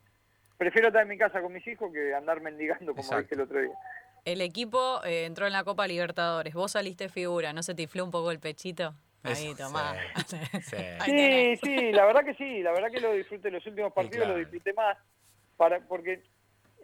prefiero 0.57 0.87
estar 0.87 1.03
en 1.03 1.09
mi 1.09 1.17
casa 1.17 1.41
con 1.41 1.53
mis 1.53 1.65
hijos 1.67 1.91
que 1.91 2.13
andar 2.13 2.41
mendigando 2.41 2.93
como 2.93 3.01
Exacto. 3.01 3.23
dije 3.23 3.35
el 3.35 3.41
otro 3.41 3.61
día. 3.61 3.75
El 4.25 4.41
equipo 4.41 5.01
eh, 5.05 5.25
entró 5.25 5.47
en 5.47 5.53
la 5.53 5.63
Copa 5.63 5.87
Libertadores. 5.87 6.53
Vos 6.53 6.73
saliste 6.73 7.09
figura, 7.09 7.53
¿no 7.53 7.63
se 7.63 7.75
te 7.75 7.83
infló 7.83 8.03
un 8.03 8.11
poco 8.11 8.31
el 8.31 8.39
pechito? 8.39 8.93
Ahí, 9.23 9.53
tomá. 9.55 9.95
sí, 11.05 11.55
sí. 11.57 11.91
La 11.91 12.05
verdad 12.05 12.23
que 12.23 12.35
sí, 12.35 12.61
la 12.61 12.71
verdad 12.71 12.89
que 12.89 13.01
lo 13.01 13.13
disfruté, 13.13 13.51
los 13.51 13.65
últimos 13.65 13.91
partidos 13.91 14.25
claro. 14.25 14.33
lo 14.33 14.39
disfruté 14.39 14.73
más, 14.73 14.97
para, 15.57 15.81
porque 15.81 16.23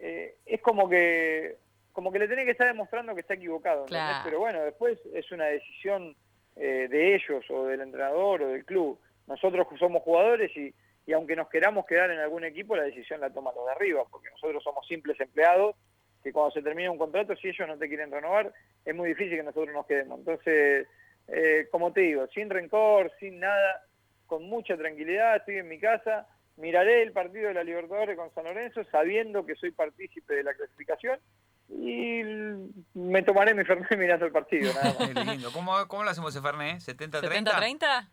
eh, 0.00 0.36
es 0.44 0.60
como 0.60 0.88
que 0.88 1.56
como 1.96 2.12
que 2.12 2.18
le 2.18 2.28
tenés 2.28 2.44
que 2.44 2.50
estar 2.50 2.66
demostrando 2.66 3.14
que 3.14 3.22
está 3.22 3.32
equivocado. 3.32 3.86
Claro. 3.86 4.20
pero 4.22 4.38
bueno, 4.38 4.62
después 4.62 4.98
es 5.14 5.32
una 5.32 5.46
decisión 5.46 6.14
eh, 6.54 6.88
de 6.90 7.14
ellos 7.14 7.42
o 7.48 7.64
del 7.64 7.80
entrenador 7.80 8.42
o 8.42 8.48
del 8.48 8.66
club. 8.66 9.00
Nosotros 9.26 9.66
somos 9.78 10.02
jugadores 10.02 10.54
y, 10.58 10.74
y 11.06 11.12
aunque 11.14 11.34
nos 11.34 11.48
queramos 11.48 11.86
quedar 11.86 12.10
en 12.10 12.18
algún 12.18 12.44
equipo, 12.44 12.76
la 12.76 12.82
decisión 12.82 13.22
la 13.22 13.30
toman 13.30 13.54
los 13.54 13.64
de 13.64 13.72
arriba, 13.72 14.04
porque 14.10 14.28
nosotros 14.28 14.62
somos 14.62 14.86
simples 14.86 15.18
empleados 15.18 15.74
que 16.22 16.34
cuando 16.34 16.50
se 16.50 16.60
termina 16.60 16.90
un 16.90 16.98
contrato, 16.98 17.34
si 17.34 17.48
ellos 17.48 17.66
no 17.66 17.78
te 17.78 17.88
quieren 17.88 18.12
renovar, 18.12 18.52
es 18.84 18.94
muy 18.94 19.08
difícil 19.08 19.38
que 19.38 19.42
nosotros 19.42 19.72
nos 19.72 19.86
quedemos. 19.86 20.18
Entonces, 20.18 20.86
eh, 21.28 21.66
como 21.70 21.94
te 21.94 22.02
digo, 22.02 22.26
sin 22.26 22.50
rencor, 22.50 23.10
sin 23.18 23.40
nada, 23.40 23.86
con 24.26 24.42
mucha 24.42 24.76
tranquilidad, 24.76 25.36
estoy 25.36 25.56
en 25.56 25.68
mi 25.68 25.78
casa, 25.78 26.28
miraré 26.58 27.00
el 27.00 27.12
partido 27.12 27.48
de 27.48 27.54
la 27.54 27.64
Libertadores 27.64 28.18
con 28.18 28.34
San 28.34 28.44
Lorenzo, 28.44 28.84
sabiendo 28.84 29.46
que 29.46 29.54
soy 29.54 29.70
partícipe 29.70 30.34
de 30.34 30.42
la 30.42 30.52
clasificación, 30.52 31.18
y 31.68 32.22
me 32.94 33.22
tomaré 33.22 33.54
mi 33.54 33.64
Fernet 33.64 33.90
mirando 33.98 34.26
el 34.26 34.32
partido, 34.32 34.72
nada 34.74 34.94
más. 34.98 35.08
Qué 35.08 35.24
lindo. 35.24 35.50
¿Cómo, 35.52 35.86
¿Cómo 35.88 36.04
lo 36.04 36.10
hacemos 36.10 36.34
ese 36.34 36.42
Fernet? 36.42 36.78
¿70-30? 36.80 37.44
¿70-30? 37.44 38.08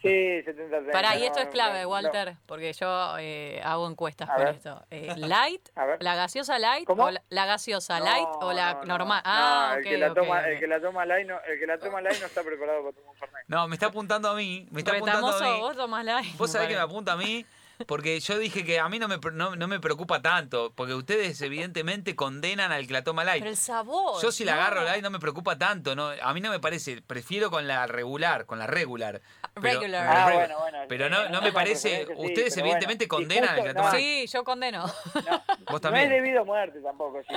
Sí, 0.00 0.42
70 0.44 0.92
Pará, 0.92 1.16
y 1.16 1.24
esto 1.24 1.40
no, 1.40 1.44
es 1.46 1.48
clave, 1.50 1.82
no, 1.82 1.88
Walter, 1.88 2.36
porque 2.46 2.72
yo 2.74 3.16
eh, 3.18 3.60
hago 3.64 3.90
encuestas 3.90 4.28
ver. 4.38 4.54
esto. 4.54 4.84
Eh, 4.88 5.12
¿Light? 5.16 5.68
¿La 5.98 6.14
gaseosa 6.14 6.60
light? 6.60 6.84
¿Cómo? 6.86 7.06
O 7.06 7.10
la, 7.10 7.20
la 7.28 7.44
gaseosa 7.46 7.98
No, 7.98 8.04
light 8.04 8.28
o 8.40 8.52
la 8.52 8.74
no, 8.74 8.80
no, 8.82 8.86
normal? 8.86 9.20
no, 9.24 9.30
ah, 9.32 9.72
el 9.74 9.80
ok, 9.80 9.88
que 9.88 9.98
la 9.98 10.08
ok, 10.12 10.14
toma, 10.14 10.38
ok. 10.38 10.46
el 10.46 10.58
que 10.60 10.66
la 10.68 10.80
toma 10.80 11.06
light 11.06 11.26
no, 11.28 11.40
el 11.44 11.58
que 11.58 11.66
la 11.66 11.78
toma 11.78 12.00
light 12.02 12.20
no 12.20 12.26
está 12.26 12.44
preparado 12.44 12.82
para 12.82 12.92
tomar 12.92 13.10
un 13.10 13.16
Fernet. 13.16 13.44
No, 13.48 13.66
me 13.66 13.74
está 13.74 13.86
apuntando 13.86 14.28
a 14.28 14.34
mí. 14.36 14.68
Me 14.70 14.78
está 14.78 14.92
apuntando 14.92 15.26
a 15.26 15.40
mí. 15.40 15.58
vos 15.58 15.76
tomás 15.76 16.04
light. 16.04 16.36
Vos 16.36 16.48
me 16.48 16.52
sabés 16.52 16.68
que 16.68 16.74
me 16.76 16.80
apunta 16.82 17.12
a 17.14 17.16
mí. 17.16 17.44
Porque 17.86 18.18
yo 18.20 18.38
dije 18.38 18.64
que 18.64 18.78
a 18.80 18.88
mí 18.88 18.98
no 18.98 19.08
me, 19.08 19.18
no, 19.32 19.56
no 19.56 19.68
me 19.68 19.80
preocupa 19.80 20.22
tanto, 20.22 20.72
porque 20.74 20.94
ustedes 20.94 21.40
evidentemente 21.42 22.14
condenan 22.16 22.72
al 22.72 22.86
que 22.86 22.92
la 22.92 23.02
toma 23.04 23.24
light. 23.24 23.40
Pero 23.42 23.50
el 23.50 23.56
sabor. 23.56 24.22
Yo 24.22 24.32
si 24.32 24.44
la 24.44 24.54
no. 24.54 24.60
agarro 24.60 24.84
light 24.84 25.02
no 25.02 25.10
me 25.10 25.18
preocupa 25.18 25.56
tanto, 25.58 25.94
no, 25.96 26.10
a 26.20 26.34
mí 26.34 26.40
no 26.40 26.50
me 26.50 26.60
parece, 26.60 27.02
prefiero 27.02 27.50
con 27.50 27.66
la 27.66 27.86
regular, 27.86 28.46
con 28.46 28.58
la 28.58 28.66
regular. 28.66 29.20
Pero- 29.60 29.80
Regular. 29.80 30.06
Ah, 30.08 30.24
pero- 30.26 30.38
bueno, 30.38 30.58
bueno. 30.60 30.78
Pero 30.88 31.04
sí, 31.06 31.10
no, 31.12 31.24
en 31.26 31.32
no 31.32 31.42
me 31.42 31.52
parece, 31.52 32.06
sí, 32.06 32.12
ustedes 32.16 32.56
evidentemente 32.56 33.06
bueno, 33.06 33.26
condenan 33.28 33.48
al 33.50 33.56
que 33.56 33.62
la 33.62 33.68
justo- 33.68 33.78
toma 33.80 33.88
no, 33.90 33.92
light. 33.98 34.28
Sí, 34.28 34.32
yo 34.36 34.44
condeno. 34.44 34.82
Vos 34.84 35.24
No 35.68 35.76
es 35.76 35.80
también. 35.82 36.08
debido 36.08 36.40
a 36.42 36.44
muerte 36.44 36.80
tampoco. 36.80 37.20
Si, 37.28 37.34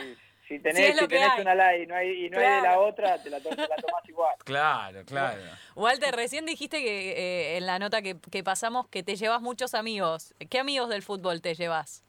si 0.48 0.60
tenés, 0.60 0.86
Sí, 0.88 0.94
si 0.94 1.00
que 1.00 1.08
tenés 1.08 1.40
una 1.40 1.56
light 1.56 1.84
y 1.84 1.88
no 1.88 1.96
hay, 1.96 2.26
y 2.26 2.30
no 2.30 2.40
hay 2.40 2.56
de 2.56 2.62
la 2.62 2.80
otra, 2.80 3.22
te 3.22 3.30
la, 3.30 3.40
te 3.40 3.50
la 3.50 3.68
tomás 3.68 4.08
igual. 4.08 4.36
Claro, 4.44 5.04
claro. 5.06 5.42
Walter, 5.76 6.14
recién 6.16 6.46
dijiste 6.46 6.82
que 6.82 7.12
eh, 7.12 7.58
en 7.58 7.66
la 7.66 7.80
nota 7.80 8.02
que, 8.02 8.18
que 8.32 8.44
pasamos 8.44 8.88
que 8.88 9.04
te 9.04 9.16
llevas 9.16 9.42
muchos 9.42 9.74
amigos. 9.74 10.34
¿Qué 10.50 10.60
amigos 10.60 10.90
del 10.90 11.02
fútbol 11.02 11.42
te 11.42 11.56
llevas? 11.56 12.04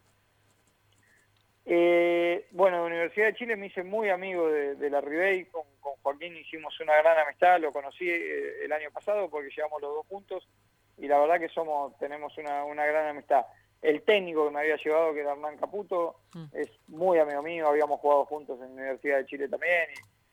Eh, 1.67 2.47
bueno, 2.51 2.81
de 2.81 2.87
Universidad 2.87 3.27
de 3.27 3.35
Chile 3.37 3.57
me 3.57 3.67
hice 3.67 3.83
muy 3.83 4.11
amigo 4.11 4.49
de, 4.49 4.75
de 4.75 4.91
la 4.91 5.01
Ribey, 5.01 5.47
con, 5.47 5.63
con 5.81 5.95
Joaquín 6.03 6.37
hicimos 6.37 6.79
una 6.81 6.95
gran 6.97 7.19
amistad, 7.19 7.59
lo 7.59 7.73
conocí 7.73 8.09
eh, 8.09 8.65
el 8.65 8.73
año 8.73 8.91
pasado 8.91 9.31
porque 9.31 9.49
llevamos 9.55 9.81
los 9.81 9.95
dos 9.95 10.07
juntos 10.07 10.47
y 10.99 11.09
la 11.09 11.19
verdad 11.19 11.41
que 11.41 11.49
somos 11.49 11.97
tenemos 11.99 12.37
una, 12.37 12.65
una 12.65 12.85
gran 12.85 13.09
amistad. 13.09 13.47
El 13.85 14.03
técnico 14.03 14.47
que 14.47 14.55
me 14.55 14.61
había 14.61 14.77
llevado, 14.77 15.13
que 15.13 15.21
era 15.21 15.33
Hernán 15.33 15.59
Caputo, 15.59 16.17
Mm. 16.35 16.45
es 16.55 16.71
muy 16.89 17.19
amigo 17.19 17.43
mío, 17.43 17.69
habíamos 17.69 18.01
jugado 18.01 18.25
juntos 18.25 18.59
en 18.63 18.69
la 18.69 18.83
Universidad 18.83 19.19
de 19.19 19.27
Chile 19.27 19.49
también 19.49 19.89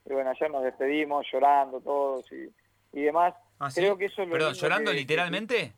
y, 0.06 0.10
y 0.10 0.14
bueno, 0.14 0.30
ayer 0.30 0.50
nos 0.50 0.64
despedimos 0.64 1.26
llorando 1.32 1.82
todos 1.82 2.32
y, 2.32 2.50
y 2.94 3.02
demás. 3.04 3.34
Ah, 3.60 3.70
¿sí? 3.70 3.82
Creo 3.82 3.98
que 3.98 4.06
eso 4.06 4.22
es 4.24 4.30
lo 4.30 4.34
Perdón, 4.36 4.54
¿llorando 4.54 4.92
que- 4.92 4.96
que- 4.96 5.02
literalmente? 5.02 5.74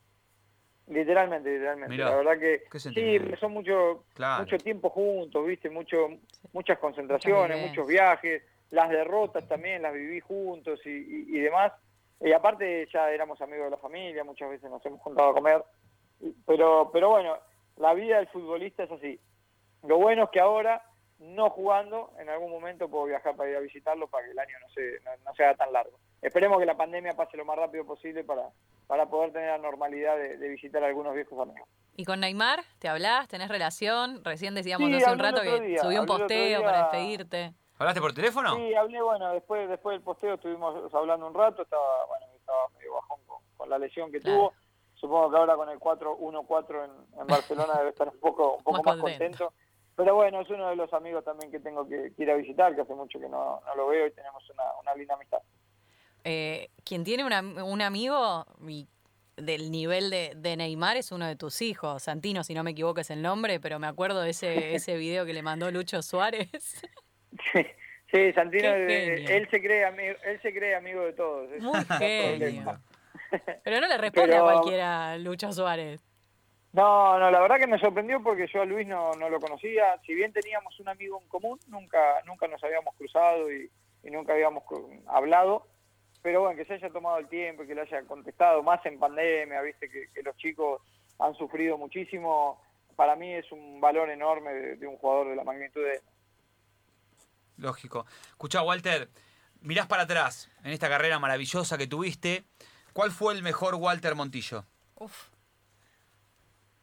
Literalmente, 0.87 1.49
literalmente. 1.49 1.89
Mirá, 1.95 2.09
la 2.09 2.15
verdad 2.17 2.39
que 2.39 2.79
sí, 2.79 3.17
son 3.39 3.53
mucho, 3.53 4.03
Claro. 4.13 4.43
mucho 4.43 4.57
tiempo 4.57 4.89
juntos, 4.89 5.45
viste, 5.45 5.69
mucho, 5.69 6.09
muchas 6.51 6.77
concentraciones, 6.77 7.57
muchos 7.69 7.87
viajes, 7.87 8.43
las 8.69 8.89
derrotas 8.89 9.47
también 9.47 9.81
las 9.81 9.93
viví 9.93 10.19
juntos 10.19 10.79
y, 10.85 10.89
y- 10.89 11.37
y 11.37 11.39
demás. 11.39 11.71
Y 12.19 12.31
aparte 12.33 12.87
ya 12.93 13.11
éramos 13.11 13.41
amigos 13.41 13.65
de 13.65 13.71
la 13.71 13.77
familia, 13.77 14.23
muchas 14.23 14.49
veces 14.49 14.69
nos 14.69 14.85
hemos 14.85 14.99
juntado 15.01 15.29
a 15.29 15.33
comer. 15.33 15.63
Pero, 16.45 16.89
pero 16.93 17.09
bueno, 17.09 17.37
la 17.77 17.93
vida 17.93 18.17
del 18.17 18.27
futbolista 18.27 18.83
es 18.83 18.91
así. 18.91 19.19
Lo 19.83 19.97
bueno 19.97 20.25
es 20.25 20.29
que 20.29 20.39
ahora, 20.39 20.81
no 21.19 21.49
jugando, 21.49 22.11
en 22.19 22.29
algún 22.29 22.51
momento 22.51 22.89
puedo 22.89 23.05
viajar 23.05 23.35
para 23.35 23.49
ir 23.49 23.57
a 23.57 23.61
visitarlo 23.61 24.07
para 24.07 24.25
que 24.25 24.31
el 24.31 24.39
año 24.39 24.55
no 24.61 24.69
se, 24.69 24.99
no, 25.03 25.11
no 25.25 25.35
se 25.35 25.43
haga 25.43 25.55
tan 25.55 25.73
largo. 25.73 25.97
Esperemos 26.21 26.59
que 26.59 26.65
la 26.65 26.75
pandemia 26.77 27.13
pase 27.13 27.35
lo 27.37 27.45
más 27.45 27.57
rápido 27.57 27.85
posible 27.85 28.23
para, 28.23 28.49
para 28.87 29.05
poder 29.07 29.33
tener 29.33 29.49
la 29.49 29.57
normalidad 29.57 30.15
de, 30.17 30.37
de 30.37 30.47
visitar 30.49 30.83
a 30.83 30.87
algunos 30.87 31.13
viejos 31.13 31.39
amigos. 31.39 31.67
¿Y 31.95 32.05
con 32.05 32.21
Neymar? 32.21 32.63
¿Te 32.79 32.87
hablás? 32.87 33.27
¿Tenés 33.27 33.49
relación? 33.49 34.23
Recién 34.23 34.55
decíamos 34.55 34.87
Sí, 34.89 34.95
hace 34.95 35.11
un 35.11 35.19
rato 35.19 35.41
que 35.41 35.59
día, 35.61 35.79
subió 35.79 35.99
un 36.01 36.07
posteo 36.07 36.59
día. 36.59 36.61
para 36.63 36.77
despedirte. 36.83 37.53
¿Hablaste 37.77 38.01
por 38.01 38.13
teléfono? 38.13 38.55
Sí, 38.55 38.73
hablé, 38.73 39.01
bueno, 39.01 39.31
después 39.33 39.67
después 39.69 39.95
del 39.95 40.01
posteo 40.03 40.35
estuvimos 40.35 40.93
hablando 40.93 41.27
un 41.27 41.33
rato, 41.33 41.61
estaba, 41.63 42.05
bueno, 42.05 42.25
estaba 42.35 42.67
medio 42.77 42.93
bajón 42.93 43.19
con, 43.27 43.37
con 43.57 43.69
la 43.69 43.77
lesión 43.77 44.11
que 44.11 44.19
Claro. 44.21 44.37
tuvo. 44.37 44.53
Supongo 45.03 45.29
que 45.31 45.35
ahora 45.37 45.55
con 45.57 45.69
el 45.69 45.79
4-1-4 45.79 46.85
en, 46.85 47.19
en 47.19 47.27
Barcelona 47.27 47.73
debe 47.77 47.89
estar 47.89 48.07
un 48.07 48.19
poco, 48.21 48.55
un 48.55 48.63
poco 48.63 48.77
Más 48.83 48.95
más, 48.95 49.01
contento. 49.01 49.47
contento. 49.49 49.53
Pero 49.97 50.15
bueno, 50.15 50.39
es 50.39 50.49
uno 50.49 50.69
de 50.69 50.77
los 50.77 50.93
amigos 50.93 51.25
también 51.25 51.51
que 51.51 51.59
tengo 51.59 51.85
que, 51.85 52.13
que 52.15 52.23
ir 52.23 52.31
a 52.31 52.35
visitar, 52.35 52.73
que 52.73 52.81
hace 52.81 52.95
mucho 52.95 53.19
que 53.19 53.27
no, 53.27 53.59
no 53.65 53.75
lo 53.75 53.87
veo 53.89 54.07
y 54.07 54.11
tenemos 54.11 54.41
una, 54.49 54.63
una 54.81 54.95
linda 54.95 55.15
amistad. 55.15 55.39
Eh, 56.23 56.69
quien 56.85 57.03
tiene 57.03 57.25
una- 57.25 57.41
un 57.41 57.81
amigo 57.81 58.45
y 58.65 58.87
del 59.35 59.71
nivel 59.71 60.09
de, 60.09 60.31
de 60.37 60.55
Neymar 60.55 60.95
es 60.95 61.11
uno 61.11 61.27
de 61.27 61.35
tus 61.35 61.61
hijos, 61.61 62.03
Santino, 62.03 62.45
si 62.45 62.53
no 62.53 62.63
me 62.63 62.71
equivoco 62.71 63.01
es 63.01 63.09
el 63.11 63.21
nombre, 63.21 63.59
pero 63.59 63.77
me 63.77 63.87
acuerdo 63.87 64.21
de 64.21 64.29
ese, 64.29 64.73
ese 64.73 64.95
video 64.95 65.25
que 65.25 65.33
le 65.33 65.41
mandó 65.43 65.69
Lucho 65.69 66.01
Suárez. 66.01 66.49
Sí, 67.51 67.65
sí 68.09 68.31
Santino, 68.33 68.69
Qué 68.69 69.15
eh, 69.15 69.25
él 69.37 69.47
se 69.51 69.59
cree 69.61 69.83
amigo, 69.85 70.15
él 70.23 70.41
se 70.41 70.53
cree 70.53 70.75
amigo 70.75 71.01
de 71.01 71.11
todos. 71.13 71.49
Muy 71.59 71.83
genio. 71.99 72.79
Pero 73.63 73.79
no 73.81 73.87
le 73.87 73.97
responde 73.97 74.29
Pero- 74.31 74.49
a 74.49 74.53
cualquiera 74.53 75.17
Lucho 75.17 75.51
Suárez. 75.51 76.01
No, 76.71 77.19
no, 77.19 77.29
la 77.29 77.39
verdad 77.39 77.59
que 77.59 77.67
me 77.67 77.77
sorprendió 77.77 78.21
porque 78.23 78.47
yo 78.51 78.63
a 78.63 78.65
Luis 78.65 78.87
no, 78.87 79.13
no 79.13 79.29
lo 79.29 79.39
conocía. 79.39 79.99
Si 80.07 80.15
bien 80.15 80.33
teníamos 80.33 80.79
un 80.79 80.89
amigo 80.89 81.21
en 81.21 81.27
común, 81.27 81.59
nunca 81.67 81.99
nunca 82.25 82.47
nos 82.47 82.63
habíamos 82.63 82.95
cruzado 82.95 83.51
y, 83.51 83.69
y 84.03 84.09
nunca 84.09 84.33
habíamos 84.33 84.63
hablado. 85.07 85.67
Pero 86.23 86.41
bueno, 86.41 86.57
que 86.57 86.65
se 86.65 86.73
haya 86.73 86.89
tomado 86.89 87.19
el 87.19 87.27
tiempo 87.27 87.63
y 87.63 87.67
que 87.67 87.75
le 87.75 87.81
haya 87.81 88.01
contestado, 88.03 88.63
más 88.63 88.83
en 88.87 88.97
pandemia, 88.97 89.61
viste 89.61 89.87
que, 89.89 90.07
que 90.15 90.23
los 90.23 90.35
chicos 90.37 90.81
han 91.19 91.35
sufrido 91.35 91.77
muchísimo. 91.77 92.59
Para 92.95 93.15
mí 93.15 93.31
es 93.33 93.51
un 93.51 93.79
valor 93.79 94.09
enorme 94.09 94.51
de, 94.53 94.75
de 94.77 94.87
un 94.87 94.97
jugador 94.97 95.29
de 95.29 95.35
la 95.35 95.43
magnitud 95.43 95.81
de 95.83 95.91
él. 95.93 96.01
Lógico. 97.57 98.05
Escuchá, 98.29 98.63
Walter, 98.63 99.09
mirás 99.61 99.85
para 99.87 100.03
atrás 100.03 100.49
en 100.63 100.71
esta 100.71 100.89
carrera 100.89 101.19
maravillosa 101.19 101.77
que 101.77 101.85
tuviste. 101.87 102.43
¿Cuál 102.93 103.11
fue 103.11 103.33
el 103.33 103.43
mejor 103.43 103.75
Walter 103.75 104.15
Montillo? 104.15 104.63
Uf, 104.99 105.29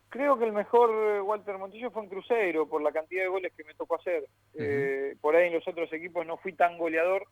Creo 0.08 0.36
que 0.38 0.44
el 0.44 0.52
mejor 0.52 0.90
eh, 0.90 1.20
Walter 1.20 1.56
Montillo 1.56 1.90
fue 1.92 2.02
en 2.02 2.08
Cruzeiro 2.08 2.68
por 2.68 2.82
la 2.82 2.90
cantidad 2.90 3.22
de 3.22 3.28
goles 3.28 3.52
que 3.56 3.62
me 3.62 3.74
tocó 3.74 3.94
hacer. 3.94 4.24
Eh, 4.54 5.14
por 5.20 5.36
ahí 5.36 5.46
en 5.46 5.54
los 5.54 5.68
otros 5.68 5.92
equipos 5.92 6.26
no 6.26 6.36
fui 6.38 6.52
tan 6.52 6.76
goleador, 6.78 7.26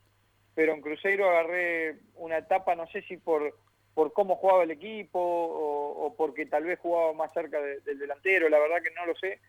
pero 0.55 0.73
en 0.73 0.81
Cruzeiro 0.81 1.29
agarré 1.29 1.97
una 2.15 2.37
etapa, 2.37 2.75
no 2.75 2.87
sé 2.87 3.01
si 3.01 3.17
por, 3.17 3.53
por 3.93 4.13
cómo 4.13 4.37
jugaba 4.37 4.63
el 4.63 4.71
equipo 4.71 5.19
o, 5.19 6.05
o 6.05 6.15
porque 6.15 6.45
tal 6.45 6.63
vez 6.63 6.79
jugaba 6.79 7.11
más 7.11 7.33
cerca 7.33 7.59
de- 7.59 7.81
del 7.81 7.99
delantero, 7.99 8.47
la 8.47 8.59
verdad 8.59 8.81
que 8.81 8.91
no 8.91 9.05
lo 9.05 9.15
sé. 9.15 9.41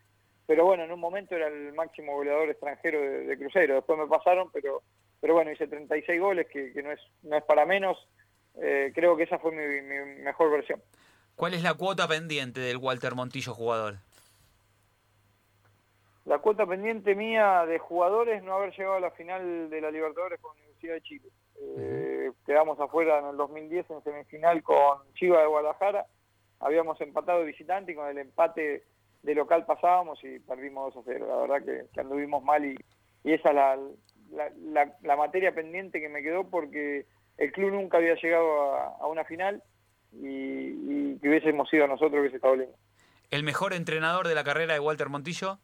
Pero 0.46 0.64
bueno, 0.64 0.82
en 0.82 0.90
un 0.90 0.98
momento 0.98 1.36
era 1.36 1.46
el 1.46 1.72
máximo 1.74 2.14
goleador 2.14 2.50
extranjero 2.50 3.00
de, 3.00 3.26
de 3.26 3.38
Cruzeiro. 3.38 3.76
Después 3.76 3.96
me 3.96 4.08
pasaron, 4.08 4.50
pero 4.50 4.82
pero 5.20 5.34
bueno, 5.34 5.52
hice 5.52 5.66
36 5.68 6.18
goles, 6.20 6.46
que, 6.48 6.72
que 6.72 6.82
no, 6.82 6.90
es, 6.90 7.00
no 7.22 7.36
es 7.36 7.44
para 7.44 7.64
menos. 7.66 7.96
Eh, 8.62 8.92
creo 8.94 9.16
que 9.16 9.22
esa 9.24 9.38
fue 9.38 9.52
mi- 9.52 9.80
mi 9.82 10.22
mejor 10.22 10.50
versión. 10.50 10.80
¿Cuál 11.36 11.54
es 11.54 11.62
la 11.62 11.74
cuota 11.74 12.06
pendiente 12.06 12.60
del 12.60 12.76
Walter 12.76 13.14
Montillo 13.14 13.54
jugador? 13.54 13.96
La 16.26 16.38
cuota 16.38 16.66
pendiente 16.66 17.14
mía 17.14 17.64
de 17.66 17.78
jugadores 17.78 18.42
no 18.42 18.54
haber 18.54 18.72
llegado 18.76 18.96
a 18.96 19.00
la 19.00 19.10
final 19.12 19.70
de 19.70 19.80
la 19.80 19.90
Libertadores 19.90 20.38
con 20.40 20.54
la 20.54 20.62
Universidad 20.62 20.94
de 20.94 21.00
Chile. 21.02 21.28
Eh, 21.78 22.30
Quedamos 22.46 22.78
afuera 22.78 23.18
en 23.18 23.26
el 23.26 23.36
2010 23.36 23.88
en 23.90 24.02
semifinal 24.02 24.62
con 24.62 24.98
Chivas 25.14 25.40
de 25.40 25.46
Guadalajara. 25.46 26.06
Habíamos 26.60 27.00
empatado 27.00 27.44
visitante 27.44 27.92
y 27.92 27.94
con 27.94 28.08
el 28.08 28.18
empate 28.18 28.84
de 29.22 29.34
local 29.34 29.64
pasábamos 29.66 30.22
y 30.22 30.38
perdimos 30.40 30.94
2 30.94 31.02
a 31.04 31.10
0. 31.10 31.26
La 31.28 31.36
verdad 31.36 31.64
que, 31.64 31.86
que 31.92 32.00
anduvimos 32.00 32.42
mal 32.44 32.64
y, 32.64 32.76
y 33.24 33.32
esa 33.32 33.48
es 33.48 33.54
la, 33.54 33.76
la, 34.30 34.50
la- 34.58 34.96
la 35.02 35.16
materia 35.16 35.54
pendiente 35.54 36.00
que 36.00 36.08
me 36.08 36.22
quedó 36.22 36.48
porque 36.48 37.06
el 37.40 37.50
club 37.52 37.72
nunca 37.72 37.96
había 37.96 38.14
llegado 38.14 38.74
a, 38.74 38.86
a 39.00 39.06
una 39.08 39.24
final 39.24 39.62
y, 40.12 40.26
y 40.26 41.18
que 41.20 41.28
hubiésemos 41.28 41.68
sido 41.68 41.86
nosotros 41.88 42.20
hubiese 42.20 42.36
estado 42.36 42.56
lindo. 42.56 42.76
¿El 43.30 43.42
mejor 43.42 43.72
entrenador 43.72 44.28
de 44.28 44.34
la 44.34 44.44
carrera 44.44 44.74
de 44.74 44.80
Walter 44.80 45.08
Montillo? 45.08 45.58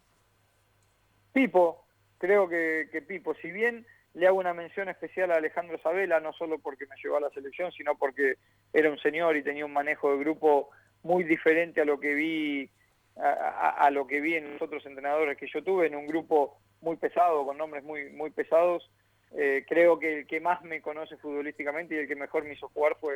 Pipo, 1.32 1.86
creo 2.18 2.48
que, 2.48 2.88
que 2.90 3.02
Pipo, 3.02 3.34
si 3.36 3.50
bien 3.50 3.86
le 4.14 4.26
hago 4.26 4.38
una 4.38 4.54
mención 4.54 4.88
especial 4.88 5.30
a 5.30 5.36
Alejandro 5.36 5.78
Sabela, 5.82 6.20
no 6.20 6.32
solo 6.32 6.58
porque 6.58 6.86
me 6.86 6.96
llevó 7.02 7.18
a 7.18 7.20
la 7.20 7.30
selección, 7.30 7.70
sino 7.72 7.96
porque 7.96 8.36
era 8.72 8.90
un 8.90 8.98
señor 8.98 9.36
y 9.36 9.42
tenía 9.42 9.66
un 9.66 9.72
manejo 9.72 10.10
de 10.12 10.18
grupo 10.18 10.70
muy 11.02 11.24
diferente 11.24 11.80
a 11.82 11.84
lo 11.84 12.00
que 12.00 12.14
vi 12.14 12.70
a, 13.16 13.28
a- 13.28 13.70
a 13.86 13.90
lo 13.90 14.06
que 14.06 14.20
vi 14.20 14.34
en 14.34 14.52
los 14.52 14.62
otros 14.62 14.84
entrenadores 14.86 15.36
que 15.36 15.46
yo 15.52 15.62
tuve, 15.62 15.86
en 15.86 15.96
un 15.96 16.06
grupo 16.06 16.58
muy 16.80 16.96
pesado, 16.96 17.44
con 17.44 17.58
nombres 17.58 17.84
muy, 17.84 18.10
muy 18.10 18.30
pesados. 18.30 18.90
Eh, 19.32 19.64
creo 19.68 19.98
que 19.98 20.20
el 20.20 20.26
que 20.26 20.40
más 20.40 20.62
me 20.62 20.80
conoce 20.80 21.16
futbolísticamente 21.16 21.94
y 21.94 21.98
el 21.98 22.08
que 22.08 22.16
mejor 22.16 22.44
me 22.44 22.54
hizo 22.54 22.68
jugar 22.68 22.96
fue, 23.00 23.14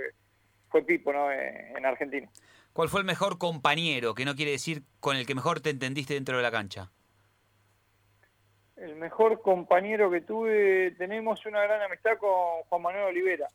fue 0.68 0.82
Pipo, 0.82 1.12
¿no? 1.12 1.30
Eh, 1.30 1.72
en 1.76 1.86
Argentina. 1.86 2.28
¿Cuál 2.72 2.88
fue 2.88 3.00
el 3.00 3.06
mejor 3.06 3.38
compañero, 3.38 4.14
que 4.14 4.24
no 4.24 4.34
quiere 4.34 4.52
decir 4.52 4.82
con 5.00 5.16
el 5.16 5.26
que 5.26 5.34
mejor 5.34 5.60
te 5.60 5.70
entendiste 5.70 6.14
dentro 6.14 6.36
de 6.36 6.42
la 6.42 6.50
cancha? 6.50 6.90
El 8.76 8.96
mejor 8.96 9.42
compañero 9.42 10.10
que 10.10 10.22
tuve, 10.22 10.92
tenemos 10.92 11.44
una 11.44 11.62
gran 11.62 11.82
amistad 11.82 12.16
con 12.18 12.62
Juan 12.68 12.82
Manuel 12.82 13.04
Olivera, 13.04 13.46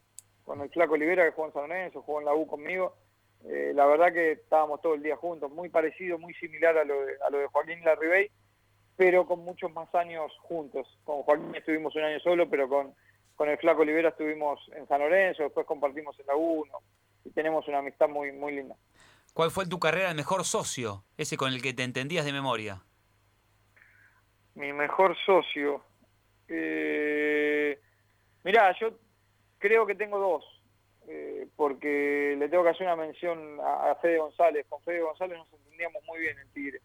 con 0.43 0.61
el 0.61 0.69
flaco 0.69 0.93
Olivera 0.93 1.25
que 1.25 1.31
jugó 1.31 1.47
en 1.47 1.53
San 1.53 1.69
Lorenzo, 1.69 2.01
jugó 2.01 2.19
en 2.19 2.25
la 2.25 2.35
U 2.35 2.45
conmigo. 2.45 2.95
Eh, 3.47 3.71
la 3.73 3.85
verdad 3.85 4.11
que 4.13 4.33
estábamos 4.33 4.81
todo 4.81 4.95
el 4.95 5.03
día 5.03 5.15
juntos, 5.15 5.51
muy 5.51 5.69
parecido, 5.69 6.17
muy 6.17 6.33
similar 6.35 6.77
a 6.77 6.83
lo 6.83 7.05
de, 7.05 7.13
a 7.25 7.29
lo 7.29 7.39
de 7.39 7.47
Joaquín 7.47 7.83
Larribey, 7.83 8.29
pero 8.95 9.25
con 9.25 9.39
muchos 9.39 9.71
más 9.73 9.93
años 9.95 10.31
juntos. 10.41 10.87
Con 11.03 11.23
Joaquín 11.23 11.53
estuvimos 11.55 11.95
un 11.95 12.03
año 12.03 12.19
solo, 12.19 12.49
pero 12.49 12.69
con, 12.69 12.93
con 13.35 13.49
el 13.49 13.57
flaco 13.57 13.81
Olivera 13.81 14.09
estuvimos 14.09 14.59
en 14.75 14.87
San 14.87 14.99
Lorenzo, 14.99 15.43
después 15.43 15.65
compartimos 15.65 16.19
en 16.19 16.27
la 16.27 16.35
U, 16.35 16.65
¿no? 16.65 16.79
y 17.25 17.31
tenemos 17.31 17.67
una 17.67 17.79
amistad 17.79 18.07
muy, 18.07 18.31
muy 18.31 18.53
linda. 18.53 18.75
¿Cuál 19.33 19.51
fue 19.51 19.65
en 19.65 19.69
tu 19.69 19.79
carrera 19.79 20.11
el 20.11 20.15
mejor 20.15 20.45
socio, 20.45 21.03
ese 21.17 21.35
con 21.35 21.51
el 21.51 21.61
que 21.61 21.73
te 21.73 21.83
entendías 21.83 22.23
de 22.23 22.31
memoria? 22.31 22.83
Mi 24.53 24.71
mejor 24.71 25.17
socio. 25.25 25.83
Eh, 26.47 27.77
mirá, 28.43 28.73
yo 28.79 28.97
creo 29.57 29.85
que 29.85 29.95
tengo 29.95 30.19
dos. 30.19 30.45
Eh, 31.07 31.47
porque 31.55 32.35
le 32.39 32.49
tengo 32.49 32.63
que 32.63 32.69
hacer 32.71 32.87
una 32.87 32.95
mención 32.95 33.59
a, 33.59 33.91
a 33.91 33.95
Fede 33.95 34.19
González. 34.19 34.65
Con 34.69 34.81
Fede 34.83 35.01
González 35.01 35.37
nos 35.37 35.51
entendíamos 35.53 36.01
muy 36.05 36.19
bien 36.19 36.39
en 36.39 36.49
Tigre. 36.53 36.79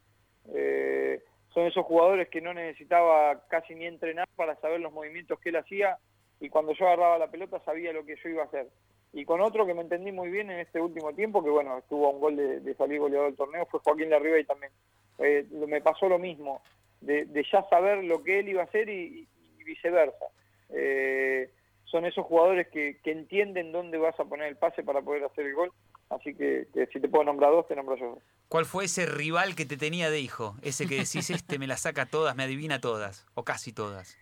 Eh, 0.52 1.22
son 1.52 1.66
esos 1.66 1.84
jugadores 1.84 2.28
que 2.28 2.40
no 2.40 2.54
necesitaba 2.54 3.46
casi 3.48 3.74
ni 3.74 3.86
entrenar 3.86 4.28
para 4.36 4.56
saber 4.56 4.80
los 4.80 4.92
movimientos 4.92 5.38
que 5.40 5.50
él 5.50 5.56
hacía 5.56 5.98
y 6.40 6.48
cuando 6.48 6.72
yo 6.72 6.86
agarraba 6.86 7.18
la 7.18 7.30
pelota 7.30 7.60
sabía 7.64 7.92
lo 7.92 8.04
que 8.04 8.16
yo 8.22 8.28
iba 8.28 8.42
a 8.42 8.46
hacer. 8.46 8.68
Y 9.12 9.24
con 9.24 9.40
otro 9.40 9.66
que 9.66 9.74
me 9.74 9.82
entendí 9.82 10.12
muy 10.12 10.30
bien 10.30 10.50
en 10.50 10.60
este 10.60 10.80
último 10.80 11.12
tiempo, 11.12 11.42
que 11.42 11.50
bueno, 11.50 11.78
estuvo 11.78 12.06
a 12.06 12.10
un 12.10 12.20
gol 12.20 12.36
de, 12.36 12.74
salir 12.74 13.00
goleador 13.00 13.28
del 13.28 13.36
torneo, 13.36 13.66
fue 13.66 13.80
Joaquín 13.80 14.10
Larriba 14.10 14.38
y 14.38 14.44
también. 14.44 14.72
Eh, 15.18 15.46
me 15.50 15.80
pasó 15.80 16.08
lo 16.08 16.18
mismo, 16.18 16.62
de, 17.00 17.24
de 17.26 17.44
ya 17.52 17.68
saber 17.68 18.04
lo 18.04 18.22
que 18.22 18.38
él 18.38 18.48
iba 18.48 18.62
a 18.62 18.66
hacer 18.66 18.88
y, 18.88 19.28
y 19.58 19.64
viceversa. 19.64 20.26
Eh, 20.70 21.50
son 21.90 22.04
esos 22.04 22.24
jugadores 22.26 22.68
que, 22.68 22.98
que 23.02 23.12
entienden 23.12 23.72
dónde 23.72 23.98
vas 23.98 24.18
a 24.18 24.24
poner 24.24 24.48
el 24.48 24.56
pase 24.56 24.82
para 24.82 25.02
poder 25.02 25.24
hacer 25.24 25.46
el 25.46 25.54
gol. 25.54 25.72
Así 26.08 26.34
que, 26.34 26.66
que 26.72 26.86
si 26.86 27.00
te 27.00 27.08
puedo 27.08 27.24
nombrar 27.24 27.52
dos, 27.52 27.68
te 27.68 27.76
nombro 27.76 27.96
yo. 27.96 28.18
¿Cuál 28.48 28.64
fue 28.64 28.84
ese 28.84 29.06
rival 29.06 29.54
que 29.54 29.64
te 29.64 29.76
tenía 29.76 30.10
de 30.10 30.20
hijo? 30.20 30.56
Ese 30.62 30.86
que 30.86 30.96
decís, 30.96 31.30
este 31.30 31.58
me 31.58 31.68
la 31.68 31.76
saca 31.76 32.06
todas, 32.06 32.34
me 32.34 32.42
adivina 32.42 32.80
todas, 32.80 33.26
o 33.34 33.44
casi 33.44 33.72
todas. 33.72 34.18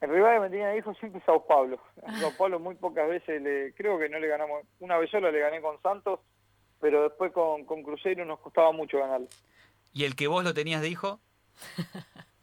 El 0.00 0.10
rival 0.10 0.34
que 0.34 0.40
me 0.40 0.50
tenía 0.50 0.68
de 0.68 0.78
hijo 0.78 0.94
siempre 0.94 1.18
es 1.18 1.24
Sao 1.24 1.44
Paulo. 1.44 1.80
A 2.06 2.20
Sao 2.20 2.30
Paulo 2.36 2.60
muy 2.60 2.76
pocas 2.76 3.08
veces, 3.08 3.42
le, 3.42 3.72
creo 3.74 3.98
que 3.98 4.08
no 4.08 4.18
le 4.20 4.28
ganamos. 4.28 4.62
Una 4.78 4.96
vez 4.98 5.10
solo 5.10 5.32
le 5.32 5.40
gané 5.40 5.60
con 5.60 5.80
Santos, 5.82 6.20
pero 6.80 7.02
después 7.04 7.32
con, 7.32 7.64
con 7.64 7.82
Cruzeiro 7.82 8.24
nos 8.24 8.38
costaba 8.38 8.70
mucho 8.70 8.98
ganarle. 8.98 9.28
¿Y 9.92 10.04
el 10.04 10.14
que 10.14 10.28
vos 10.28 10.44
lo 10.44 10.54
tenías 10.54 10.82
de 10.82 10.88
hijo? 10.88 11.20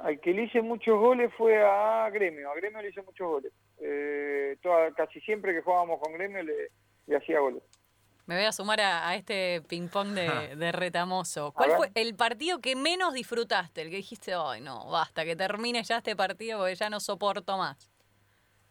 Al 0.00 0.20
que 0.20 0.32
le 0.32 0.44
hice 0.44 0.60
muchos 0.62 0.98
goles 0.98 1.32
fue 1.36 1.62
a 1.62 2.08
Gremio. 2.10 2.50
A 2.50 2.54
Gremio 2.54 2.82
le 2.82 2.90
hice 2.90 3.02
muchos 3.02 3.26
goles. 3.26 3.52
Eh, 3.80 4.56
toda- 4.62 4.92
casi 4.94 5.20
siempre 5.20 5.52
que 5.54 5.62
jugábamos 5.62 6.00
con 6.00 6.12
Gremio 6.12 6.42
le, 6.42 6.70
le 7.06 7.16
hacía 7.16 7.40
goles. 7.40 7.62
Me 8.26 8.34
voy 8.34 8.44
a 8.44 8.52
sumar 8.52 8.80
a, 8.80 9.08
a 9.08 9.14
este 9.14 9.62
ping-pong 9.68 10.08
de, 10.08 10.28
de 10.56 10.72
retamoso. 10.72 11.52
¿Cuál 11.52 11.70
fue 11.76 11.90
el 11.94 12.14
partido 12.16 12.60
que 12.60 12.74
menos 12.76 13.14
disfrutaste? 13.14 13.82
El 13.82 13.90
que 13.90 13.96
dijiste, 13.96 14.34
ay, 14.34 14.60
no, 14.60 14.90
basta, 14.90 15.24
que 15.24 15.36
termine 15.36 15.82
ya 15.84 15.98
este 15.98 16.16
partido 16.16 16.58
porque 16.58 16.74
ya 16.74 16.90
no 16.90 16.98
soporto 17.00 17.56
más. 17.56 17.76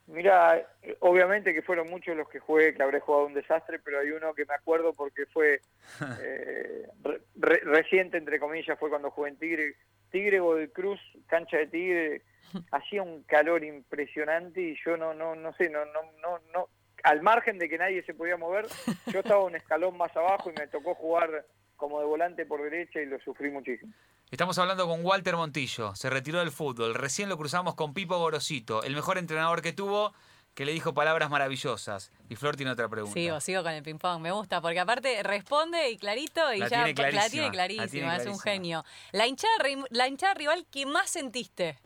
Mira, 0.08 0.58
eh, 0.84 0.95
obviamente 0.99 1.53
que 1.53 1.62
fueron 1.64 1.89
muchos 1.89 2.16
los 2.16 2.30
que 2.30 2.39
jugué, 2.39 2.74
que 2.76 2.84
habré 2.84 2.99
jugado 2.99 3.26
un 3.26 3.34
desastre, 3.34 3.80
pero 3.80 3.99
hay 3.99 4.12
uno 4.12 4.34
que 4.36 4.45
me 4.45 4.53
acuerdo 4.53 4.93
porque 4.93 5.26
fue 5.26 5.62
eh, 6.22 6.88
re- 7.03 7.22
re- 7.36 7.62
reciente, 7.64 8.18
entre 8.18 8.39
comillas, 8.39 8.78
fue 8.80 8.89
cuando 8.89 9.10
jugué 9.12 9.30
en 9.32 9.38
Tigre. 9.38 9.76
Tigre 10.12 10.39
Godoy 10.39 10.68
Cruz, 10.70 10.99
cancha 11.28 11.58
de 11.58 11.68
Tigre, 11.68 12.22
hacía 12.72 13.01
un 13.01 13.24
calor 13.24 13.64
impresionante 13.64 14.62
y 14.62 14.78
yo 14.86 14.95
no, 14.95 15.14
no, 15.14 15.36
no 15.36 15.53
sé, 15.56 15.70
no, 15.70 15.84
no, 15.86 16.01
no, 16.22 16.39
no, 16.53 16.70
al 17.06 17.22
margen 17.22 17.60
de 17.60 17.70
que 17.70 17.78
nadie 17.78 18.03
se 18.03 18.14
podía 18.14 18.36
mover, 18.36 18.68
yo 19.14 19.20
estaba 19.20 19.43
un 19.43 19.56
escalón 19.56 19.95
más 19.97 20.16
abajo 20.18 20.49
y 20.49 20.60
me 20.60 20.68
tocó 20.68 20.95
jugar 20.95 21.45
como 21.78 21.99
de 21.99 22.06
volante 22.06 22.45
por 22.45 22.62
derecha 22.64 22.99
y 22.99 23.06
lo 23.06 23.20
sufrí 23.20 23.51
muchísimo. 23.51 23.93
Estamos 24.32 24.58
hablando 24.58 24.88
con 24.88 25.06
Walter 25.06 25.36
Montillo, 25.36 25.95
se 25.95 26.10
retiró 26.10 26.39
del 26.39 26.51
fútbol, 26.51 26.95
recién 26.95 27.30
lo 27.30 27.38
cruzamos 27.38 27.76
con 27.76 27.93
Pipo 27.93 28.18
Gorosito, 28.18 28.84
el 28.84 28.95
mejor 28.95 29.20
entrenador 29.20 29.62
que 29.62 29.72
tuvo, 29.72 30.14
que 30.56 30.66
le 30.66 30.72
dijo 30.72 30.93
palabras 30.93 31.30
maravillosas. 31.30 32.12
Y 32.28 32.36
Flor 32.36 32.56
tiene 32.56 32.72
otra 32.72 32.89
pregunta. 32.89 33.14
Sigo, 33.14 33.39
sigo 33.39 33.62
con 33.62 33.74
el 33.74 33.84
ping-pong, 33.84 34.22
me 34.22 34.32
gusta, 34.32 34.62
porque 34.62 34.80
aparte 34.80 35.22
responde 35.22 35.91
y 35.91 35.97
clarito 35.97 36.53
y 36.53 36.60
La 36.60 36.70
ya 36.70 36.86
tiene 36.86 37.01
la 37.03 37.10
clarísima, 37.10 37.30
tiene 37.30 37.45
la 37.45 37.51
clarísima, 37.51 38.16
es 38.16 38.26
un 38.26 38.39
genio. 38.39 38.84
La 39.12 39.28
hinchada, 39.28 39.53
la 39.91 40.08
hinchada 40.08 40.34
rival 40.34 40.66
que 40.72 40.86
más 40.88 41.12
sentiste 41.12 41.78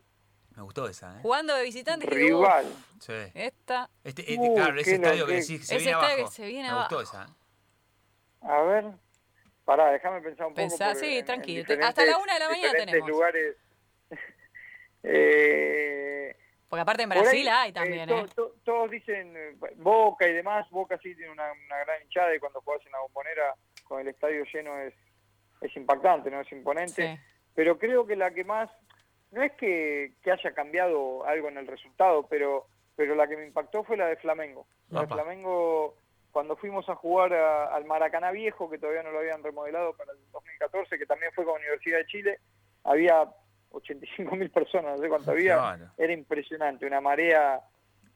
Me 0.60 0.64
gustó 0.64 0.89
esa, 0.89 1.16
¿eh? 1.16 1.20
jugando 1.22 1.55
de 1.55 1.64
visitante. 1.64 2.05
"Uh, 2.05 2.10
Rival. 2.10 2.66
Sí. 2.99 3.14
esta, 3.34 3.89
Este, 4.03 4.24
este- 4.34 4.38
Uh, 4.38 4.55
claro, 4.55 4.78
ese 4.82 4.95
estadio 4.95 5.26
que 5.26 5.32
que- 5.32 5.39
decís, 5.39 5.66
se 5.66 5.76
Ese 5.76 5.78
viene 5.86 5.91
estadio 5.91 6.16
que 6.18 6.22
abajo. 6.24 6.34
se 6.36 6.45
viene 6.47 6.68
Me 6.70 6.76
gustó 6.80 6.95
abajo. 6.99 7.01
esa. 7.01 7.24
¿eh? 7.24 7.36
A 8.41 8.62
ver, 8.64 8.86
pará, 9.64 9.91
déjame 9.91 10.20
pensar 10.22 10.47
un 10.47 10.53
poco. 10.53 10.68
Pensá, 10.68 10.95
sí, 10.95 11.05
en- 11.05 11.12
en 11.20 11.26
tranquilo. 11.26 11.64
Hasta 11.82 12.03
la 12.03 12.18
una 12.18 12.34
de 12.34 12.39
la 12.41 12.49
mañana 12.49 12.74
tenemos. 12.74 13.10
lugares. 13.10 13.55
Eh, 15.03 16.36
porque 16.68 16.82
aparte 16.82 17.03
en 17.03 17.12
ahí, 17.14 17.20
Brasil 17.22 17.47
hay 17.47 17.70
eh, 17.70 17.74
también, 17.74 18.10
¿eh? 18.10 18.26
to- 18.36 18.53
todos 18.66 18.91
dicen 18.91 19.34
Boca 19.78 20.28
y 20.28 20.34
demás. 20.34 20.70
Boca 20.72 20.97
sí 21.01 21.16
tiene 21.16 21.32
una, 21.32 21.49
una 21.53 21.78
gran 21.86 22.01
hinchada 22.03 22.36
y 22.36 22.39
cuando 22.39 22.60
jugás 22.60 22.86
en 22.86 22.91
la 22.91 22.99
bombonera 22.99 23.55
con 23.86 24.01
el 24.01 24.10
estadio 24.10 24.43
lleno 24.53 24.78
es, 24.82 24.93
es 25.62 25.74
impactante, 25.78 26.30
no 26.30 26.41
es 26.41 26.51
imponente. 26.51 27.16
Sí. 27.16 27.22
Pero 27.55 27.80
creo 27.80 28.05
que 28.05 28.18
la 28.18 28.32
que 28.32 28.43
más, 28.43 28.70
no 29.32 29.43
es 29.43 29.51
que, 29.53 30.13
que 30.23 30.32
haya 30.32 30.51
cambiado 30.53 31.25
algo 31.25 31.49
en 31.49 31.57
el 31.57 31.67
resultado, 31.67 32.25
pero, 32.27 32.65
pero 32.95 33.15
la 33.15 33.27
que 33.27 33.38
me 33.38 33.45
impactó 33.45 33.84
fue 33.84 33.97
la 33.97 34.07
de 34.07 34.15
Flamengo. 34.17 34.65
La 34.89 35.01
de. 35.01 35.07
Flamengo, 35.15 35.95
cuando 36.32 36.55
fuimos 36.55 36.88
a 36.89 36.95
jugar 36.95 37.34
a- 37.34 37.73
al 37.75 37.86
Maracaná 37.86 38.32
Viejo, 38.32 38.69
que 38.69 38.77
todavía 38.77 39.03
no 39.03 39.11
lo 39.11 39.19
habían 39.19 39.43
remodelado 39.43 39.93
para 39.93 40.11
el 40.13 40.17
2014, 40.32 40.97
que 40.97 41.05
también 41.05 41.32
fue 41.34 41.45
con 41.45 41.55
Universidad 41.59 41.99
de 41.99 42.05
Chile, 42.07 42.39
había 42.84 43.27
85 43.71 44.36
mil 44.36 44.49
personas, 44.49 44.97
no 44.97 45.03
sé 45.03 45.09
cuánto 45.09 45.32
había, 45.32 45.55
era 45.97 46.13
impresionante, 46.13 46.86
una 46.88 47.01
marea 47.01 47.61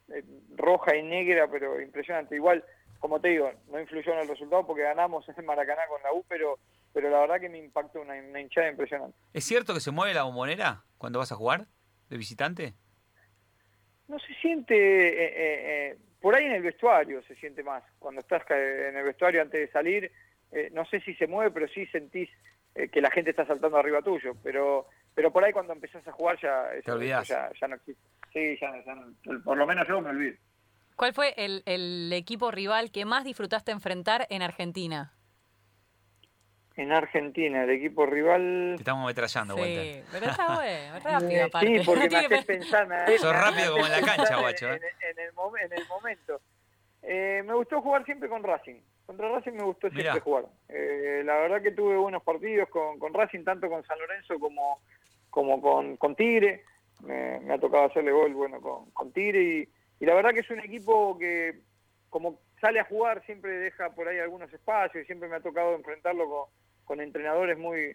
eh, 0.09 0.23
roja 0.55 0.95
y 0.95 1.03
negra, 1.03 1.47
pero 1.47 1.79
impresionante. 1.79 2.35
Igual, 2.35 2.63
como 2.99 3.19
te 3.21 3.29
digo, 3.29 3.51
no 3.69 3.79
influyó 3.79 4.13
en 4.13 4.19
el 4.19 4.27
resultado 4.27 4.65
porque 4.65 4.81
ganamos 4.81 5.27
en 5.29 5.35
el 5.37 5.45
Maracaná 5.45 5.83
con 5.87 6.01
la 6.01 6.11
U, 6.13 6.25
pero, 6.27 6.57
pero 6.93 7.09
la 7.09 7.19
verdad 7.19 7.39
que 7.41 7.49
me 7.49 7.57
impactó 7.57 8.01
una, 8.01 8.13
una 8.13 8.39
hinchada 8.41 8.69
impresionante. 8.69 9.17
¿Es 9.33 9.43
cierto 9.43 9.73
que 9.73 9.79
se 9.79 9.91
mueve 9.91 10.13
la 10.13 10.23
bombonera 10.23 10.83
cuando 10.97 11.19
vas 11.19 11.31
a 11.31 11.35
jugar 11.35 11.65
de 12.09 12.17
visitante? 12.17 12.73
No 14.07 14.19
se 14.19 14.33
siente, 14.35 14.75
eh, 14.75 15.13
eh, 15.25 15.91
eh, 15.91 15.97
por 16.21 16.35
ahí 16.35 16.45
en 16.45 16.53
el 16.53 16.61
vestuario 16.61 17.21
se 17.23 17.35
siente 17.35 17.63
más, 17.63 17.83
cuando 17.99 18.21
estás 18.21 18.43
en 18.51 18.95
el 18.97 19.03
vestuario 19.03 19.41
antes 19.41 19.59
de 19.59 19.71
salir, 19.71 20.11
eh, 20.51 20.69
no 20.73 20.85
sé 20.85 20.99
si 21.01 21.15
se 21.15 21.25
mueve, 21.27 21.51
pero 21.51 21.67
sí 21.69 21.85
sentís 21.87 22.29
eh, 22.75 22.89
que 22.89 23.01
la 23.01 23.09
gente 23.11 23.31
está 23.31 23.45
saltando 23.45 23.77
arriba 23.77 24.01
tuyo, 24.01 24.35
pero 24.43 24.87
pero 25.15 25.31
por 25.31 25.43
ahí 25.43 25.53
cuando 25.53 25.73
empezás 25.73 26.07
a 26.07 26.11
jugar 26.11 26.39
ya, 26.41 26.73
eso- 26.73 26.93
olvidás. 26.93 27.27
ya, 27.27 27.49
ya 27.61 27.67
no 27.67 27.75
existe. 27.75 28.01
Sí, 28.33 28.57
ya, 28.59 28.83
ya 28.83 28.95
no- 28.95 29.43
por 29.43 29.55
lo 29.57 29.67
menos 29.67 29.87
yo 29.87 30.01
me 30.01 30.09
olvido. 30.09 30.35
¿Cuál 30.95 31.13
fue 31.13 31.33
el, 31.37 31.61
el 31.67 32.11
equipo 32.13 32.49
rival 32.51 32.91
que 32.91 33.05
más 33.05 33.23
disfrutaste 33.23 33.71
enfrentar 33.71 34.25
en 34.31 34.41
Argentina? 34.41 35.13
En 36.75 36.91
Argentina, 36.91 37.63
el 37.65 37.69
equipo 37.69 38.05
rival... 38.07 38.73
Te 38.77 38.81
estamos 38.81 39.03
ametrallando, 39.03 39.55
Walter. 39.55 39.83
Sí, 39.83 40.03
pero 40.11 40.25
está 40.25 40.55
bueno, 40.55 40.99
rápido 41.03 41.45
aparte. 41.45 41.67
Sí, 41.79 41.85
porque 41.85 42.09
me 42.09 42.17
haces 42.25 42.45
pe- 42.45 42.53
pensar. 42.57 42.87
me 42.87 43.17
Sos 43.19 43.31
rápido 43.35 43.73
como 43.73 43.85
en 43.85 43.91
la 43.91 44.01
cancha, 44.01 44.37
guacho, 44.39 44.71
¿eh? 44.73 44.75
En, 44.77 45.09
en 45.19 45.25
el, 45.27 45.33
mom- 45.35 45.59
en 45.63 45.71
el 45.71 45.87
momento. 45.87 46.41
Eh, 47.03 47.43
me 47.45 47.53
gustó 47.53 47.79
jugar 47.81 48.03
siempre 48.05 48.27
con 48.27 48.41
Racing. 48.43 48.81
Contra 49.05 49.29
Racing 49.29 49.51
me 49.51 49.63
gustó 49.63 49.87
siempre 49.89 50.03
Mirá. 50.13 50.19
jugar. 50.21 50.45
Eh, 50.69 51.21
la 51.25 51.35
verdad 51.37 51.61
que 51.61 51.71
tuve 51.71 51.95
buenos 51.97 52.23
partidos 52.23 52.67
con, 52.69 52.97
con 52.97 53.13
Racing, 53.13 53.43
tanto 53.43 53.69
con 53.69 53.83
San 53.85 53.99
Lorenzo 53.99 54.39
como, 54.39 54.79
como 55.29 55.61
con, 55.61 55.97
con 55.97 56.15
Tigre. 56.15 56.63
Me, 57.01 57.39
me 57.41 57.53
ha 57.53 57.59
tocado 57.59 57.85
hacerle 57.85 58.11
gol 58.13 58.33
bueno 58.33 58.61
con, 58.61 58.89
con 58.91 59.11
Tigre 59.11 59.43
y, 59.43 59.69
y 59.99 60.05
la 60.05 60.15
verdad 60.15 60.31
que 60.31 60.39
es 60.39 60.49
un 60.49 60.59
equipo 60.61 61.17
que 61.19 61.59
como 62.09 62.39
sale 62.63 62.79
a 62.79 62.85
jugar 62.85 63.21
siempre 63.25 63.51
deja 63.51 63.89
por 63.89 64.07
ahí 64.07 64.19
algunos 64.19 64.51
espacios 64.53 65.03
y 65.03 65.05
siempre 65.05 65.27
me 65.27 65.35
ha 65.35 65.41
tocado 65.41 65.75
enfrentarlo 65.75 66.29
con, 66.29 66.45
con 66.85 67.01
entrenadores 67.01 67.57
muy 67.57 67.93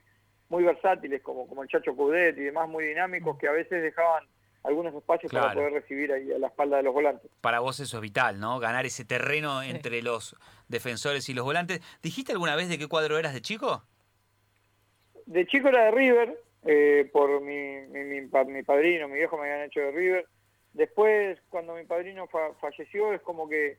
muy 0.50 0.62
versátiles 0.62 1.22
como, 1.22 1.46
como 1.48 1.62
el 1.62 1.68
Chacho 1.70 1.96
Coudet 1.96 2.36
y 2.36 2.42
demás 2.44 2.68
muy 2.68 2.84
dinámicos 2.84 3.38
que 3.38 3.48
a 3.48 3.52
veces 3.52 3.82
dejaban 3.82 4.24
algunos 4.64 4.94
espacios 4.94 5.32
para 5.32 5.54
poder 5.54 5.72
recibir 5.72 6.12
ahí 6.12 6.30
a 6.32 6.38
la 6.38 6.48
espalda 6.48 6.76
de 6.78 6.82
los 6.82 6.92
volantes. 6.92 7.30
Para 7.40 7.60
vos 7.60 7.80
eso 7.80 7.96
es 7.96 8.02
vital, 8.02 8.38
¿no? 8.40 8.58
Ganar 8.58 8.84
ese 8.84 9.04
terreno 9.06 9.62
Sí. 9.62 9.70
entre 9.70 10.02
los 10.02 10.36
defensores 10.68 11.28
y 11.30 11.34
los 11.34 11.44
volantes. 11.46 11.80
¿Dijiste 12.02 12.32
alguna 12.32 12.56
vez 12.56 12.68
de 12.68 12.76
qué 12.78 12.88
cuadro 12.88 13.18
eras 13.18 13.32
de 13.32 13.40
chico? 13.40 13.84
De 15.26 15.46
chico 15.46 15.68
era 15.68 15.84
de 15.86 15.90
River, 15.92 16.38
eh, 16.66 17.08
por 17.12 17.40
mi, 17.40 17.80
mi, 17.88 18.04
mi, 18.04 18.20
mi 18.46 18.62
padrino, 18.62 19.08
mi 19.08 19.14
viejo 19.16 19.36
me 19.38 19.44
habían 19.50 19.66
hecho 19.68 19.80
de 19.80 19.90
River. 19.92 20.26
Después, 20.72 21.38
cuando 21.50 21.74
mi 21.74 21.84
padrino 21.84 22.26
fa- 22.28 22.54
falleció, 22.60 23.12
es 23.12 23.20
como 23.22 23.48
que 23.48 23.78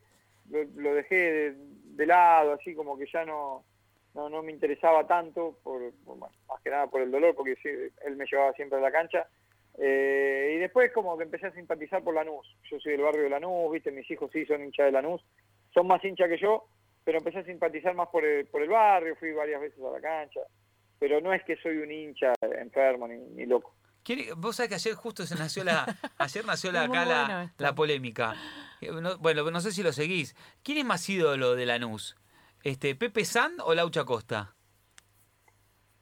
lo, 0.50 0.94
dejé 0.94 1.14
de, 1.14 1.54
de 1.96 2.06
lado, 2.06 2.52
así 2.52 2.74
como 2.74 2.98
que 2.98 3.06
ya 3.12 3.24
no, 3.24 3.64
no, 4.14 4.28
no 4.28 4.42
me 4.42 4.52
interesaba 4.52 5.06
tanto, 5.06 5.58
por, 5.62 5.92
por- 6.04 6.16
más 6.18 6.30
que 6.62 6.70
nada 6.70 6.86
por 6.88 7.00
el 7.00 7.10
dolor, 7.10 7.34
porque 7.34 7.56
él 8.04 8.16
me 8.16 8.26
llevaba 8.26 8.52
siempre 8.54 8.78
a 8.78 8.82
la 8.82 8.90
cancha. 8.92 9.26
Eh, 9.78 10.54
y 10.56 10.58
después 10.58 10.92
como 10.92 11.16
que 11.16 11.24
empecé 11.24 11.46
a 11.46 11.52
simpatizar 11.52 12.02
por 12.02 12.14
Lanús. 12.14 12.46
Yo 12.70 12.78
soy 12.80 12.92
del 12.92 13.02
barrio 13.02 13.22
de 13.22 13.30
Lanús, 13.30 13.72
viste, 13.72 13.90
mis 13.92 14.10
hijos 14.10 14.30
sí 14.32 14.44
son 14.44 14.64
hinchas 14.64 14.86
de 14.86 14.92
Lanús. 14.92 15.24
Son 15.72 15.86
más 15.86 16.04
hinchas 16.04 16.28
que 16.28 16.38
yo, 16.38 16.66
pero 17.04 17.18
empecé 17.18 17.38
a 17.38 17.44
simpatizar 17.44 17.94
más 17.94 18.08
por 18.08 18.24
el, 18.24 18.46
por 18.46 18.62
el 18.62 18.68
barrio, 18.68 19.16
fui 19.16 19.32
varias 19.32 19.60
veces 19.60 19.82
a 19.82 19.90
la 19.90 20.00
cancha. 20.00 20.40
Pero 20.98 21.20
no 21.20 21.32
es 21.32 21.42
que 21.44 21.56
soy 21.56 21.78
un 21.78 21.90
hincha 21.90 22.34
enfermo 22.42 23.08
ni 23.08 23.46
loco. 23.46 23.74
¿Quiere- 24.02 24.32
Vos 24.36 24.56
sabés 24.56 24.68
que 24.70 24.74
ayer 24.76 24.94
justo 24.94 25.26
se 25.26 25.34
nació 25.36 25.64
la, 25.64 25.84
ayer 26.18 26.44
nació 26.44 26.72
la, 26.72 26.82
acá 26.84 27.04
la, 27.04 27.52
la 27.58 27.74
polémica. 27.74 28.34
Eh, 28.80 28.90
no- 28.92 29.18
bueno, 29.18 29.50
no 29.50 29.60
sé 29.60 29.72
si 29.72 29.82
lo 29.82 29.92
seguís. 29.92 30.34
¿Quién 30.62 30.78
es 30.78 30.84
más 30.84 31.08
ídolo 31.08 31.54
de 31.54 31.66
Lanús? 31.66 32.16
Este, 32.62 32.94
¿Pepe 32.94 33.24
San 33.24 33.52
o 33.60 33.74
Laucha 33.74 34.04
Costa? 34.04 34.54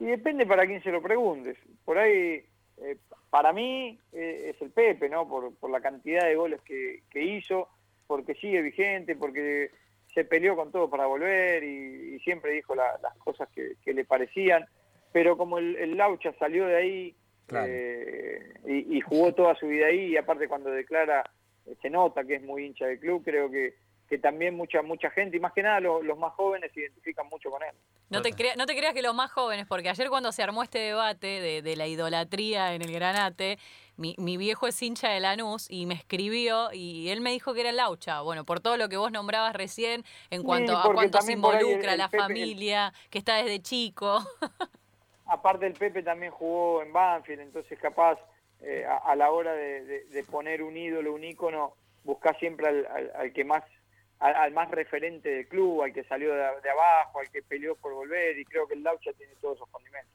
Y 0.01 0.07
depende 0.07 0.46
para 0.46 0.66
quién 0.66 0.82
se 0.82 0.90
lo 0.92 1.03
preguntes. 1.03 1.57
Por 1.84 1.99
ahí, 1.99 2.44
eh, 2.78 2.96
para 3.30 3.53
mí 3.53 3.99
eh, 4.12 4.53
es 4.55 4.62
el 4.62 4.70
Pepe, 4.70 5.09
¿no? 5.09 5.28
Por, 5.28 5.55
por 5.57 5.70
la 5.70 5.80
cantidad 5.80 6.24
de 6.24 6.36
goles 6.36 6.61
que, 6.62 7.03
que 7.11 7.22
hizo. 7.24 7.68
porque 8.07 8.34
sigue 8.36 8.62
vigente, 8.62 9.16
porque 9.16 9.70
se 10.14 10.24
peleó 10.24 10.57
con 10.57 10.72
todo 10.72 10.88
para 10.88 11.07
volver 11.07 11.62
y, 11.62 12.18
siempre 12.20 12.53
dijo 12.53 12.74
las 12.74 13.16
cosas 13.18 13.49
que, 13.55 13.76
le 13.92 14.05
parecían, 14.05 14.66
pero 15.12 15.36
como 15.36 15.59
el, 15.59 15.96
Laucha 15.96 16.32
salió 16.38 16.66
de 16.66 16.76
ahí 16.76 17.16
eh, 17.53 18.55
y, 18.66 19.01
jugó 19.01 19.32
toda 19.34 19.55
su 19.57 19.66
vida 19.68 19.86
ahí, 19.86 20.12
y 20.12 20.16
aparte 20.16 20.49
cuando 20.49 20.70
declara 20.70 21.24
eh, 21.66 21.74
se 21.80 21.90
nota 21.90 22.24
que 22.24 22.36
es 22.36 22.42
muy 22.42 22.66
hincha 22.66 22.86
del 22.86 23.01
club, 23.01 23.22
creo 23.24 23.51
que, 23.51 23.74
que 24.09 24.18
también 24.18 24.55
mucha 24.55 24.82
mucha 24.82 25.11
gente, 25.11 25.36
y 25.36 25.40
más 25.40 25.53
que 25.53 25.62
nada 25.62 25.80
los, 25.80 26.18
más 26.18 26.32
jóvenes 26.34 26.70
se 26.72 26.80
identifican 26.80 27.26
mucho 27.28 27.51
con 27.51 27.62
él. 27.62 27.74
No 28.11 28.22
te, 28.22 28.30
no 28.57 28.66
te 28.66 28.76
creas 28.76 28.94
que 28.94 29.03
los 29.03 29.14
más 29.14 29.30
jóvenes, 29.30 29.66
porque 29.66 29.88
ayer 29.88 30.09
cuando 30.09 30.32
se 30.32 30.42
armó 30.42 30.62
este 30.62 30.78
debate 30.78 31.26
de, 31.26 31.62
de 31.62 31.76
la 31.76 31.86
idolatría 31.86 32.74
en 32.74 32.82
el 32.82 32.92
Granate, 32.92 33.59
mi, 33.99 34.14
mi, 34.16 34.36
viejo 34.36 34.68
es 34.68 34.80
hincha 34.80 35.09
de 35.09 35.18
Lanús 35.18 35.66
y 35.68 35.84
me 35.84 35.94
escribió 35.94 36.72
y 36.72 37.09
él 37.09 37.20
me 37.20 37.32
dijo 37.32 37.53
que 37.53 37.62
era 37.62 37.72
Laucha. 37.72 38.20
Bueno, 38.20 38.44
por 38.44 38.61
todo 38.61 38.76
lo 38.76 38.88
que 38.88 38.96
vos 38.96 39.11
nombrabas 39.11 39.55
recién 39.55 40.05
en 40.30 40.44
cuanto 40.44 40.76
a 40.76 40.92
cuánto 40.92 41.20
se 41.20 41.32
involucra 41.32 41.96
la 41.96 42.09
familia, 42.09 42.92
que 43.11 43.18
está 43.18 43.36
desde 43.36 43.61
chico. 43.61 44.24
Aparte 45.29 45.66
el 45.66 45.74
Pepe 45.74 46.03
también 46.03 46.33
jugó 46.33 46.83
en 46.83 46.93
Banfield, 46.93 47.41
entonces 47.41 47.79
capaz 47.79 48.18
eh, 48.61 48.85
a, 48.85 49.14
la 49.14 49.31
hora 49.31 49.53
de, 49.53 50.24
poner 50.31 50.62
un 50.62 50.76
ídolo, 50.76 51.14
un 51.14 51.22
ícono, 51.22 51.74
buscar 52.03 52.37
siempre 52.39 52.66
al, 52.66 53.33
que 53.33 53.45
más 53.45 53.62
al, 54.18 54.53
más 54.53 54.70
referente 54.70 55.29
del 55.29 55.47
club, 55.47 55.83
al 55.83 55.93
que 55.93 56.03
salió 56.05 56.35
de, 56.35 56.41
de, 56.62 56.70
abajo, 56.70 57.20
al 57.20 57.31
que 57.31 57.43
peleó 57.43 57.76
por 57.76 57.93
volver, 57.93 58.37
y 58.39 58.45
creo 58.45 58.66
que 58.66 58.74
el 58.74 58.83
Laucha 58.83 59.12
tiene 59.12 59.35
todos 59.41 59.57
esos 59.57 59.68
condimentos. 59.68 60.12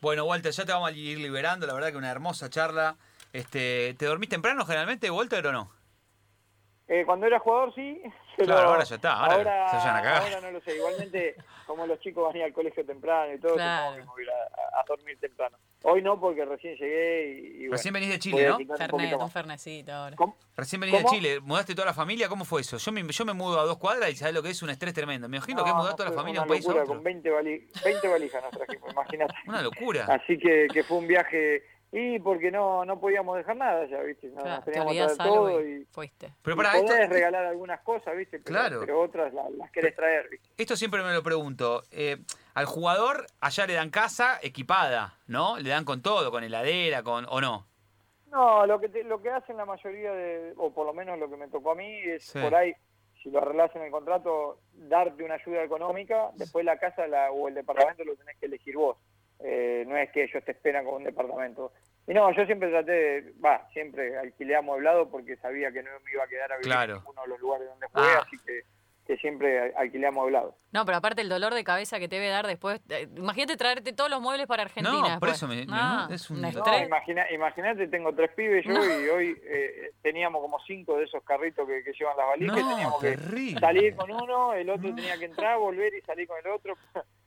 Bueno, 0.00 0.24
Walter, 0.24 0.52
ya 0.52 0.64
te 0.64 0.72
vamos 0.72 0.90
a 0.90 0.92
ir 0.92 1.18
liberando, 1.18 1.66
la 1.66 1.74
verdad 1.74 1.90
que 1.90 1.96
una 1.96 2.10
hermosa 2.10 2.48
charla. 2.48 2.96
Este, 3.32 3.94
¿Te 3.98 4.06
dormís 4.06 4.28
temprano 4.28 4.64
generalmente, 4.64 5.10
Walter, 5.10 5.46
o 5.46 5.52
no? 5.52 5.70
Eh, 6.88 7.04
cuando 7.04 7.26
era 7.26 7.38
jugador 7.38 7.74
sí. 7.74 8.02
Claro, 8.36 8.68
ahora 8.68 8.84
ya 8.84 8.96
está. 8.96 9.12
Ahora, 9.12 9.66
ahora, 9.68 10.40
no 10.40 10.50
lo 10.50 10.60
sé. 10.60 10.76
Igualmente, 10.76 11.36
como 11.66 11.86
los 11.86 11.98
chicos 12.00 12.24
van 12.24 12.34
a 12.34 12.38
ir 12.38 12.44
al 12.44 12.52
colegio 12.52 12.84
temprano 12.84 13.34
y 13.34 13.38
todo, 13.38 13.54
claro. 13.54 13.96
tengo 13.96 14.14
que 14.14 14.22
ir 14.22 14.28
a, 14.30 14.84
dormir 14.86 15.18
temprano. 15.18 15.56
Hoy 15.82 16.02
no, 16.02 16.18
porque 16.18 16.44
recién 16.44 16.76
llegué 16.76 17.40
y, 17.58 17.68
Recién 17.68 17.92
venís 17.92 18.10
de 18.10 18.18
Chile, 18.18 18.48
¿no? 18.48 18.76
Fernet, 18.76 19.20
un 19.20 19.30
fernecito 19.30 19.92
ahora. 19.92 20.16
Recién 20.56 20.80
venís 20.80 21.02
de 21.02 21.04
Chile, 21.06 21.40
mudaste 21.40 21.74
toda 21.74 21.86
la 21.86 21.94
familia, 21.94 22.28
¿cómo 22.28 22.44
fue 22.44 22.60
eso? 22.60 22.76
Yo 22.78 22.92
me, 22.92 23.02
yo 23.02 23.24
me 23.24 23.32
mudo 23.32 23.60
a 23.60 23.64
dos 23.64 23.78
cuadras 23.78 24.10
y 24.10 24.16
sabes 24.16 24.34
lo 24.34 24.42
que 24.42 24.50
es 24.50 24.62
un 24.62 24.70
estrés 24.70 24.94
tremendo. 24.94 25.28
Me 25.28 25.38
imagino 25.38 25.64
que 25.64 25.70
que 25.70 25.76
mudar 25.76 25.96
toda 25.96 26.10
la 26.10 26.16
familia 26.16 26.40
a 26.40 26.42
un 26.44 26.48
país 26.48 26.64
locura, 26.64 26.84
con 26.84 27.02
20, 27.02 27.30
20 27.84 28.08
valijas 28.08 28.42
nos 28.42 28.50
trajimos, 28.52 28.90
imagínate. 28.92 29.34
Una 29.46 29.62
locura. 29.62 30.06
Así 30.06 30.38
que, 30.38 30.68
que 30.72 30.84
fue 30.84 30.98
un 30.98 31.06
viaje 31.06 31.64
y 31.96 32.18
porque 32.18 32.50
no, 32.50 32.84
no 32.84 32.98
podíamos 32.98 33.36
dejar 33.36 33.56
nada 33.56 33.86
ya, 33.86 34.00
¿viste? 34.00 34.26
No, 34.30 34.42
nos 34.42 34.64
teníamos 34.64 34.92
que 34.92 35.16
todo 35.16 35.64
y, 35.64 35.84
fuiste. 35.92 36.32
Pero 36.42 36.56
para 36.56 36.72
podés 36.72 37.08
regalar 37.08 37.46
algunas 37.46 37.82
cosas, 37.82 38.16
¿viste? 38.16 38.40
Pero, 38.40 38.58
claro. 38.58 38.80
pero 38.80 39.00
otras 39.00 39.32
las, 39.32 39.70
querés 39.70 39.94
traer, 39.94 40.28
¿viste? 40.28 40.48
Esto 40.56 40.74
siempre 40.74 41.04
me 41.04 41.12
lo 41.12 41.22
pregunto. 41.22 41.84
Eh, 41.92 42.16
al 42.54 42.66
jugador 42.66 43.28
allá 43.40 43.66
le 43.68 43.74
dan 43.74 43.90
casa 43.90 44.40
equipada, 44.42 45.20
¿no? 45.28 45.56
Le 45.56 45.70
dan 45.70 45.84
con 45.84 46.02
todo, 46.02 46.32
con 46.32 46.42
heladera, 46.42 47.04
con 47.04 47.26
o 47.28 47.40
no. 47.40 47.68
No, 48.26 48.66
lo 48.66 48.80
que 48.80 48.88
lo 49.04 49.22
que 49.22 49.30
hacen 49.30 49.56
la 49.56 49.64
mayoría 49.64 50.12
de, 50.14 50.52
o 50.56 50.74
por 50.74 50.86
lo 50.86 50.94
menos 50.94 51.16
lo 51.20 51.30
que 51.30 51.36
me 51.36 51.46
tocó 51.46 51.70
a 51.70 51.74
mí, 51.76 52.00
es 52.00 52.32
por 52.32 52.56
ahí, 52.56 52.74
si 53.22 53.30
lo 53.30 53.38
arreglás 53.38 53.70
en 53.76 53.82
el 53.82 53.92
contrato, 53.92 54.58
darte 54.72 55.22
una 55.22 55.34
ayuda 55.34 55.62
económica, 55.62 56.30
después 56.34 56.64
la 56.64 56.76
casa 56.76 57.06
la, 57.06 57.30
o 57.30 57.46
el 57.46 57.54
departamento 57.54 58.02
lo 58.02 58.16
tenés 58.16 58.36
que 58.40 58.46
elegir 58.46 58.76
vos. 58.76 58.96
Eh, 59.40 59.84
no 59.86 59.96
es 59.96 60.10
que 60.10 60.24
ellos 60.24 60.44
te 60.44 60.52
esperan 60.52 60.84
con 60.84 60.94
un 60.94 61.04
departamento. 61.04 61.72
Y 62.06 62.12
no, 62.12 62.30
yo 62.32 62.44
siempre 62.44 62.68
traté 62.70 62.92
de, 62.92 63.32
va, 63.44 63.66
siempre 63.72 64.18
alquilé 64.18 64.56
amueblado 64.56 65.10
porque 65.10 65.36
sabía 65.36 65.72
que 65.72 65.82
no 65.82 65.90
me 66.04 66.12
iba 66.12 66.24
a 66.24 66.28
quedar 66.28 66.52
a 66.52 66.58
vivir 66.58 66.72
en 66.72 67.02
uno 67.06 67.22
de 67.22 67.28
los 67.28 67.40
lugares 67.40 67.68
donde 67.68 67.86
jugué, 67.88 68.06
ah. 68.14 68.22
así 68.26 68.36
que, 68.44 68.62
que 69.06 69.16
siempre 69.16 69.72
alquilé 69.74 70.08
amueblado. 70.08 70.54
No, 70.70 70.84
pero 70.84 70.98
aparte 70.98 71.22
el 71.22 71.30
dolor 71.30 71.54
de 71.54 71.64
cabeza 71.64 71.98
que 71.98 72.06
te 72.06 72.16
debe 72.16 72.28
dar 72.28 72.46
después, 72.46 72.80
eh, 72.90 73.08
imagínate 73.16 73.56
traerte 73.56 73.94
todos 73.94 74.10
los 74.10 74.20
muebles 74.20 74.46
para 74.46 74.64
Argentina. 74.64 75.14
No, 75.14 75.20
por 75.20 75.30
eso 75.30 75.48
me, 75.48 75.66
ah, 75.70 76.08
es 76.10 76.30
un... 76.30 76.44
imagínate, 77.32 77.88
tengo 77.88 78.14
tres 78.14 78.32
pibes 78.32 78.66
yo 78.66 78.74
y 78.74 79.08
hoy 79.08 79.42
eh, 79.44 79.92
teníamos 80.02 80.42
como 80.42 80.58
cinco 80.66 80.98
de 80.98 81.04
esos 81.04 81.22
carritos 81.24 81.66
que, 81.66 81.90
llevan 81.98 82.16
las 82.18 82.26
valijas, 82.26 82.56
teníamos 82.56 83.00
que 83.00 83.58
salir 83.58 83.96
con 83.96 84.10
uno, 84.10 84.52
el 84.52 84.68
otro 84.68 84.94
tenía 84.94 85.18
que 85.18 85.24
entrar, 85.24 85.58
volver 85.58 85.94
y 85.94 86.02
salir 86.02 86.28
con 86.28 86.38
el 86.38 86.48
otro. 86.48 86.76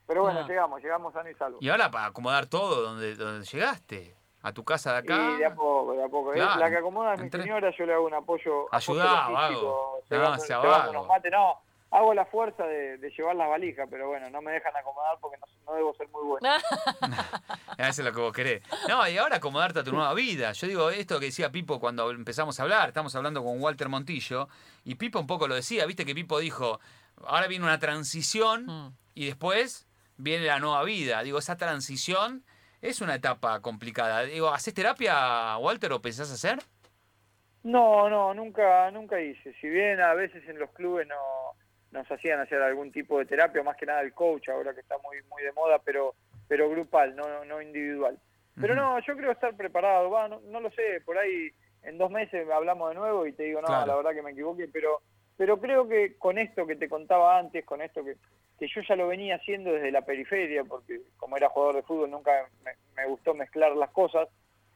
Pero 0.07 0.23
bueno, 0.23 0.39
ah. 0.39 0.47
llegamos, 0.47 0.81
llegamos 0.81 1.13
sano 1.13 1.29
y 1.29 1.35
salvo. 1.35 1.57
Y 1.61 1.69
ahora 1.69 1.91
para 1.91 2.05
acomodar 2.05 2.45
todo 2.47 2.81
donde, 2.81 3.15
donde 3.15 3.45
llegaste, 3.45 4.17
a 4.41 4.53
tu 4.53 4.63
casa 4.63 4.93
de 4.93 4.97
acá. 4.99 5.31
Y 5.31 5.37
de 5.37 5.45
a 5.45 5.53
poco, 5.53 5.93
de 5.93 6.03
a 6.03 6.07
poco. 6.07 6.33
La 6.33 6.69
que 6.69 6.77
acomoda 6.77 7.13
a 7.13 7.17
mi 7.17 7.29
señora, 7.29 7.71
yo 7.77 7.85
le 7.85 7.93
hago 7.93 8.05
un 8.05 8.13
apoyo. 8.13 8.67
Ayudá, 8.71 9.25
hago. 9.25 10.01
No, 10.09 10.37
se 10.39 10.55
unos 10.55 11.07
mates, 11.07 11.31
no. 11.31 11.59
Hago 11.89 12.13
la 12.13 12.25
fuerza 12.25 12.65
de, 12.65 12.97
llevar 13.17 13.37
las 13.37 13.47
valijas, 13.47 13.87
pero 13.89 14.09
bueno, 14.09 14.29
no 14.29 14.41
me 14.41 14.51
dejan 14.51 14.75
acomodar 14.75 15.17
porque 15.21 15.37
no, 15.65 15.73
debo 15.73 15.93
ser 15.93 16.09
muy 16.09 16.21
bueno. 16.21 16.49
Eso 17.77 18.01
es 18.01 18.05
lo 18.05 18.11
que 18.11 18.19
vos 18.19 18.33
querés. 18.33 18.61
No, 18.89 19.07
y 19.07 19.17
ahora 19.17 19.37
acomodarte 19.37 19.79
a 19.79 19.83
tu 19.85 19.93
nueva 19.93 20.13
vida. 20.13 20.51
Yo 20.51 20.67
digo 20.67 20.89
esto 20.89 21.17
que 21.19 21.27
decía 21.27 21.49
Pipo 21.49 21.79
cuando 21.79 22.09
empezamos 22.11 22.59
a 22.59 22.63
hablar, 22.63 22.89
estamos 22.89 23.15
hablando 23.15 23.41
con 23.41 23.61
Walter 23.61 23.87
Montillo, 23.87 24.49
y 24.83 24.95
Pipo 24.95 25.19
un 25.19 25.27
poco 25.27 25.47
lo 25.47 25.55
decía, 25.55 25.85
viste 25.85 26.05
que 26.05 26.13
Pipo 26.13 26.39
dijo, 26.39 26.81
ahora 27.25 27.47
viene 27.47 27.63
una 27.63 27.79
transición 27.79 28.65
mm. 28.65 28.93
y 29.15 29.25
después 29.27 29.86
viene 30.17 30.45
la 30.45 30.59
nueva 30.59 30.83
vida. 30.83 31.23
Digo, 31.23 31.39
esa 31.39 31.57
transición 31.57 32.43
es 32.81 33.01
una 33.01 33.15
etapa 33.15 33.61
complicada. 33.61 34.23
Digo, 34.23 34.49
¿haces 34.49 34.73
terapia, 34.73 35.57
Walter, 35.57 35.91
o 35.93 36.01
pensás 36.01 36.31
hacer? 36.31 36.59
No, 37.63 38.09
no, 38.09 38.33
nunca, 38.33 38.89
nunca 38.91 39.19
hice. 39.19 39.53
Si 39.59 39.67
bien 39.67 39.99
a 39.99 40.13
veces 40.13 40.47
en 40.47 40.59
los 40.59 40.71
clubes 40.71 41.07
no 41.07 41.15
nos 41.91 42.09
hacían 42.11 42.39
hacer 42.39 42.61
algún 42.61 42.91
tipo 42.91 43.19
de 43.19 43.25
terapia, 43.25 43.63
más 43.63 43.77
que 43.77 43.85
nada 43.85 44.01
el 44.01 44.13
coach, 44.13 44.49
ahora 44.49 44.73
que 44.73 44.81
está 44.81 44.97
muy, 44.99 45.17
muy 45.29 45.41
de 45.43 45.51
moda, 45.53 45.79
pero, 45.83 46.15
pero 46.47 46.69
grupal, 46.69 47.15
no, 47.15 47.45
no 47.45 47.61
individual. 47.61 48.17
Pero 48.59 48.73
no, 48.73 48.99
yo 49.05 49.15
creo 49.15 49.31
estar 49.31 49.55
preparado, 49.55 50.09
va, 50.09 50.27
no, 50.27 50.59
lo 50.59 50.71
sé, 50.71 51.01
por 51.05 51.15
ahí 51.17 51.51
en 51.83 51.97
dos 51.99 52.09
meses 52.09 52.49
hablamos 52.49 52.89
de 52.89 52.95
nuevo 52.95 53.27
y 53.27 53.33
te 53.33 53.43
digo, 53.43 53.61
no, 53.61 53.85
la 53.85 53.95
verdad 53.95 54.13
que 54.13 54.23
me 54.23 54.31
equivoqué, 54.31 54.67
pero, 54.67 55.01
pero 55.37 55.59
creo 55.59 55.87
que 55.87 56.15
con 56.17 56.37
esto 56.37 56.65
que 56.65 56.75
te 56.75 56.89
contaba 56.89 57.37
antes, 57.37 57.63
con 57.63 57.81
esto 57.81 58.03
que, 58.03 58.15
que 58.59 58.67
yo 58.67 58.81
ya 58.81 58.95
lo 58.95 59.07
venía 59.07 59.35
haciendo 59.35 59.71
desde 59.71 59.91
la 59.91 60.01
periferia, 60.01 60.63
porque 60.63 61.01
como 61.17 61.37
era 61.37 61.49
jugador 61.49 61.75
de 61.75 61.83
fútbol 61.83 62.09
nunca 62.11 62.31
me, 62.95 63.05
gustó 63.05 63.35
mezclar 63.35 63.75
las 63.75 63.91
cosas, 63.91 64.27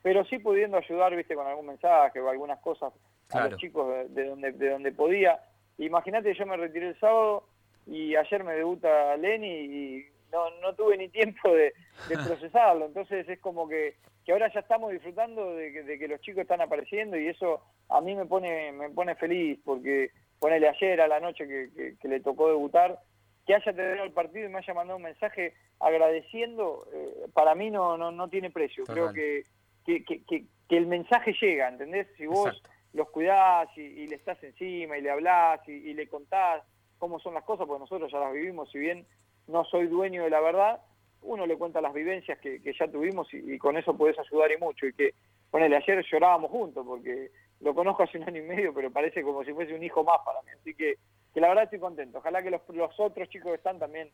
pero 0.04 0.24
sí 0.26 0.38
pudiendo 0.38 0.78
ayudar, 0.78 1.16
viste, 1.16 1.36
con 1.36 1.48
algún 1.48 1.66
mensaje 1.66 2.20
o 2.20 2.30
algunas 2.30 2.60
cosas 2.60 2.94
a 3.32 3.48
los 3.48 3.60
chicos 3.60 3.88
de, 4.10 4.26
donde, 4.26 4.52
de 4.52 4.70
donde 4.70 4.92
podía. 4.92 5.40
Imagínate, 5.78 6.34
yo 6.36 6.46
me 6.46 6.58
retiré 6.58 6.90
el 6.90 7.00
sábado 7.00 7.48
y 7.88 8.16
ayer 8.16 8.44
me 8.44 8.54
debuta 8.54 9.18
Lenny 9.18 9.48
y 9.48 10.06
no, 10.32 10.50
no 10.62 10.76
tuve 10.76 10.98
ni 10.98 11.10
tiempo 11.10 11.52
de, 11.54 11.74
procesarlo, 12.08 12.86
entonces 12.86 13.28
es 13.28 13.40
como 13.40 13.68
que, 13.68 13.96
que 14.26 14.32
ahora 14.32 14.52
ya 14.54 14.60
estamos 14.60 14.92
disfrutando 14.92 15.56
de 15.56 15.72
que, 15.72 15.84
de 15.84 15.98
que 15.98 16.08
los 16.08 16.22
chicos 16.22 16.42
están 16.42 16.62
apareciendo 16.62 17.18
y 17.18 17.28
eso 17.28 17.62
a 17.90 18.00
mí 18.00 18.16
me 18.16 18.26
pone, 18.26 18.72
me 18.74 18.90
pone 18.92 19.16
feliz, 19.16 19.60
porque 19.66 20.12
ponele 20.42 20.68
ayer 20.68 21.00
a 21.00 21.08
la 21.08 21.22
noche 21.22 21.48
que, 21.48 21.96
que 22.02 22.08
le 22.10 22.20
tocó 22.20 22.50
debutar, 22.50 23.00
que 23.46 23.56
haya 23.56 23.72
tenido 23.72 24.04
el 24.04 24.12
partido 24.12 24.48
y 24.48 24.52
me 24.52 24.58
haya 24.58 24.74
mandado 24.74 24.98
un 24.98 25.04
mensaje 25.04 25.54
agradeciendo, 25.80 26.86
eh, 26.94 27.28
para 27.34 27.56
mí 27.56 27.72
no, 27.72 27.98
no, 27.98 28.12
no 28.12 28.28
tiene 28.28 28.50
precio. 28.50 28.84
Creo 28.84 29.14
que 29.14 29.44
que, 29.86 30.04
que, 30.04 30.24
que, 30.26 30.78
el 30.78 30.88
mensaje 30.88 31.34
llega, 31.42 31.68
¿entendés? 31.68 32.08
Si 32.18 32.26
vos 32.26 32.62
los 32.94 33.10
cuidás 33.10 33.68
y, 33.78 34.08
le 34.08 34.16
estás 34.16 34.42
encima 34.44 34.98
y 34.98 35.02
le 35.02 35.12
hablás 35.12 35.68
y, 35.68 35.94
le 35.94 36.08
contás 36.08 36.64
cómo 36.98 37.20
son 37.20 37.34
las 37.34 37.44
cosas, 37.44 37.68
porque 37.68 37.82
nosotros 37.82 38.12
ya 38.12 38.20
las 38.20 38.34
vivimos, 38.34 38.70
si 38.72 38.80
bien 38.80 39.06
no 39.48 39.66
soy 39.66 39.88
dueño 39.88 40.24
de 40.24 40.30
la 40.30 40.40
verdad, 40.40 40.82
uno 41.24 41.46
le 41.46 41.58
cuenta 41.58 41.82
las 41.82 41.94
vivencias 41.94 42.40
que, 42.40 42.62
ya 42.78 42.88
tuvimos 42.88 43.28
y, 43.34 43.58
con 43.58 43.78
eso 43.78 43.98
podés 43.98 44.18
ayudar 44.20 44.52
y 44.52 44.58
mucho. 44.58 44.86
Y 44.86 44.94
que, 44.94 45.14
ponele, 45.50 45.78
ayer 45.78 46.04
llorábamos 46.10 46.52
juntos 46.52 46.86
porque 46.86 47.32
lo 47.62 47.74
conozco 47.74 48.04
hace 48.04 48.18
un 48.18 48.28
año 48.28 48.40
y 48.42 48.48
medio, 48.48 48.74
pero 48.74 48.92
parece 48.92 49.24
como 49.24 49.44
si 49.44 49.54
fuese 49.54 49.74
un 49.74 49.84
hijo 49.84 50.04
más 50.04 50.18
para 50.26 50.42
mí. 50.42 50.50
Así 50.60 50.74
que 50.76 50.96
que 51.34 51.40
la 51.40 51.48
verdad 51.50 51.66
estoy 51.66 51.80
contento. 51.80 52.18
Ojalá 52.18 52.44
que 52.44 52.52
los, 52.52 52.62
otros 52.98 53.30
chicos 53.30 53.52
que 53.52 53.56
están 53.56 53.80
también 53.80 54.10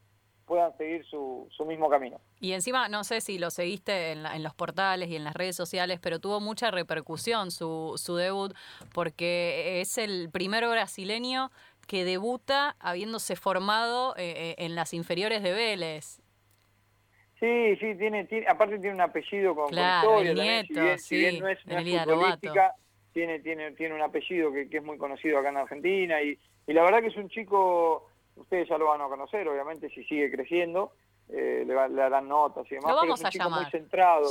puedan 0.45 0.75
seguir 0.77 1.03
su, 1.05 1.47
su, 1.51 1.65
mismo 1.65 1.89
camino. 1.89 2.21
Y 2.39 2.53
encima, 2.53 2.87
no 2.87 3.03
sé 3.03 3.19
si 3.19 3.37
lo 3.37 3.49
seguiste 3.49 4.11
en, 4.13 4.25
en, 4.25 4.43
los 4.43 4.53
portales 4.53 5.09
y 5.09 5.17
en 5.17 5.25
las 5.25 5.33
redes 5.33 5.55
sociales, 5.57 5.99
pero 6.01 6.19
tuvo 6.19 6.39
mucha 6.39 6.71
repercusión 6.71 7.51
su, 7.51 7.93
su 7.97 8.15
debut 8.15 8.53
porque 8.93 9.81
es 9.81 9.97
el 9.97 10.29
primer 10.31 10.65
brasileño 10.67 11.51
que 11.85 12.05
debuta 12.05 12.75
habiéndose 12.79 13.35
formado 13.35 14.15
eh, 14.15 14.33
eh, 14.35 14.55
en 14.59 14.75
las 14.75 14.93
inferiores 14.93 15.43
de 15.43 15.51
Vélez. 15.51 16.21
Sí, 17.39 17.75
sí, 17.75 17.95
tiene, 17.97 18.25
tiene 18.25 18.47
aparte 18.47 18.79
tiene 18.79 18.95
un 18.95 19.01
apellido 19.01 19.53
con, 19.53 19.69
claro, 19.69 20.21
historia 20.21 20.63
también, 20.63 20.99
si 20.99 21.17
bien, 21.17 21.39
no 21.39 21.47
es 21.47 21.63
una 21.65 22.05
futbolística, 22.05 22.75
tiene, 23.17 23.39
tiene, 23.39 23.71
tiene 23.71 23.95
un 23.95 24.01
apellido 24.03 24.53
que, 24.53 24.69
que, 24.69 24.77
es 24.77 24.83
muy 24.83 24.99
conocido 24.99 25.39
acá 25.39 25.49
en 25.49 25.57
Argentina 25.57 26.21
y, 26.21 26.37
y 26.67 26.71
la 26.73 26.83
verdad 26.83 27.01
que 27.01 27.07
es 27.07 27.17
un 27.17 27.29
chico, 27.29 28.05
ustedes 28.35 28.69
ya 28.69 28.77
lo 28.77 28.85
van 28.85 29.01
a 29.01 29.07
conocer, 29.07 29.47
obviamente, 29.47 29.89
si 29.89 30.03
sigue 30.03 30.29
creciendo, 30.29 30.91
eh, 31.27 31.63
le, 31.65 31.73
le, 31.89 31.95
darán 31.95 32.27
notas 32.27 32.67
y 32.67 32.75
demás, 32.75 32.91
pero 33.01 33.13
es 33.15 33.19
un 33.21 33.23
chico 33.31 33.43
muy 33.63 33.71
centrado, 33.71 34.29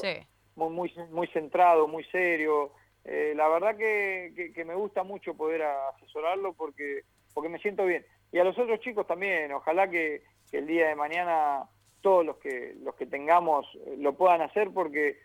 muy, 0.54 0.70
muy, 0.70 0.92
muy 1.10 1.26
centrado, 1.26 1.88
muy 1.88 2.04
serio, 2.04 2.70
eh, 3.04 3.32
la 3.34 3.48
verdad 3.48 3.76
que, 3.76 4.32
que- 4.36 4.52
que 4.52 4.64
me 4.64 4.76
gusta 4.76 5.02
mucho 5.02 5.34
poder 5.34 5.62
asesorarlo 5.64 6.52
porque, 6.52 7.00
porque 7.34 7.48
me 7.48 7.58
siento 7.58 7.84
bien. 7.86 8.06
Y 8.30 8.38
a 8.38 8.44
los 8.44 8.56
otros 8.56 8.78
chicos 8.78 9.04
también, 9.08 9.50
ojalá 9.52 9.90
que, 9.90 10.22
que 10.48 10.58
el 10.58 10.68
día 10.68 10.86
de 10.86 10.94
mañana 10.94 11.64
todos 12.02 12.24
los 12.24 12.36
que, 12.36 12.76
los 12.84 12.94
que 12.94 13.06
tengamos 13.06 13.66
eh, 13.84 13.96
lo 13.98 14.12
puedan 14.12 14.42
hacer 14.42 14.70
porque 14.72 15.18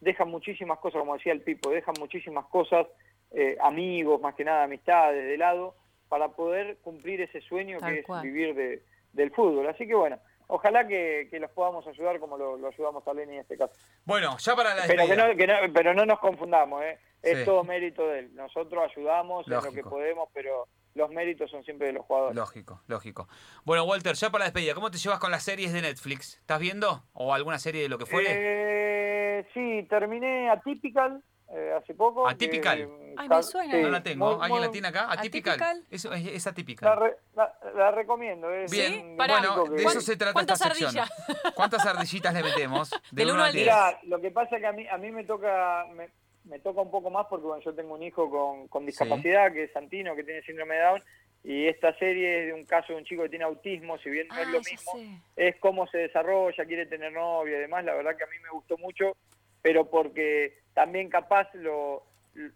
dejan 0.00 0.28
muchísimas 0.28 0.78
cosas, 0.80 1.00
como 1.00 1.14
decía 1.14 1.32
el 1.32 1.40
Pipo, 1.40 1.70
dejan 1.70 1.94
muchísimas 1.98 2.44
cosas, 2.46 2.86
eh, 3.32 3.56
amigos, 3.60 4.20
más 4.20 4.34
que 4.34 4.44
nada 4.44 4.64
amistades 4.64 5.24
de 5.24 5.36
lado, 5.38 5.74
para 6.08 6.28
poder 6.28 6.78
cumplir 6.82 7.20
ese 7.20 7.40
sueño 7.40 7.78
Tal 7.80 7.92
que 7.94 8.00
es 8.00 8.22
vivir 8.22 8.54
de, 8.54 8.82
del 9.12 9.30
fútbol. 9.32 9.66
Así 9.68 9.86
que 9.86 9.94
bueno, 9.94 10.18
ojalá 10.46 10.86
que, 10.86 11.28
que 11.30 11.40
los 11.40 11.50
podamos 11.50 11.86
ayudar 11.86 12.20
como 12.20 12.36
lo, 12.38 12.56
lo 12.56 12.68
ayudamos 12.68 13.06
a 13.08 13.12
Lenny 13.14 13.34
en 13.34 13.40
este 13.40 13.56
caso. 13.58 13.74
Bueno, 14.04 14.36
ya 14.38 14.54
para 14.54 14.74
la 14.74 14.82
Pero, 14.86 15.02
que 15.06 15.16
despedida. 15.16 15.28
no, 15.28 15.36
que 15.36 15.46
no- 15.68 15.72
pero 15.74 15.94
no 15.94 16.06
nos 16.06 16.18
confundamos, 16.20 16.82
¿eh? 16.84 16.98
es 17.22 17.38
Sí. 17.40 17.44
todo 17.44 17.64
mérito 17.64 18.06
de 18.06 18.20
él. 18.20 18.34
Nosotros 18.34 18.84
ayudamos 18.90 19.46
en 19.48 19.54
lo 19.54 19.72
que 19.72 19.82
podemos, 19.82 20.28
pero 20.32 20.68
los 20.94 21.10
méritos 21.10 21.50
son 21.50 21.64
siempre 21.64 21.88
de 21.88 21.94
los 21.94 22.06
jugadores. 22.06 22.36
Lógico, 22.36 22.80
lógico. 22.86 23.26
Bueno, 23.64 23.82
Walter, 23.84 24.14
ya 24.14 24.30
para 24.30 24.44
la 24.44 24.50
despedida, 24.50 24.74
¿cómo 24.74 24.90
te 24.92 24.98
llevas 24.98 25.18
con 25.18 25.30
las 25.32 25.42
series 25.42 25.72
de 25.72 25.82
Netflix? 25.82 26.36
¿Estás 26.38 26.60
viendo? 26.60 27.02
¿O 27.14 27.34
alguna 27.34 27.58
serie 27.58 27.82
de 27.82 27.88
lo 27.88 27.98
que 27.98 28.06
fuere? 28.06 28.28
Eh, 28.30 29.46
sí, 29.52 29.84
terminé 29.90 30.48
Atypical 30.50 31.22
eh, 31.52 31.72
hace 31.76 31.94
poco. 31.94 32.26
Atypical. 32.28 32.78
que, 32.78 33.14
Ay, 33.16 33.28
me 33.28 33.42
suena. 33.42 33.72
sí, 33.76 33.82
no 33.82 33.88
la 33.88 34.02
tengo. 34.02 34.26
muy- 34.26 34.34
¿Alguien 34.44 34.60
la 34.60 34.66
muy- 34.68 34.72
tiene 34.72 34.88
acá? 34.88 35.06
¿Atypical? 35.12 35.54
¿Atypical? 35.54 35.84
Eso 35.90 36.12
es, 36.12 36.26
es 36.26 36.44
La, 36.44 36.50
atípica. 36.50 36.94
re- 36.96 37.16
la- 37.34 37.58
la 37.74 37.90
recomiendo. 37.92 38.50
Es 38.50 38.70
Bien, 38.70 39.16
bueno, 39.16 39.34
gráfico 39.34 39.64
de 39.70 39.76
que- 39.76 39.82
eso 39.82 40.00
se 40.00 40.16
trata 40.16 40.32
¿Cuántas 40.32 40.60
esta 40.60 40.74
sección. 40.74 40.88
ardillas? 40.98 41.10
¿Cuántas 41.54 41.86
ardillitas 41.86 42.34
le 42.34 42.42
metemos? 42.42 42.90
Del 43.12 43.26
uno 43.26 43.34
uno 43.34 43.44
al 43.44 43.52
diez. 43.52 43.66
Mirá, 43.66 43.98
lo 44.04 44.20
que 44.20 44.30
pasa 44.30 44.56
es 44.56 44.60
que 44.60 44.66
a 44.66 44.72
mí, 44.72 44.86
a 44.88 44.98
mí 44.98 45.10
me 45.12 45.24
toca 45.24 45.86
me, 45.94 46.08
me 46.44 46.58
toca 46.60 46.80
un 46.80 46.90
poco 46.90 47.10
más 47.10 47.26
porque 47.28 47.46
bueno, 47.46 47.62
yo 47.64 47.74
tengo 47.74 47.94
un 47.94 48.02
hijo 48.02 48.28
con, 48.30 48.68
con 48.68 48.84
discapacidad, 48.86 49.52
que 49.52 49.64
es 49.64 49.72
Santino, 49.72 50.14
que 50.16 50.24
tiene 50.24 50.42
síndrome 50.42 50.74
de 50.76 50.82
Down, 50.82 51.02
y 51.44 51.66
esta 51.68 51.96
serie 51.96 52.40
es 52.40 52.46
de 52.48 52.52
un 52.54 52.64
caso 52.66 52.92
de 52.92 52.98
un 52.98 53.04
chico 53.04 53.22
que 53.22 53.28
tiene 53.28 53.44
autismo, 53.44 53.98
si 53.98 54.10
bien 54.10 54.26
no 54.28 54.34
es 54.38 54.46
Ah, 54.46 54.50
lo 54.50 54.60
ya 54.60 54.70
mismo, 54.70 54.92
sé. 54.92 55.08
es 55.36 55.56
cómo 55.60 55.86
se 55.86 55.98
desarrolla, 55.98 56.64
quiere 56.64 56.86
tener 56.86 57.12
novia 57.12 57.56
y 57.56 57.60
demás, 57.60 57.84
la 57.84 57.94
verdad 57.94 58.16
que 58.16 58.24
a 58.24 58.26
mí 58.26 58.36
me 58.42 58.50
gustó 58.50 58.76
mucho, 58.78 59.16
pero 59.62 59.88
porque 59.88 60.58
también 60.76 61.08
capaz 61.08 61.48
lo, 61.54 62.04
lo- 62.34 62.52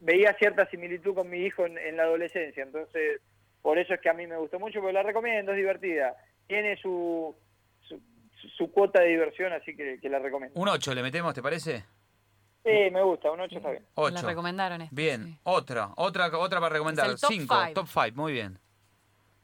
veía 0.00 0.32
cierta 0.38 0.64
similitud 0.70 1.12
con 1.12 1.28
mi 1.28 1.38
hijo 1.40 1.66
en, 1.66 1.76
en 1.76 1.96
la 1.96 2.04
adolescencia, 2.04 2.62
entonces 2.62 3.20
por 3.60 3.78
eso 3.78 3.92
es 3.94 4.00
que 4.00 4.08
a 4.08 4.14
mí 4.14 4.26
me 4.28 4.36
gustó 4.36 4.60
mucho, 4.60 4.78
pero 4.80 4.92
la 4.92 5.02
recomiendo, 5.02 5.50
es 5.50 5.58
divertida, 5.58 6.14
tiene 6.46 6.76
su, 6.76 7.34
su, 7.88 8.00
su 8.56 8.70
cuota 8.70 9.00
de 9.00 9.08
diversión, 9.08 9.52
así 9.52 9.76
que, 9.76 9.98
que 10.00 10.08
la 10.08 10.20
recomiendo. 10.20 10.58
Un 10.60 10.68
8 10.68 10.94
le 10.94 11.02
metemos, 11.02 11.34
¿te 11.34 11.42
parece? 11.42 11.84
Sí, 12.64 12.90
me 12.92 13.02
gusta, 13.02 13.32
un 13.32 13.40
8 13.40 13.56
está 13.56 13.70
bien. 13.72 13.82
La 13.96 14.02
8. 14.04 14.26
recomendaron 14.26 14.82
esta, 14.82 14.94
Bien, 14.94 15.24
sí. 15.24 15.38
otra, 15.42 15.90
otra, 15.96 16.26
otra 16.38 16.60
para 16.60 16.72
recomendar. 16.74 17.06
Es 17.06 17.14
el 17.14 17.20
top 17.20 17.30
5, 17.32 17.54
five. 17.60 17.74
top 17.74 17.86
5, 17.88 18.12
muy 18.14 18.32
bien. 18.32 18.56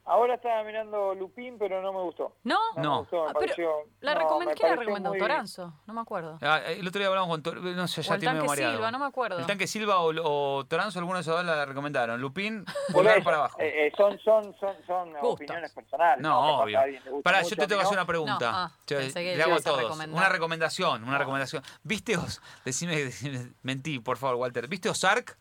Ahora 0.09 0.35
estaba 0.35 0.63
mirando 0.63 1.13
Lupín, 1.13 1.57
pero 1.59 1.81
no 1.83 1.93
me 1.93 2.01
gustó. 2.01 2.35
¿No? 2.43 2.57
No, 2.77 2.81
No. 2.83 2.91
me 2.93 2.97
gustó, 3.01 3.23
me 3.25 3.29
Ah, 3.29 3.33
pareció... 3.33 3.69
La 4.01 4.13
no, 4.15 4.19
recomendó. 4.21 4.49
me 4.49 4.55
¿Quién 4.55 4.69
la 4.71 4.75
recomendó? 4.75 5.09
muy- 5.11 5.19
Toranzo, 5.19 5.73
no 5.85 5.93
me 5.93 6.01
acuerdo. 6.01 6.39
Ah, 6.41 6.59
el 6.65 6.87
otro 6.87 6.97
día 6.99 7.07
hablamos 7.09 7.29
con... 7.29 7.43
Tor- 7.43 7.61
No 7.61 7.87
sé, 7.87 8.01
O 8.01 8.03
ya 8.03 8.13
el 8.15 8.19
tiene 8.19 8.39
tanque. 8.39 8.55
Silva, 8.55 8.89
no 8.91 8.97
me 8.99 9.05
acuerdo. 9.05 9.37
El 9.39 9.45
tanque 9.45 9.67
Silva 9.67 9.99
o, 9.99 10.11
o 10.57 10.65
Toranzo, 10.65 10.97
alguno 10.97 11.17
de 11.17 11.21
esos 11.21 11.35
dos 11.35 11.45
la 11.45 11.63
recomendaron. 11.65 12.19
Lupín, 12.19 12.65
eso, 12.89 13.23
para 13.23 13.37
abajo. 13.37 13.59
eh, 13.61 13.87
eh, 13.87 13.91
son 13.95 14.17
son, 14.19 14.55
son, 14.59 14.75
son 14.87 15.13
opiniones 15.21 15.71
personales. 15.73 16.21
No, 16.23 16.31
a 16.33 16.63
obvio. 16.63 16.79
Pará, 17.23 17.39
mucho, 17.43 17.51
yo 17.51 17.55
te 17.57 17.67
tengo 17.67 17.79
que 17.81 17.85
hacer 17.85 17.95
no. 17.97 18.01
una 18.01 18.07
pregunta. 18.07 18.51
No, 18.51 18.57
ah, 18.57 18.71
Yo- 18.87 18.97
pensé 18.97 19.19
que 19.23 19.35
le 19.37 19.43
hago 19.43 19.55
a 19.55 19.59
todos. 19.59 19.81
recomendar. 19.83 20.17
Una 20.17 20.29
recomendación, 20.29 21.03
una 21.03 21.11
No. 21.13 21.17
recomendación. 21.19 21.61
¿Viste 21.83 22.17
Os? 22.17 22.41
Decime, 22.65 22.95
decime- 23.05 23.53
mentí, 23.61 23.99
por 23.99 24.17
favor, 24.17 24.37
Walter. 24.37 24.67
¿Viste 24.67 24.89
Ozark? 24.89 25.37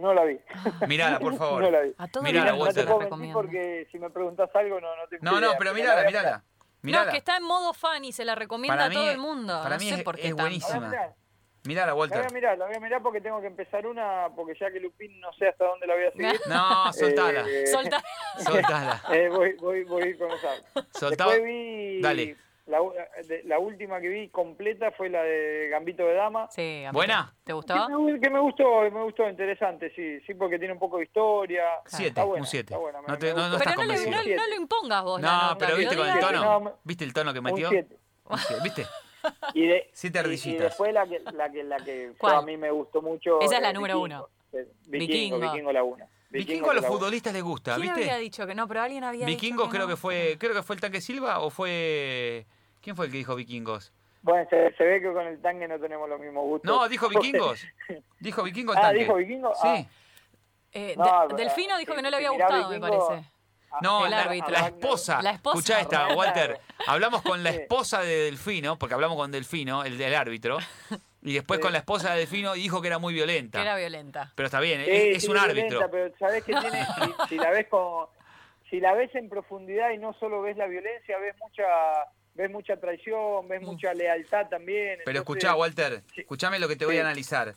No 0.00 0.14
la 0.14 0.24
vi. 0.24 0.38
Mirala, 0.88 1.18
por 1.18 1.36
favor. 1.36 1.62
no 1.62 1.70
la 1.70 1.80
vi. 1.82 1.94
A 1.98 2.08
todo 2.08 2.22
Mirala, 2.22 2.50
el 2.52 2.58
no 2.58 2.66
te 2.66 2.80
la 2.80 2.86
puedo 2.86 3.00
recomiendo. 3.00 3.38
porque 3.38 3.88
si 3.92 3.98
me 3.98 4.10
preguntas 4.10 4.50
algo 4.54 4.80
no, 4.80 4.96
no 4.96 5.08
tengo 5.08 5.22
No, 5.24 5.40
no, 5.40 5.52
pero 5.58 5.70
la 5.70 5.74
mirala, 5.74 5.94
voy 5.96 6.04
a 6.04 6.06
mirala. 6.06 6.44
No, 6.82 7.02
es 7.02 7.08
que 7.10 7.16
está 7.18 7.36
en 7.36 7.44
modo 7.44 7.72
fan 7.74 8.04
y 8.04 8.12
se 8.12 8.24
la 8.24 8.34
recomienda 8.34 8.74
Para 8.76 8.86
a 8.86 8.92
todo 8.92 9.04
mí- 9.04 9.08
el 9.10 9.18
mundo. 9.18 9.60
para 9.62 9.76
no 9.76 9.80
mí 9.80 9.88
sé 9.88 9.94
es- 9.96 10.02
por 10.02 10.16
qué 10.16 10.28
es 10.28 10.34
buenísima. 10.34 10.80
La 10.80 10.88
mirar, 10.88 11.14
Mirala, 11.64 11.86
la 11.86 11.92
voy 11.92 12.00
Walter. 12.10 12.26
a 12.26 12.34
mirar, 12.34 12.58
la 12.58 12.66
voy 12.66 12.74
a 12.74 12.80
mirar 12.80 13.02
porque 13.02 13.20
tengo 13.20 13.40
que 13.40 13.46
empezar 13.46 13.86
una, 13.86 14.26
porque 14.34 14.54
ya 14.58 14.68
que 14.72 14.80
Lupín 14.80 15.20
no 15.20 15.32
sé 15.34 15.46
hasta 15.46 15.64
dónde 15.64 15.86
la 15.86 15.94
voy 15.94 16.04
a 16.06 16.10
seguir. 16.10 16.40
No, 16.48 16.92
soltala. 16.92 17.44
Eh, 17.48 17.66
Solta. 17.68 18.02
Soltala. 18.38 19.00
eh, 19.12 19.28
voy, 19.28 19.52
voy, 19.60 19.84
voy 19.84 20.02
a 20.02 20.06
ir 20.06 20.18
con 20.18 20.28
esa. 20.32 21.36
Vi 21.40 22.00
Dale. 22.00 22.36
La, 22.66 22.80
u- 22.80 22.92
de- 22.92 23.42
la 23.44 23.58
última 23.58 24.00
que 24.00 24.08
vi 24.08 24.28
completa 24.28 24.92
fue 24.92 25.08
la 25.10 25.22
de 25.24 25.68
Gambito 25.68 26.06
de 26.06 26.14
Dama. 26.14 26.48
Sí, 26.50 26.84
¿Buena? 26.92 27.34
¿Te 27.42 27.46
Que 27.50 27.52
gustó? 27.54 27.88
me, 28.00 28.20
que 28.20 28.30
me 28.30 28.38
gustó, 28.38 28.82
me 28.82 29.02
gustó, 29.02 29.28
interesante, 29.28 29.90
sí, 29.96 30.20
sí, 30.20 30.34
porque 30.34 30.58
tiene 30.60 30.72
un 30.74 30.78
poco 30.78 30.98
de 30.98 31.04
historia. 31.04 31.64
Siete, 31.86 32.06
Está 32.08 32.22
buena, 32.24 32.42
un 32.42 32.46
siete. 32.46 32.72
está 32.74 32.78
buena, 32.78 33.00
me- 33.02 33.08
No 33.08 33.18
te- 33.18 33.30
no- 33.34 33.36
no 33.36 33.42
gustó. 33.50 33.56
estás 33.58 33.74
Pero 33.74 33.86
no, 33.88 33.92
le, 33.92 33.98
convencido. 34.04 34.36
no, 34.36 34.42
no 34.42 34.48
lo 34.48 34.62
impongas 34.62 35.02
vos. 35.02 35.20
la 35.20 35.28
No, 35.28 35.42
nota, 35.42 35.66
pero 35.66 35.76
viste 35.76 35.96
con 35.96 36.08
el 36.08 36.20
tono. 36.20 36.78
¿Viste 36.84 37.04
el 37.04 37.12
tono 37.12 37.32
que 37.32 37.38
Un 37.40 37.44
metió? 37.46 37.68
7. 37.68 37.96
Un 38.30 38.38
siete, 38.38 38.62
¿Viste? 38.62 38.86
Y, 39.54 39.66
de, 39.66 39.90
Siete 39.92 40.18
y- 40.18 40.20
y, 40.20 40.24
ardillitas. 40.24 40.62
después 40.64 40.92
la 40.92 41.06
que, 41.06 41.18
la 41.32 41.50
que, 41.50 41.62
la 41.64 41.76
que 41.78 42.12
a 42.22 42.42
mí 42.42 42.56
me 42.56 42.70
gustó 42.70 43.02
mucho. 43.02 43.40
Esa 43.40 43.56
es 43.56 43.62
la 43.62 43.72
número 43.72 44.00
Vikingo. 44.02 44.28
uno. 44.52 44.68
Vikingo, 44.86 45.38
Vikingo. 45.38 45.38
Vikingo 45.40 45.72
la 45.72 45.82
1. 45.84 46.06
Vikingo 46.32 46.70
a 46.70 46.74
los 46.74 46.86
futbolistas 46.86 47.32
les 47.32 47.42
gusta, 47.42 47.76
¿Quién 47.76 47.90
había 47.90 48.04
¿viste? 48.04 48.18
dicho 48.20 48.46
que 48.46 48.54
no? 48.54 48.66
Pero 48.66 48.82
alguien 48.82 49.04
había 49.04 49.26
Vikingos 49.26 49.66
dicho 49.66 49.70
creo 49.70 49.82
no. 49.82 49.88
que 49.88 49.96
fue, 49.96 50.36
creo 50.38 50.54
que 50.54 50.62
fue 50.62 50.74
el 50.76 50.80
tanque 50.80 51.00
Silva 51.00 51.40
o 51.40 51.50
fue 51.50 52.46
¿Quién 52.80 52.96
fue 52.96 53.06
el 53.06 53.12
que 53.12 53.18
dijo 53.18 53.34
vikingos? 53.36 53.92
Bueno, 54.22 54.46
se, 54.50 54.72
se 54.76 54.84
ve 54.84 55.00
que 55.00 55.12
con 55.12 55.26
el 55.26 55.40
tanque 55.42 55.66
no 55.68 55.78
tenemos 55.80 56.08
los 56.08 56.18
mismos 56.20 56.44
gustos. 56.44 56.68
No, 56.70 56.88
dijo 56.88 57.08
vikingos. 57.10 57.60
Dijo 58.20 58.42
vikingo 58.42 58.72
el 58.72 58.78
Ah, 58.78 58.82
tanque. 58.82 58.98
dijo 59.00 59.14
vikingo. 59.16 59.52
Sí. 59.54 59.60
Ah, 59.64 59.84
Eh, 60.72 60.94
No, 60.96 61.04
de- 61.04 61.10
pero, 61.28 61.36
Delfino 61.36 61.76
dijo 61.78 61.92
eh, 61.92 61.96
que 61.96 62.02
no 62.02 62.10
le 62.10 62.16
había 62.16 62.30
gustado, 62.30 62.68
me 62.70 62.80
parece. 62.80 63.28
ah, 63.72 63.78
No, 63.82 64.04
El 64.06 64.10
la, 64.12 64.20
árbitro. 64.22 64.50
la 64.50 64.66
esposa. 64.66 65.20
La 65.22 65.30
esposa. 65.32 65.58
Escuchá 65.58 65.80
esta. 65.80 66.14
Walter. 66.14 66.60
Hablamos 66.86 67.22
con 67.22 67.42
la 67.42 67.50
Sí. 67.52 67.58
esposa 67.62 68.00
de 68.00 68.24
Delfino, 68.24 68.78
porque 68.78 68.94
hablamos 68.94 69.16
con 69.16 69.30
Delfino, 69.32 69.84
el 69.84 69.98
del 69.98 70.14
árbitro. 70.14 70.58
Y 71.22 71.34
después 71.34 71.58
Sí. 71.58 71.62
con 71.62 71.72
la 71.72 71.78
esposa 71.78 72.12
de 72.12 72.18
Delfino 72.20 72.52
dijo 72.54 72.80
que 72.82 72.88
era 72.88 72.98
muy 72.98 73.14
violenta. 73.14 73.58
Que 73.58 73.62
era 73.62 73.76
violenta. 73.76 74.32
Pero 74.34 74.46
está 74.46 74.58
bien, 74.60 74.84
Sí, 74.84 74.90
es, 74.90 75.16
es 75.18 75.22
sí, 75.22 75.28
un 75.28 75.34
violenta, 75.34 75.60
árbitro. 75.76 75.90
Pero 75.90 76.14
sabés 76.18 76.42
que 76.44 76.52
tiene, 76.54 76.84
si, 76.84 77.28
si 77.28 77.36
la 77.36 77.50
ves 77.50 77.66
como, 77.68 78.10
si 78.68 78.80
la 78.80 78.92
ves 78.94 79.14
en 79.14 79.28
profundidad 79.28 79.90
y 79.90 79.98
no 79.98 80.12
solo 80.14 80.42
ves 80.42 80.56
la 80.56 80.66
violencia, 80.66 81.16
ves 81.18 81.36
mucha, 81.40 81.62
ves 82.34 82.50
mucha 82.50 82.76
traición, 82.78 83.46
ves 83.48 83.62
Mm. 83.62 83.66
mucha 83.66 83.94
lealtad 83.94 84.48
también. 84.48 84.98
Pero 85.04 85.18
entonces- 85.18 85.20
escuchá, 85.44 85.54
Walter, 85.54 86.02
Sí. 86.14 86.22
escuchame 86.22 86.58
lo 86.58 86.66
que 86.68 86.76
te 86.76 86.86
voy 86.86 86.94
Sí. 86.96 86.98
a 87.00 87.02
analizar. 87.02 87.54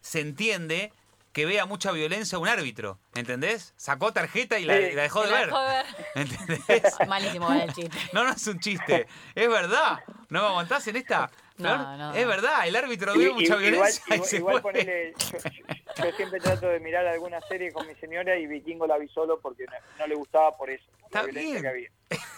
Se 0.00 0.20
entiende 0.20 0.92
que 1.32 1.46
vea 1.46 1.66
mucha 1.66 1.90
violencia 1.92 2.38
un 2.38 2.46
árbitro, 2.48 2.98
¿entendés? 3.14 3.74
Sacó 3.76 4.12
tarjeta 4.12 4.58
y 4.58 4.64
la, 4.64 4.76
Sí. 4.76 4.92
la 4.92 5.02
dejó 5.02 5.22
de 5.24 5.30
la 5.30 5.36
ver. 5.38 5.46
dejó 5.46 5.60
de 5.62 5.68
ver. 5.68 5.86
¿Entendés? 6.14 6.94
Malísimo 7.08 7.52
el 7.52 7.72
chiste. 7.72 7.96
No, 8.12 8.24
no 8.24 8.30
es 8.32 8.46
un 8.46 8.58
chiste, 8.60 9.06
es 9.34 9.48
verdad. 9.48 9.98
¿No 10.30 10.42
me 10.42 10.48
aguantás 10.48 10.86
en 10.88 10.96
esta? 10.96 11.30
No, 11.56 11.68
Flor? 11.68 11.98
no. 11.98 12.14
Es 12.14 12.26
verdad, 12.26 12.66
el 12.66 12.74
árbitro 12.76 13.14
Y- 13.14 13.18
vio 13.18 13.30
y- 13.30 13.32
mucha 13.34 13.44
igual, 13.46 13.60
violencia 13.62 14.02
y 14.08 14.14
igual- 14.14 14.28
se 14.28 14.36
igual 14.38 14.62
ponele, 14.62 15.12
yo, 15.32 15.38
yo- 15.38 16.04
yo 16.04 16.12
siempre 16.16 16.40
trato 16.40 16.66
de 16.68 16.80
mirar 16.80 17.06
alguna 17.06 17.40
serie 17.42 17.72
con 17.72 17.86
mi 17.86 17.94
señora 17.96 18.36
y 18.36 18.46
Vikingo 18.46 18.86
la 18.86 18.98
vi 18.98 19.06
solo 19.08 19.38
porque 19.40 19.64
no, 19.66 19.72
no 20.00 20.06
le 20.08 20.14
gustaba 20.16 20.56
por 20.56 20.68
eso, 20.70 20.84
por 21.00 21.04
Está 21.06 21.20
la 21.20 21.26
violencia 21.26 21.50
bien. 21.52 21.62
que 21.62 21.68
había. 21.68 21.90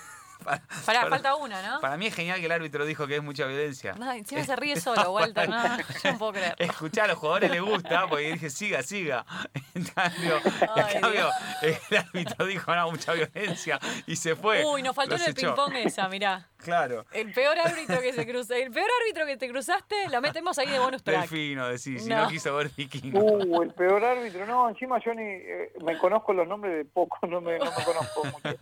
Para, 0.84 1.08
falta 1.08 1.34
una, 1.34 1.60
¿no? 1.62 1.80
para 1.80 1.96
mí 1.96 2.06
es 2.06 2.14
genial 2.14 2.38
que 2.40 2.46
el 2.46 2.52
árbitro 2.52 2.84
dijo 2.86 3.06
que 3.06 3.16
es 3.16 3.22
mucha 3.22 3.46
violencia. 3.46 3.94
No, 3.98 4.10
encima 4.12 4.44
se 4.44 4.56
ríe 4.56 4.80
solo, 4.80 5.10
Walter. 5.12 5.48
No, 5.48 5.76
yo 6.04 6.12
no 6.12 6.18
puedo 6.18 6.32
creer. 6.32 6.54
Escuchá, 6.58 7.04
a 7.04 7.08
los 7.08 7.18
jugadores 7.18 7.50
les 7.50 7.60
gusta, 7.60 8.06
porque 8.08 8.32
dije, 8.32 8.50
siga, 8.50 8.82
siga. 8.82 9.24
En 9.74 9.84
cambio, 9.84 10.40
Ay, 10.74 10.94
en 10.94 11.00
cambio 11.02 11.28
el 11.60 11.96
árbitro 11.98 12.46
dijo, 12.46 12.74
no, 12.74 12.90
mucha 12.90 13.12
violencia, 13.12 13.78
y 14.06 14.16
se 14.16 14.34
fue. 14.34 14.64
Uy, 14.64 14.82
nos 14.82 14.96
faltó 14.96 15.16
en 15.16 15.22
el 15.22 15.34
ping-pong 15.34 15.74
esa, 15.76 16.08
mirá. 16.08 16.48
Claro. 16.56 17.04
El 17.12 17.30
peor 17.32 17.58
árbitro 17.58 18.00
que 18.00 18.12
se 18.14 18.26
cruza, 18.26 18.56
el 18.56 18.70
peor 18.70 18.88
árbitro 19.02 19.26
que 19.26 19.36
te 19.36 19.48
cruzaste, 19.50 20.08
lo 20.08 20.20
metemos 20.22 20.58
ahí 20.58 20.68
de 20.70 20.78
bonus 20.78 21.02
track. 21.02 21.20
Delfino, 21.28 21.68
decís, 21.68 22.02
si 22.04 22.08
No. 22.08 22.22
no 22.22 22.28
quiso 22.28 22.56
ver 22.56 22.70
vikingo. 22.74 23.20
Uh, 23.20 23.62
el 23.62 23.74
peor 23.74 24.02
árbitro, 24.02 24.46
no, 24.46 24.68
encima 24.70 24.98
yo 25.04 25.12
ni 25.14 25.22
eh, 25.24 25.72
me 25.84 25.98
conozco 25.98 26.32
los 26.32 26.48
nombres 26.48 26.74
de 26.74 26.84
poco, 26.86 27.18
no 27.26 27.40
me, 27.42 27.58
no 27.58 27.66
me 27.66 27.84
conozco 27.84 28.24
mucho. 28.24 28.56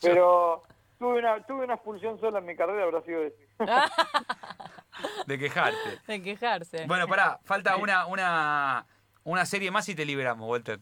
Pero 0.00 0.62
tuve 1.04 1.18
una, 1.18 1.46
tuve 1.46 1.64
una 1.64 1.74
expulsión 1.74 2.18
sola 2.18 2.38
en 2.38 2.46
mi 2.46 2.56
carrera, 2.56 2.84
habrá 2.84 3.02
sido 3.02 3.24
ese. 3.24 3.36
de 5.26 5.38
quejarte. 5.38 6.00
De 6.06 6.22
quejarse. 6.22 6.86
Bueno, 6.86 7.06
pará, 7.06 7.38
falta 7.44 7.76
una, 7.76 8.06
una, 8.06 8.86
una 9.24 9.44
serie 9.44 9.70
más 9.70 9.86
y 9.90 9.94
te 9.94 10.06
liberamos, 10.06 10.48
Walter. 10.48 10.78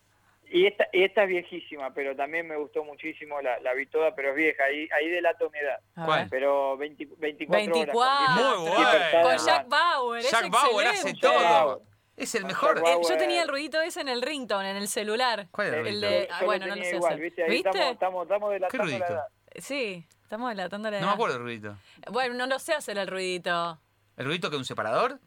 Y 0.48 0.66
esta, 0.66 0.86
y 0.92 1.02
esta 1.02 1.22
es 1.22 1.28
viejísima, 1.28 1.92
pero 1.94 2.14
también 2.14 2.46
me 2.46 2.56
gustó 2.56 2.84
muchísimo, 2.84 3.40
la, 3.40 3.58
la 3.60 3.72
vi 3.72 3.86
toda, 3.86 4.14
pero 4.14 4.30
es 4.30 4.36
vieja, 4.36 4.62
ahí, 4.64 4.86
ahí 4.94 5.08
delato 5.08 5.50
mi 5.50 5.58
edad. 5.58 5.80
A 5.96 6.04
¿Cuál? 6.04 6.28
Pero 6.30 6.76
20 6.76 7.08
24, 7.16 7.74
24. 7.74 7.98
horas. 7.98 8.36
Muy 8.36 8.70
con 8.70 8.74
bueno. 8.74 9.38
Con. 9.38 9.46
Jack 9.46 9.68
Bauer, 9.68 10.20
es 10.20 10.30
Jack 10.30 10.50
Bauer 10.50 10.86
hace 10.86 11.14
todo. 11.14 11.82
Es 12.16 12.34
el 12.34 12.44
mejor. 12.44 12.78
Eh, 12.78 12.96
yo 13.08 13.16
tenía 13.16 13.42
el 13.42 13.48
ruidito 13.48 13.80
ese 13.80 14.02
en 14.02 14.08
el 14.08 14.20
ringtone, 14.22 14.70
en 14.70 14.76
el 14.76 14.86
celular. 14.86 15.48
¿Cuál 15.50 15.68
era 15.68 15.78
el 15.80 16.00
de, 16.00 16.28
ah, 16.30 16.44
bueno, 16.44 16.66
no 16.66 16.76
lo 16.76 16.84
sé 16.84 16.96
igual, 16.96 17.14
hacer. 17.14 17.24
¿viste? 17.24 17.42
Ahí 17.42 17.50
¿Viste? 17.50 17.70
Estamos, 17.70 17.92
estamos, 17.94 18.22
estamos 18.24 18.50
delatando 18.52 18.84
la 18.84 18.90
ruidito? 18.90 19.12
edad. 19.14 19.26
Sí, 19.58 20.04
estamos 20.22 20.50
delatando 20.50 20.90
la 20.90 20.98
No 20.98 21.06
edad. 21.06 21.06
me 21.08 21.14
acuerdo 21.14 21.36
el 21.36 21.42
ruidito. 21.42 21.76
Bueno, 22.10 22.34
no 22.34 22.46
lo 22.46 22.58
sé 22.58 22.74
hacer 22.74 22.98
el 22.98 23.06
ruidito. 23.06 23.78
¿El 24.16 24.26
ruidito 24.26 24.50
que 24.50 24.56
es 24.56 24.60
un 24.60 24.64
separador? 24.64 25.18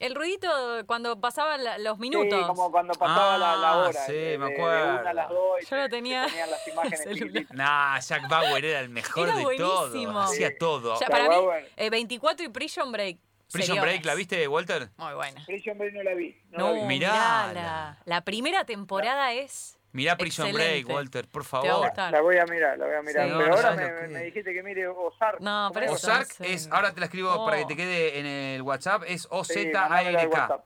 El 0.00 0.14
ruidito 0.16 0.48
cuando 0.86 1.20
pasaban 1.20 1.62
la- 1.62 1.78
los 1.78 1.98
minutos. 2.00 2.36
Sí, 2.40 2.46
como 2.46 2.70
cuando 2.72 2.94
pasaba 2.94 3.38
la, 3.38 3.54
la 3.56 3.70
Ah, 3.70 3.76
hora. 3.78 4.06
sí, 4.06 4.12
de, 4.12 4.38
me 4.38 4.46
de- 4.48 4.54
acuerdo. 4.54 5.00
una 5.00 5.10
a 5.10 5.14
las 5.14 5.28
dos 5.28 5.62
y 5.62 5.66
Yo 5.66 5.76
lo 5.76 5.88
tenía 5.88 6.24
se 6.24 6.30
ponían 6.30 6.50
las 6.50 6.68
imágenes 6.72 7.00
en 7.02 7.08
el 7.10 7.14
celular. 7.18 7.32
chiquititas. 7.42 7.56
Nah, 7.56 7.98
Jack 8.00 8.28
Bauer 8.28 8.64
era 8.64 8.80
el 8.80 8.88
mejor 8.88 9.28
Era 9.28 9.36
de 9.36 9.42
buenísimo. 9.44 10.12
todo. 10.12 10.20
Hacía 10.22 10.48
Sí. 10.48 10.54
todo. 10.58 10.94
Ya, 10.94 11.00
Jack 11.00 11.10
para 11.10 11.22
mí, 11.28 11.34
Bauer. 11.36 11.70
eh, 11.76 11.90
24 11.90 12.44
y 12.44 12.48
Prison 12.48 12.90
Break. 12.90 13.18
Prison 13.52 13.76
seriones. 13.76 13.82
Break, 13.92 14.04
¿la 14.04 14.14
viste, 14.16 14.48
Walter? 14.48 14.90
Muy 14.96 15.14
buena. 15.14 15.44
Prison 15.46 15.78
Break 15.78 15.94
no 15.94 16.02
la 16.02 16.14
vi. 16.14 16.36
No, 16.50 16.58
No, 16.58 16.66
la 16.74 16.80
vi. 16.80 16.86
Mirala. 16.86 17.46
mirala. 17.50 17.98
La 18.04 18.20
primera 18.22 18.64
temporada 18.64 19.32
es. 19.32 19.73
Mirá 19.94 20.16
Prison 20.16 20.48
Excelente. 20.48 20.84
Break, 20.84 20.94
Walter, 20.96 21.28
por 21.28 21.44
favor. 21.44 21.90
La 21.96 22.20
voy 22.20 22.36
a 22.36 22.44
mirar, 22.46 22.76
la 22.76 22.84
voy 22.86 22.96
a 22.96 23.02
mirar. 23.02 23.26
Sí. 23.28 23.32
Pero 23.36 23.48
No, 23.48 23.54
ahora 23.54 23.70
me, 23.74 23.82
que- 23.86 24.08
me 24.08 24.22
dijiste 24.24 24.52
que 24.52 24.62
mire 24.62 24.86
Ozark. 24.88 25.40
No, 25.40 25.70
pero 25.72 25.86
¿Cómo 25.86 25.96
eso 25.96 26.08
es? 26.10 26.12
Ozark 26.18 26.28
no 26.40 26.44
sé. 26.46 26.52
es, 26.52 26.68
ahora 26.70 26.92
te 26.92 27.00
la 27.00 27.06
escribo 27.06 27.32
Oh. 27.32 27.44
para 27.46 27.58
que 27.58 27.64
te 27.64 27.76
quede 27.76 28.18
en 28.18 28.26
el 28.26 28.62
WhatsApp, 28.62 29.04
es 29.06 29.26
O-Z-A-R-K. 29.30 30.62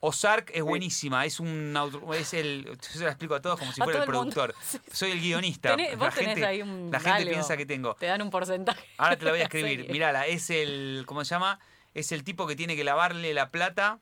Ozark 0.00 0.52
es 0.54 0.62
buenísima, 0.62 1.24
es 1.26 1.40
un 1.40 1.76
auto- 1.76 2.14
es 2.14 2.32
el, 2.34 2.66
yo 2.66 2.76
se 2.80 3.00
la 3.02 3.10
explico 3.10 3.34
a 3.34 3.42
todos 3.42 3.58
como 3.58 3.72
si 3.72 3.80
A 3.80 3.84
fuera 3.84 3.98
el 3.98 4.04
productor. 4.06 4.54
Soy 4.92 5.10
el 5.10 5.20
guionista. 5.20 5.74
Tenés- 5.74 5.96
vos 5.96 6.06
la 6.06 6.10
tenés 6.14 6.28
gente, 6.34 6.46
ahí 6.46 6.62
un 6.62 6.90
la 6.92 7.00
gente 7.00 7.16
algo. 7.16 7.30
piensa 7.32 7.56
que 7.56 7.66
tengo. 7.66 7.94
Te 7.96 8.06
dan 8.06 8.22
un 8.22 8.30
porcentaje. 8.30 8.86
Ahora 8.96 9.16
te 9.16 9.24
la 9.24 9.32
voy 9.32 9.40
a 9.40 9.42
escribir. 9.50 9.90
Mirala, 9.90 10.26
es 10.28 10.50
el, 10.50 11.02
¿cómo 11.04 11.24
se 11.24 11.30
llama? 11.34 11.58
Es 11.94 12.12
el 12.12 12.22
tipo 12.22 12.46
que 12.46 12.54
tiene 12.54 12.76
que 12.76 12.84
lavarle 12.84 13.34
la 13.34 13.50
plata 13.50 13.98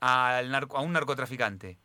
al 0.00 0.50
narco- 0.50 0.76
a 0.78 0.80
un 0.80 0.92
narcotraficante. 0.92 1.78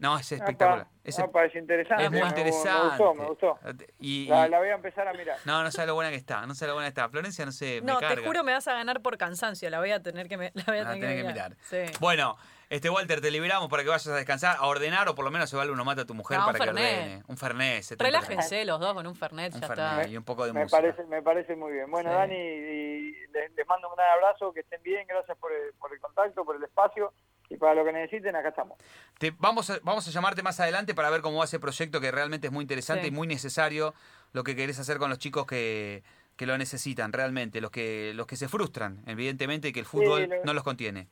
No, 0.00 0.18
es 0.18 0.32
espectacular. 0.32 0.80
Apa, 0.80 1.44
Es, 1.44 1.54
interesante. 1.54 2.04
es 2.04 2.10
muy 2.10 2.20
interesante. 2.20 2.70
Me 2.72 2.88
gustó, 2.88 3.14
me 3.14 3.26
gustó. 3.26 3.58
Y, 3.98 4.26
La, 4.28 4.46
y- 4.46 4.50
la 4.50 4.58
voy 4.58 4.68
a 4.68 4.74
empezar 4.74 5.06
a 5.06 5.12
mirar. 5.12 5.36
no, 5.44 5.62
no 5.62 5.70
sabe 5.70 5.88
lo 5.88 5.94
buena 5.94 6.10
que 6.10 6.16
está, 6.16 6.46
no 6.46 6.54
sabe 6.54 6.68
lo 6.68 6.74
buena 6.74 6.86
que 6.86 7.00
está. 7.00 7.08
Florencia, 7.10 7.44
no 7.44 7.52
sé, 7.52 7.80
me 7.82 7.92
No, 7.92 8.00
carga. 8.00 8.16
te 8.16 8.26
juro 8.26 8.42
me 8.42 8.52
vas 8.52 8.66
a 8.66 8.72
ganar 8.72 9.00
por 9.02 9.18
cansancio. 9.18 9.68
La 9.70 9.78
voy 9.78 9.90
a 9.92 10.02
tener 10.02 10.26
que, 10.28 10.36
me- 10.38 10.52
la 10.54 10.64
voy 10.66 10.78
a 10.78 10.82
Ah, 10.88 10.92
tener 10.92 11.00
tenés 11.00 11.16
que 11.16 11.22
que 11.22 11.28
mirar. 11.28 11.50
mirar. 11.50 11.88
Sí. 11.90 11.98
Bueno, 12.00 12.36
este 12.70 12.88
Walter, 12.88 13.20
te 13.20 13.30
liberamos 13.30 13.68
para 13.68 13.82
que 13.82 13.90
vayas 13.90 14.06
a 14.06 14.14
descansar, 14.14 14.56
a 14.58 14.66
ordenar 14.66 15.06
o 15.10 15.14
por 15.14 15.24
lo 15.24 15.30
menos 15.30 15.50
se 15.50 15.56
vale 15.56 15.70
uno 15.70 15.84
mata 15.84 16.02
a 16.02 16.06
tu 16.06 16.14
mujer 16.14 16.38
No, 16.38 16.44
un 16.46 16.52
para 16.52 16.58
que 16.58 16.64
Fernet. 16.64 16.98
ordene. 17.02 17.22
Un 17.28 17.36
fernet. 17.36 17.82
70 17.82 18.04
Relájense 18.04 18.64
los 18.64 18.80
dos 18.80 18.94
con 18.94 19.06
un 19.06 19.14
Fernet, 19.16 19.54
Un 19.54 19.60
ya 19.60 19.66
Fernet 19.68 19.98
está. 19.98 20.08
y 20.08 20.16
un 20.16 20.24
poco 20.24 20.46
de 20.46 20.52
Me 20.54 20.62
música. 20.62 20.80
parece, 20.80 21.04
me 21.04 21.20
parece 21.22 21.56
muy 21.56 21.72
bien. 21.72 21.90
Bueno, 21.90 22.08
Sí. 22.10 22.16
Dani, 22.16 22.34
y 22.36 23.12
les, 23.32 23.52
les 23.54 23.66
mando 23.66 23.88
un 23.90 23.96
gran 23.96 24.08
abrazo, 24.14 24.50
que 24.54 24.60
estén 24.60 24.82
bien, 24.82 25.06
gracias 25.06 25.36
por 25.38 25.52
el, 25.52 25.74
por 25.74 25.92
el 25.92 26.00
contacto, 26.00 26.42
por 26.44 26.56
el 26.56 26.62
espacio, 26.64 27.12
y 27.50 27.56
para 27.56 27.74
lo 27.74 27.84
que 27.84 27.92
necesiten, 27.92 28.34
acá 28.36 28.48
estamos. 28.50 28.78
Te- 29.18 29.32
vamos, 29.38 29.68
a, 29.70 29.78
vamos 29.82 30.06
a 30.06 30.10
llamarte 30.10 30.42
más 30.42 30.58
adelante 30.60 30.94
para 30.94 31.10
ver 31.10 31.20
cómo 31.20 31.38
va 31.38 31.44
ese 31.44 31.58
proyecto 31.60 32.00
que 32.00 32.10
realmente 32.10 32.46
es 32.46 32.52
muy 32.52 32.62
interesante 32.62 33.02
Sí. 33.02 33.08
y 33.08 33.10
muy 33.10 33.26
necesario 33.26 33.92
lo 34.32 34.44
que 34.44 34.54
querés 34.56 34.78
hacer 34.78 34.98
con 34.98 35.10
los 35.10 35.18
chicos 35.18 35.46
que, 35.46 36.02
que 36.36 36.46
lo 36.46 36.56
necesitan 36.56 37.12
realmente, 37.12 37.60
los 37.60 37.70
que, 37.72 38.12
los 38.14 38.26
que 38.26 38.36
se 38.36 38.48
frustran, 38.48 39.02
evidentemente, 39.06 39.68
y 39.68 39.72
que 39.72 39.80
el 39.80 39.86
fútbol 39.86 40.28
lo- 40.28 40.44
no 40.44 40.54
los 40.54 40.62
contiene. 40.62 41.08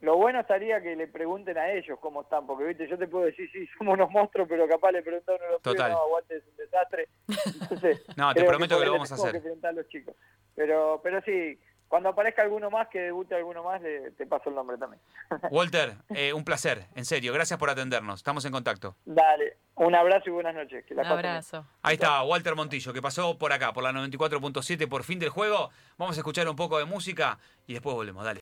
Lo 0.00 0.16
bueno 0.16 0.40
estaría 0.40 0.80
que 0.80 0.96
le 0.96 1.08
pregunten 1.08 1.58
a 1.58 1.70
ellos 1.72 1.98
cómo 2.00 2.22
están, 2.22 2.46
porque 2.46 2.64
viste, 2.64 2.88
yo 2.88 2.96
te 2.96 3.06
puedo 3.06 3.26
decir, 3.26 3.50
sí, 3.52 3.68
somos 3.76 3.92
unos 3.94 4.10
monstruos, 4.10 4.48
pero 4.48 4.66
capaz 4.66 4.92
le 4.92 5.02
preguntaron 5.02 5.42
a 5.46 5.50
los 5.52 5.60
pibes, 5.60 5.76
Total. 5.76 5.92
no, 5.92 5.98
aguante, 5.98 6.36
es 6.38 6.42
un 6.48 6.56
desastre. 6.56 7.08
Entonces, 7.60 8.02
No, 8.16 8.32
te 8.32 8.44
prometo 8.44 8.78
que 8.80 8.86
lo 8.86 8.92
vamos 8.92 9.12
a 9.12 9.16
hacer. 9.16 9.42
que 9.42 9.66
a 9.66 9.72
los 9.72 9.86
chicos. 9.90 10.14
Pero, 10.56 11.00
pero 11.02 11.20
sí, 11.20 11.58
cuando 11.90 12.08
aparezca 12.08 12.42
alguno 12.42 12.70
más, 12.70 12.86
que 12.86 13.00
debute 13.00 13.34
alguno 13.34 13.64
más, 13.64 13.82
le- 13.82 14.12
te 14.12 14.24
paso 14.24 14.48
el 14.48 14.54
nombre 14.54 14.78
también. 14.78 15.02
Walter, 15.50 15.94
eh, 16.10 16.32
un 16.32 16.44
placer, 16.44 16.86
en 16.94 17.04
serio, 17.04 17.32
gracias 17.32 17.58
por 17.58 17.68
atendernos, 17.68 18.20
estamos 18.20 18.44
en 18.44 18.52
contacto. 18.52 18.94
Dale, 19.04 19.56
un 19.74 19.92
abrazo 19.96 20.28
y 20.28 20.30
buenas 20.30 20.54
noches. 20.54 20.84
Que 20.86 20.94
la 20.94 21.02
Un 21.02 21.08
abrazo. 21.08 21.66
Ahí 21.82 21.94
está, 21.94 22.22
Walter 22.22 22.54
Montillo, 22.54 22.92
que 22.92 23.02
pasó 23.02 23.36
por 23.36 23.52
acá, 23.52 23.72
por 23.72 23.82
la 23.82 23.90
94.7, 23.90 24.88
por 24.88 25.02
fin 25.02 25.18
del 25.18 25.30
juego. 25.30 25.70
Vamos 25.98 26.16
a 26.16 26.20
escuchar 26.20 26.48
un 26.48 26.54
poco 26.54 26.78
de 26.78 26.84
música 26.84 27.38
y 27.66 27.72
después 27.72 27.96
volvemos, 27.96 28.24
dale. 28.24 28.38